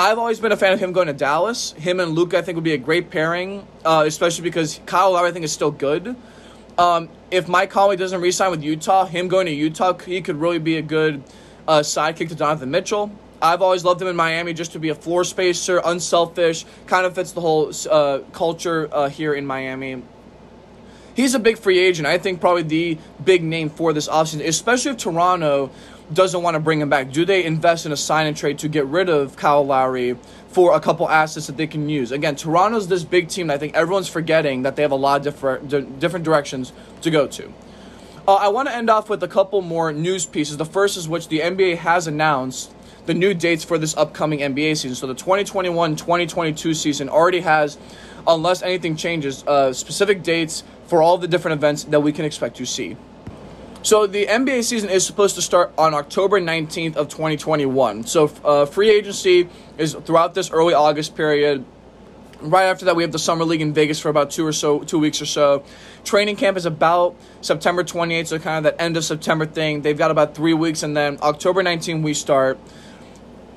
I've 0.00 0.18
always 0.18 0.40
been 0.40 0.50
a 0.50 0.56
fan 0.56 0.72
of 0.72 0.80
him 0.80 0.92
going 0.92 1.08
to 1.08 1.12
Dallas. 1.12 1.72
Him 1.72 2.00
and 2.00 2.12
Luka, 2.12 2.38
I 2.38 2.40
think, 2.40 2.56
would 2.56 2.64
be 2.64 2.72
a 2.72 2.78
great 2.78 3.10
pairing, 3.10 3.66
uh, 3.84 4.04
especially 4.06 4.44
because 4.44 4.80
Kyle 4.86 5.12
Lowry, 5.12 5.28
I 5.28 5.32
think, 5.32 5.44
is 5.44 5.52
still 5.52 5.70
good. 5.70 6.16
Um, 6.78 7.10
if 7.30 7.48
Mike 7.48 7.68
Conley 7.68 7.96
doesn't 7.96 8.18
re-sign 8.18 8.50
with 8.50 8.62
Utah, 8.62 9.04
him 9.04 9.28
going 9.28 9.44
to 9.44 9.52
Utah, 9.52 9.98
he 9.98 10.22
could 10.22 10.36
really 10.36 10.58
be 10.58 10.78
a 10.78 10.82
good 10.82 11.22
uh, 11.68 11.80
sidekick 11.80 12.30
to 12.30 12.34
Donovan 12.34 12.70
Mitchell. 12.70 13.12
I've 13.42 13.60
always 13.60 13.84
loved 13.84 14.00
him 14.00 14.08
in 14.08 14.16
Miami 14.16 14.54
just 14.54 14.72
to 14.72 14.78
be 14.78 14.88
a 14.88 14.94
floor 14.94 15.22
spacer, 15.22 15.82
unselfish, 15.84 16.64
kind 16.86 17.04
of 17.04 17.14
fits 17.14 17.32
the 17.32 17.42
whole 17.42 17.70
uh, 17.90 18.20
culture 18.32 18.88
uh, 18.90 19.10
here 19.10 19.34
in 19.34 19.44
Miami 19.44 20.02
he's 21.14 21.34
a 21.34 21.38
big 21.38 21.58
free 21.58 21.78
agent. 21.78 22.06
I 22.06 22.18
think 22.18 22.40
probably 22.40 22.62
the 22.62 22.98
big 23.22 23.42
name 23.42 23.70
for 23.70 23.92
this 23.92 24.08
offseason, 24.08 24.46
especially 24.46 24.92
if 24.92 24.96
Toronto 24.96 25.70
doesn't 26.12 26.42
want 26.42 26.54
to 26.54 26.60
bring 26.60 26.80
him 26.80 26.88
back. 26.88 27.12
Do 27.12 27.24
they 27.24 27.44
invest 27.44 27.86
in 27.86 27.92
a 27.92 27.96
sign 27.96 28.26
and 28.26 28.36
trade 28.36 28.58
to 28.60 28.68
get 28.68 28.86
rid 28.86 29.08
of 29.08 29.36
Kyle 29.36 29.64
Lowry 29.64 30.16
for 30.48 30.74
a 30.74 30.80
couple 30.80 31.08
assets 31.08 31.46
that 31.46 31.56
they 31.56 31.66
can 31.66 31.88
use? 31.88 32.12
Again, 32.12 32.36
Toronto's 32.36 32.88
this 32.88 33.04
big 33.04 33.28
team. 33.28 33.50
I 33.50 33.58
think 33.58 33.74
everyone's 33.74 34.08
forgetting 34.08 34.62
that 34.62 34.76
they 34.76 34.82
have 34.82 34.92
a 34.92 34.96
lot 34.96 35.18
of 35.18 35.22
different 35.24 36.00
different 36.00 36.24
directions 36.24 36.72
to 37.02 37.10
go 37.10 37.26
to. 37.28 37.52
Uh, 38.28 38.34
I 38.34 38.48
want 38.48 38.68
to 38.68 38.74
end 38.74 38.90
off 38.90 39.08
with 39.08 39.22
a 39.22 39.28
couple 39.28 39.62
more 39.62 39.92
news 39.92 40.26
pieces. 40.26 40.56
The 40.56 40.64
first 40.64 40.96
is 40.96 41.08
which 41.08 41.28
the 41.28 41.40
NBA 41.40 41.78
has 41.78 42.06
announced 42.06 42.72
the 43.06 43.14
new 43.14 43.34
dates 43.34 43.64
for 43.64 43.78
this 43.78 43.96
upcoming 43.96 44.40
NBA 44.40 44.76
season. 44.76 44.94
So 44.94 45.06
the 45.06 45.14
2021-2022 45.14 46.76
season 46.76 47.08
already 47.08 47.40
has, 47.40 47.78
unless 48.26 48.62
anything 48.62 48.94
changes, 48.94 49.42
uh, 49.46 49.72
specific 49.72 50.22
dates 50.22 50.62
for 50.86 51.02
all 51.02 51.18
the 51.18 51.26
different 51.26 51.58
events 51.58 51.84
that 51.84 52.00
we 52.00 52.12
can 52.12 52.24
expect 52.24 52.56
to 52.58 52.66
see. 52.66 52.96
So 53.82 54.06
the 54.06 54.26
NBA 54.26 54.64
season 54.64 54.90
is 54.90 55.06
supposed 55.06 55.36
to 55.36 55.42
start 55.42 55.72
on 55.78 55.94
October 55.94 56.38
19th 56.38 56.96
of 56.96 57.08
2021. 57.08 58.04
So 58.04 58.30
uh, 58.44 58.66
free 58.66 58.90
agency 58.90 59.48
is 59.78 59.94
throughout 60.04 60.34
this 60.34 60.50
early 60.50 60.74
August 60.74 61.16
period. 61.16 61.64
Right 62.42 62.64
after 62.64 62.84
that, 62.84 62.96
we 62.96 63.02
have 63.04 63.12
the 63.12 63.18
summer 63.18 63.44
league 63.44 63.62
in 63.62 63.72
Vegas 63.72 63.98
for 63.98 64.10
about 64.10 64.30
two 64.30 64.46
or 64.46 64.52
so, 64.52 64.80
two 64.80 64.98
weeks 64.98 65.22
or 65.22 65.26
so. 65.26 65.64
Training 66.04 66.36
camp 66.36 66.58
is 66.58 66.66
about 66.66 67.16
September 67.40 67.82
28th, 67.82 68.26
so 68.26 68.38
kind 68.38 68.58
of 68.58 68.70
that 68.70 68.82
end 68.82 68.98
of 68.98 69.04
September 69.04 69.46
thing. 69.46 69.80
They've 69.80 69.96
got 69.96 70.10
about 70.10 70.34
three 70.34 70.54
weeks, 70.54 70.82
and 70.82 70.94
then 70.94 71.18
October 71.22 71.62
19th 71.62 72.02
we 72.02 72.12
start. 72.12 72.58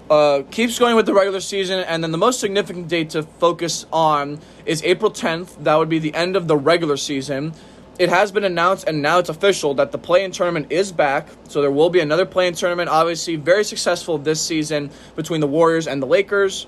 Uh, 0.10 0.44
keeps 0.52 0.80
going 0.80 0.96
with 0.96 1.06
the 1.06 1.14
regular 1.14 1.40
season, 1.42 1.80
and 1.80 2.04
then 2.04 2.12
the 2.12 2.18
most 2.18 2.40
significant 2.40 2.88
date 2.88 3.10
to 3.12 3.24
focus 3.24 3.86
on 3.92 4.40
is 4.66 4.84
April 4.84 5.12
10th. 5.12 5.64
That 5.64 5.76
would 5.76 5.90
be 5.90 6.00
the 6.00 6.14
end 6.14 6.36
of 6.36 6.48
the 6.48 6.58
regular 6.58 6.98
season. 6.98 7.54
It 8.00 8.10
has 8.10 8.32
been 8.32 8.44
announced, 8.44 8.88
and 8.88 9.04
now 9.04 9.20
it's 9.20 9.30
official 9.30 9.76
that 9.76 9.92
the 9.92 10.00
play-in 10.00 10.32
tournament 10.32 10.72
is 10.72 10.92
back. 10.92 11.28
So 11.48 11.62
there 11.62 11.72
will 11.72 11.92
be 11.92 12.00
another 12.00 12.26
play-in 12.26 12.56
tournament. 12.56 12.90
Obviously, 12.90 13.36
very 13.36 13.64
successful 13.64 14.18
this 14.18 14.42
season 14.42 14.90
between 15.16 15.42
the 15.42 15.48
Warriors 15.48 15.88
and 15.88 16.02
the 16.02 16.08
Lakers. 16.08 16.66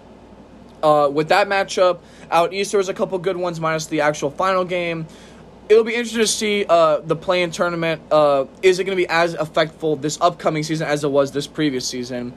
Uh, 0.83 1.09
with 1.11 1.29
that 1.29 1.47
matchup, 1.47 1.99
out 2.29 2.53
east 2.53 2.71
there 2.71 2.77
was 2.77 2.89
a 2.89 2.93
couple 2.93 3.17
good 3.17 3.38
ones, 3.38 3.59
minus 3.59 3.88
the 3.88 4.01
actual 4.01 4.29
final 4.29 4.63
game. 4.63 5.07
It'll 5.67 5.83
be 5.83 5.95
interesting 5.95 6.19
to 6.19 6.27
see 6.27 6.65
uh, 6.69 6.99
the 6.99 7.15
play-in 7.15 7.49
tournament. 7.49 8.03
Uh, 8.11 8.45
is 8.61 8.77
it 8.77 8.83
going 8.83 8.95
to 8.95 9.01
be 9.03 9.09
as 9.09 9.33
effectful 9.33 9.99
this 9.99 10.19
upcoming 10.21 10.61
season 10.61 10.88
as 10.88 11.03
it 11.03 11.09
was 11.09 11.31
this 11.31 11.47
previous 11.47 11.88
season? 11.88 12.35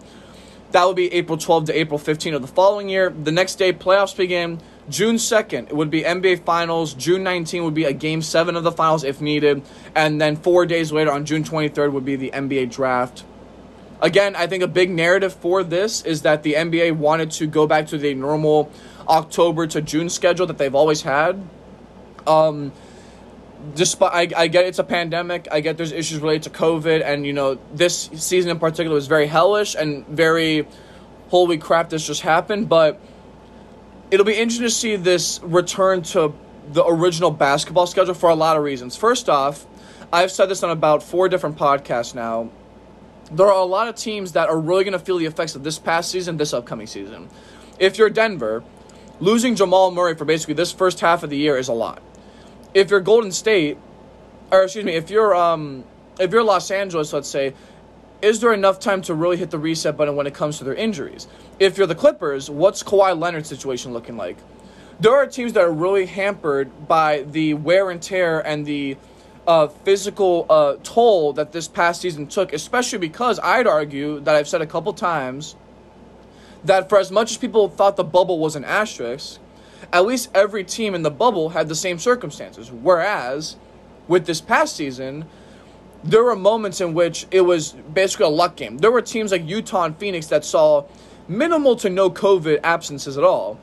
That 0.70 0.84
will 0.84 0.94
be 0.94 1.12
April 1.12 1.36
12 1.36 1.66
to 1.66 1.78
April 1.78 1.98
15 1.98 2.32
of 2.32 2.40
the 2.40 2.48
following 2.48 2.88
year. 2.88 3.10
The 3.10 3.32
next 3.32 3.56
day, 3.56 3.74
playoffs 3.74 4.16
begin. 4.16 4.60
June 4.88 5.16
2nd, 5.16 5.68
it 5.68 5.76
would 5.76 5.90
be 5.90 6.02
NBA 6.02 6.44
Finals. 6.44 6.94
June 6.94 7.22
19 7.22 7.64
would 7.64 7.74
be 7.74 7.84
a 7.84 7.92
game 7.92 8.22
seven 8.22 8.56
of 8.56 8.64
the 8.64 8.72
finals 8.72 9.04
if 9.04 9.20
needed. 9.20 9.62
And 9.94 10.20
then 10.20 10.36
four 10.36 10.66
days 10.66 10.92
later, 10.92 11.12
on 11.12 11.26
June 11.26 11.44
23rd, 11.44 11.92
would 11.92 12.04
be 12.04 12.16
the 12.16 12.30
NBA 12.30 12.70
draft. 12.70 13.24
Again, 14.00 14.36
I 14.36 14.46
think 14.46 14.62
a 14.62 14.68
big 14.68 14.90
narrative 14.90 15.34
for 15.34 15.64
this 15.64 16.02
is 16.02 16.22
that 16.22 16.42
the 16.42 16.54
NBA 16.54 16.96
wanted 16.96 17.32
to 17.32 17.46
go 17.46 17.66
back 17.66 17.88
to 17.88 17.98
the 17.98 18.14
normal 18.14 18.70
October 19.08 19.66
to 19.66 19.82
June 19.82 20.08
schedule 20.08 20.46
that 20.46 20.56
they've 20.56 20.74
always 20.74 21.02
had. 21.02 21.42
Um, 22.26 22.72
despite 23.74 24.34
I, 24.34 24.42
I 24.42 24.46
get 24.48 24.66
it's 24.66 24.78
a 24.78 24.84
pandemic, 24.84 25.48
I 25.50 25.60
get 25.60 25.76
there's 25.76 25.92
issues 25.92 26.20
related 26.20 26.44
to 26.44 26.50
COVID, 26.50 27.02
and 27.04 27.26
you 27.26 27.32
know 27.32 27.58
this 27.74 28.08
season 28.14 28.50
in 28.50 28.58
particular 28.58 28.94
was 28.94 29.08
very 29.08 29.26
hellish 29.26 29.74
and 29.74 30.06
very 30.06 30.66
holy 31.28 31.58
crap 31.58 31.90
this 31.90 32.06
just 32.06 32.22
happened. 32.22 32.68
But 32.68 33.00
it'll 34.10 34.26
be 34.26 34.36
interesting 34.36 34.66
to 34.66 34.70
see 34.70 34.96
this 34.96 35.40
return 35.42 36.02
to 36.02 36.34
the 36.72 36.84
original 36.84 37.30
basketball 37.30 37.86
schedule 37.86 38.14
for 38.14 38.30
a 38.30 38.34
lot 38.34 38.56
of 38.56 38.62
reasons. 38.62 38.96
First 38.96 39.28
off, 39.28 39.66
I've 40.12 40.30
said 40.30 40.46
this 40.46 40.62
on 40.62 40.70
about 40.70 41.02
four 41.02 41.28
different 41.28 41.56
podcasts 41.56 42.14
now. 42.14 42.50
There 43.30 43.46
are 43.46 43.60
a 43.60 43.64
lot 43.64 43.88
of 43.88 43.94
teams 43.94 44.32
that 44.32 44.48
are 44.48 44.58
really 44.58 44.84
going 44.84 44.92
to 44.92 44.98
feel 44.98 45.18
the 45.18 45.26
effects 45.26 45.54
of 45.54 45.62
this 45.62 45.78
past 45.78 46.10
season, 46.10 46.36
this 46.36 46.54
upcoming 46.54 46.86
season. 46.86 47.28
If 47.78 47.98
you're 47.98 48.10
Denver, 48.10 48.64
losing 49.20 49.54
Jamal 49.54 49.90
Murray 49.90 50.14
for 50.14 50.24
basically 50.24 50.54
this 50.54 50.72
first 50.72 51.00
half 51.00 51.22
of 51.22 51.30
the 51.30 51.36
year 51.36 51.58
is 51.58 51.68
a 51.68 51.74
lot 51.74 52.02
if 52.74 52.90
you're 52.90 53.00
Golden 53.00 53.32
State, 53.32 53.78
or 54.50 54.62
excuse 54.64 54.84
me, 54.84 54.94
if 54.94 55.10
you're 55.10 55.34
um, 55.34 55.84
if 56.18 56.32
you're 56.32 56.42
Los 56.42 56.70
Angeles, 56.70 57.12
let's 57.12 57.28
say, 57.28 57.54
is 58.20 58.40
there 58.40 58.52
enough 58.52 58.80
time 58.80 59.02
to 59.02 59.14
really 59.14 59.36
hit 59.36 59.50
the 59.50 59.58
reset 59.58 59.96
button 59.96 60.16
when 60.16 60.26
it 60.26 60.34
comes 60.34 60.58
to 60.58 60.64
their 60.64 60.74
injuries? 60.74 61.28
If 61.58 61.78
you're 61.78 61.86
the 61.86 61.94
Clippers, 61.94 62.50
what's 62.50 62.82
Kawhi 62.82 63.18
Leonard's 63.18 63.48
situation 63.48 63.92
looking 63.92 64.16
like? 64.16 64.36
There 65.00 65.14
are 65.14 65.26
teams 65.26 65.52
that 65.52 65.62
are 65.62 65.72
really 65.72 66.06
hampered 66.06 66.88
by 66.88 67.22
the 67.22 67.54
wear 67.54 67.90
and 67.90 68.02
tear 68.02 68.44
and 68.44 68.66
the 68.66 68.96
uh, 69.46 69.68
physical 69.68 70.46
uh, 70.50 70.76
toll 70.82 71.32
that 71.34 71.52
this 71.52 71.68
past 71.68 72.00
season 72.00 72.26
took, 72.26 72.52
especially 72.52 72.98
because 72.98 73.38
I'd 73.38 73.66
argue 73.66 74.18
that 74.20 74.34
I've 74.34 74.48
said 74.48 74.60
a 74.60 74.66
couple 74.66 74.92
times 74.92 75.54
that 76.64 76.88
for 76.88 76.98
as 76.98 77.12
much 77.12 77.30
as 77.30 77.38
people 77.38 77.68
thought 77.68 77.96
the 77.96 78.04
bubble 78.04 78.40
was 78.40 78.56
an 78.56 78.64
asterisk, 78.64 79.40
at 79.92 80.04
least 80.04 80.28
every 80.34 80.64
team 80.64 80.94
in 80.94 81.02
the 81.02 81.10
bubble 81.10 81.50
had 81.50 81.68
the 81.68 81.76
same 81.76 81.98
circumstances. 82.00 82.72
Whereas 82.72 83.56
with 84.08 84.26
this 84.26 84.40
past 84.40 84.74
season, 84.74 85.26
there 86.04 86.22
were 86.22 86.36
moments 86.36 86.80
in 86.80 86.94
which 86.94 87.26
it 87.30 87.40
was 87.40 87.72
basically 87.72 88.26
a 88.26 88.30
luck 88.30 88.56
game. 88.56 88.78
There 88.78 88.90
were 88.90 89.02
teams 89.02 89.32
like 89.32 89.46
Utah 89.48 89.84
and 89.84 89.96
Phoenix 89.96 90.26
that 90.28 90.44
saw 90.44 90.84
minimal 91.26 91.76
to 91.76 91.90
no 91.90 92.10
COVID 92.10 92.60
absences 92.62 93.18
at 93.18 93.24
all. 93.24 93.58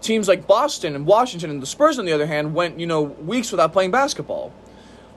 Teams 0.00 0.28
like 0.28 0.46
Boston 0.46 0.94
and 0.94 1.06
Washington 1.06 1.50
and 1.50 1.62
the 1.62 1.66
Spurs, 1.66 1.98
on 1.98 2.04
the 2.04 2.12
other 2.12 2.26
hand, 2.26 2.54
went, 2.54 2.78
you 2.78 2.86
know, 2.86 3.02
weeks 3.02 3.50
without 3.50 3.72
playing 3.72 3.90
basketball. 3.90 4.52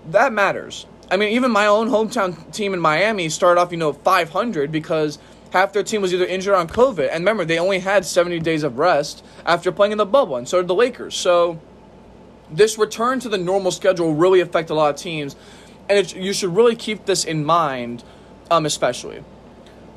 That 0.10 0.32
matters. 0.32 0.86
I 1.10 1.18
mean, 1.18 1.34
even 1.34 1.52
my 1.52 1.68
own 1.68 1.90
hometown 1.90 2.52
team 2.54 2.74
in 2.74 2.80
Miami 2.80 3.30
started 3.30 3.60
off, 3.60 3.72
you 3.72 3.78
know, 3.78 3.94
500 3.94 4.72
because 4.72 5.20
half 5.52 5.74
their 5.74 5.84
team 5.84 6.02
was 6.02 6.14
either 6.14 6.26
injured 6.26 6.56
on 6.56 6.68
COVID. 6.68 7.10
And 7.10 7.22
remember, 7.22 7.46
they 7.46 7.60
only 7.60 7.80
had 7.80 8.06
70 8.06 8.40
days 8.40 8.64
of 8.64 8.78
rest 8.78 9.24
after 9.46 9.72
playing 9.72 9.94
in 9.94 9.98
the 9.98 10.06
bubble, 10.06 10.36
and 10.36 10.48
so 10.48 10.60
did 10.60 10.68
the 10.68 10.76
Lakers. 10.76 11.16
So 11.16 11.60
this 12.52 12.78
return 12.78 13.20
to 13.22 13.30
the 13.30 13.38
normal 13.38 13.72
schedule 13.72 14.14
really 14.14 14.42
affect 14.42 14.70
a 14.70 14.74
lot 14.74 14.94
of 14.94 15.00
teams, 15.00 15.36
and 15.90 16.00
it, 16.00 16.16
you 16.16 16.34
should 16.34 16.56
really 16.56 16.76
keep 16.76 17.06
this 17.06 17.24
in 17.24 17.46
mind, 17.46 18.04
um, 18.52 18.66
especially. 18.66 19.24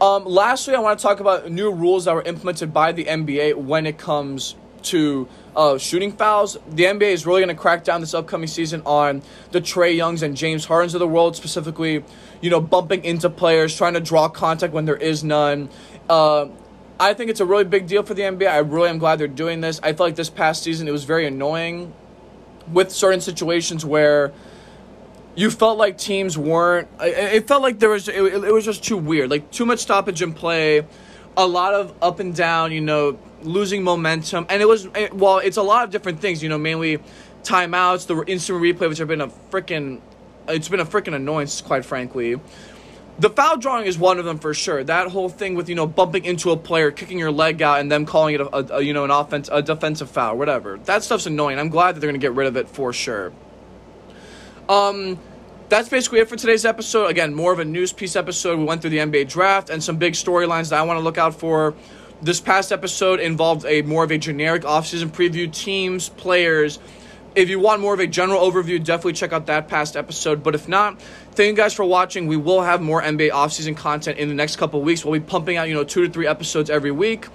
Um, 0.00 0.24
lastly, 0.24 0.74
I 0.74 0.80
want 0.80 0.98
to 0.98 1.02
talk 1.02 1.20
about 1.20 1.50
new 1.50 1.70
rules 1.70 2.06
that 2.06 2.14
were 2.14 2.22
implemented 2.22 2.72
by 2.72 2.92
the 2.92 3.04
NBA 3.04 3.56
when 3.56 3.86
it 3.86 3.98
comes 3.98 4.54
to 4.84 5.28
uh, 5.54 5.76
shooting 5.76 6.12
fouls. 6.12 6.56
The 6.70 6.84
NBA 6.84 7.12
is 7.12 7.26
really 7.26 7.40
going 7.40 7.54
to 7.54 7.60
crack 7.60 7.84
down 7.84 8.00
this 8.00 8.14
upcoming 8.14 8.48
season 8.48 8.82
on 8.86 9.22
the 9.50 9.60
Trey 9.60 9.92
Youngs 9.92 10.22
and 10.22 10.36
James 10.36 10.64
Hardens 10.64 10.94
of 10.94 11.00
the 11.00 11.08
world, 11.08 11.36
specifically, 11.36 12.02
you 12.40 12.48
know, 12.48 12.60
bumping 12.60 13.04
into 13.04 13.28
players, 13.28 13.76
trying 13.76 13.94
to 13.94 14.00
draw 14.00 14.28
contact 14.28 14.72
when 14.72 14.86
there 14.86 14.96
is 14.96 15.22
none. 15.22 15.68
Uh, 16.08 16.46
I 16.98 17.14
think 17.14 17.30
it's 17.30 17.40
a 17.40 17.46
really 17.46 17.64
big 17.64 17.86
deal 17.86 18.02
for 18.02 18.14
the 18.14 18.22
NBA. 18.22 18.48
I 18.48 18.58
really 18.58 18.90
am 18.90 18.98
glad 18.98 19.18
they're 19.18 19.28
doing 19.28 19.60
this. 19.60 19.80
I 19.82 19.92
feel 19.92 20.06
like 20.06 20.16
this 20.16 20.30
past 20.30 20.62
season 20.62 20.88
it 20.88 20.92
was 20.92 21.04
very 21.04 21.26
annoying 21.26 21.92
with 22.72 22.90
certain 22.90 23.20
situations 23.20 23.84
where 23.84 24.32
you 25.40 25.50
felt 25.50 25.78
like 25.78 25.96
teams 25.96 26.36
weren't. 26.36 26.86
It 27.00 27.48
felt 27.48 27.62
like 27.62 27.78
there 27.78 27.88
was. 27.88 28.08
It, 28.08 28.20
it 28.20 28.52
was 28.52 28.66
just 28.66 28.84
too 28.84 28.98
weird. 28.98 29.30
Like 29.30 29.50
too 29.50 29.64
much 29.64 29.78
stoppage 29.78 30.20
in 30.20 30.34
play, 30.34 30.86
a 31.34 31.46
lot 31.46 31.72
of 31.72 31.94
up 32.02 32.20
and 32.20 32.36
down. 32.36 32.72
You 32.72 32.82
know, 32.82 33.18
losing 33.42 33.82
momentum, 33.82 34.44
and 34.50 34.60
it 34.60 34.66
was 34.66 34.84
it, 34.94 35.14
well, 35.14 35.38
it's 35.38 35.56
a 35.56 35.62
lot 35.62 35.84
of 35.84 35.90
different 35.90 36.20
things. 36.20 36.42
You 36.42 36.50
know, 36.50 36.58
mainly 36.58 36.98
timeouts, 37.42 38.06
the 38.06 38.22
instant 38.30 38.60
replay, 38.60 38.86
which 38.90 38.98
have 38.98 39.08
been 39.08 39.22
a 39.22 39.28
freaking, 39.28 40.02
it's 40.46 40.68
been 40.68 40.80
a 40.80 40.84
freaking 40.84 41.14
annoyance, 41.14 41.62
quite 41.62 41.86
frankly. 41.86 42.38
The 43.18 43.30
foul 43.30 43.56
drawing 43.56 43.86
is 43.86 43.96
one 43.96 44.18
of 44.18 44.26
them 44.26 44.38
for 44.38 44.52
sure. 44.52 44.84
That 44.84 45.08
whole 45.08 45.30
thing 45.30 45.54
with 45.54 45.70
you 45.70 45.74
know 45.74 45.86
bumping 45.86 46.26
into 46.26 46.50
a 46.50 46.56
player, 46.58 46.90
kicking 46.90 47.18
your 47.18 47.32
leg 47.32 47.62
out, 47.62 47.80
and 47.80 47.90
them 47.90 48.04
calling 48.04 48.34
it 48.34 48.42
a, 48.42 48.56
a, 48.56 48.76
a 48.76 48.82
you 48.82 48.92
know 48.92 49.04
an 49.04 49.10
offense, 49.10 49.48
a 49.50 49.62
defensive 49.62 50.10
foul, 50.10 50.36
whatever. 50.36 50.76
That 50.84 51.02
stuff's 51.02 51.24
annoying. 51.24 51.58
I'm 51.58 51.70
glad 51.70 51.96
that 51.96 52.00
they're 52.00 52.10
gonna 52.10 52.18
get 52.18 52.34
rid 52.34 52.46
of 52.46 52.58
it 52.58 52.68
for 52.68 52.92
sure. 52.92 53.32
Um, 54.68 55.18
that's 55.70 55.88
basically 55.88 56.18
it 56.18 56.28
for 56.28 56.36
today's 56.36 56.64
episode. 56.64 57.06
Again, 57.06 57.32
more 57.32 57.52
of 57.52 57.60
a 57.60 57.64
news 57.64 57.92
piece 57.92 58.16
episode. 58.16 58.58
We 58.58 58.64
went 58.64 58.82
through 58.82 58.90
the 58.90 58.98
NBA 58.98 59.28
draft 59.28 59.70
and 59.70 59.82
some 59.82 59.96
big 59.96 60.14
storylines 60.14 60.70
that 60.70 60.80
I 60.80 60.82
want 60.82 60.98
to 60.98 61.02
look 61.02 61.16
out 61.16 61.34
for. 61.34 61.74
This 62.20 62.40
past 62.40 62.72
episode 62.72 63.20
involved 63.20 63.64
a 63.64 63.82
more 63.82 64.02
of 64.02 64.10
a 64.10 64.18
generic 64.18 64.64
offseason 64.64 65.10
preview, 65.10 65.50
teams, 65.50 66.08
players. 66.08 66.80
If 67.36 67.48
you 67.48 67.60
want 67.60 67.80
more 67.80 67.94
of 67.94 68.00
a 68.00 68.08
general 68.08 68.40
overview, 68.40 68.84
definitely 68.84 69.12
check 69.12 69.32
out 69.32 69.46
that 69.46 69.68
past 69.68 69.96
episode. 69.96 70.42
But 70.42 70.56
if 70.56 70.68
not, 70.68 71.00
thank 71.32 71.50
you 71.50 71.56
guys 71.56 71.72
for 71.72 71.84
watching. 71.84 72.26
We 72.26 72.36
will 72.36 72.62
have 72.62 72.82
more 72.82 73.00
NBA 73.00 73.30
offseason 73.30 73.76
content 73.76 74.18
in 74.18 74.28
the 74.28 74.34
next 74.34 74.56
couple 74.56 74.82
weeks. 74.82 75.04
We'll 75.04 75.18
be 75.18 75.24
pumping 75.24 75.56
out, 75.56 75.68
you 75.68 75.74
know, 75.74 75.84
two 75.84 76.04
to 76.04 76.12
three 76.12 76.26
episodes 76.26 76.68
every 76.68 76.90
week. 76.90 77.28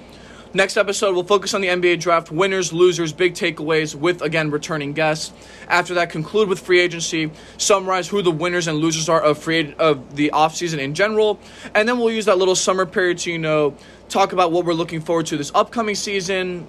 Next 0.56 0.78
episode, 0.78 1.16
we'll 1.16 1.26
focus 1.26 1.54
on 1.54 1.60
the 1.60 1.68
NBA 1.68 2.00
draft, 2.00 2.32
winners, 2.32 2.72
losers, 2.72 3.12
big 3.12 3.34
takeaways 3.34 3.94
with, 3.94 4.22
again, 4.22 4.52
returning 4.52 4.94
guests. 4.94 5.34
After 5.68 5.96
that, 5.96 6.10
conclude 6.10 6.48
with 6.48 6.62
free 6.62 6.80
agency, 6.80 7.30
summarize 7.58 8.08
who 8.08 8.22
the 8.22 8.32
winners 8.32 8.70
and 8.70 8.78
losers 8.78 9.10
are 9.10 9.22
of 9.22 9.38
free 9.38 9.76
of 9.78 10.16
the 10.16 10.32
offseason 10.34 10.78
in 10.78 10.94
general, 10.94 11.42
and 11.74 11.90
then 11.90 12.00
we'll 12.00 12.10
use 12.10 12.24
that 12.28 12.38
little 12.38 12.56
summer 12.56 12.86
period 12.86 13.18
to, 13.18 13.34
you 13.34 13.38
know, 13.38 13.76
talk 14.08 14.32
about 14.32 14.54
what 14.54 14.64
we're 14.64 14.72
looking 14.72 15.02
forward 15.02 15.26
to 15.26 15.36
this 15.36 15.52
upcoming 15.54 15.94
season. 15.94 16.66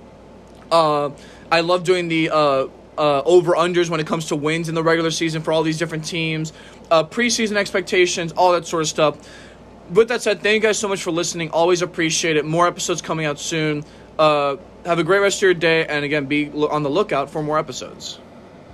Uh, 0.72 1.10
I 1.52 1.60
love 1.60 1.84
doing 1.84 2.08
the 2.08 2.30
uh, 2.30 2.66
uh, 2.98 3.22
over 3.24 3.52
unders 3.52 3.88
when 3.88 4.00
it 4.00 4.06
comes 4.08 4.26
to 4.26 4.36
wins 4.36 4.68
in 4.68 4.74
the 4.74 4.82
regular 4.82 5.12
season 5.12 5.42
for 5.42 5.52
all 5.52 5.62
these 5.62 5.78
different 5.78 6.04
teams, 6.04 6.52
uh, 6.90 7.04
preseason 7.04 7.54
expectations, 7.56 8.32
all 8.32 8.50
that 8.50 8.66
sort 8.66 8.82
of 8.82 8.88
stuff. 8.88 9.45
With 9.90 10.08
that 10.08 10.22
said, 10.22 10.42
thank 10.42 10.54
you 10.54 10.60
guys 10.60 10.78
so 10.78 10.88
much 10.88 11.02
for 11.02 11.12
listening. 11.12 11.50
Always 11.50 11.82
appreciate 11.82 12.36
it. 12.36 12.44
More 12.44 12.66
episodes 12.66 13.00
coming 13.00 13.26
out 13.26 13.38
soon. 13.38 13.84
Uh, 14.18 14.56
have 14.84 14.98
a 14.98 15.04
great 15.04 15.20
rest 15.20 15.38
of 15.38 15.42
your 15.42 15.54
day, 15.54 15.86
and 15.86 16.04
again, 16.04 16.26
be 16.26 16.50
on 16.50 16.82
the 16.82 16.90
lookout 16.90 17.30
for 17.30 17.42
more 17.42 17.58
episodes. 17.58 18.18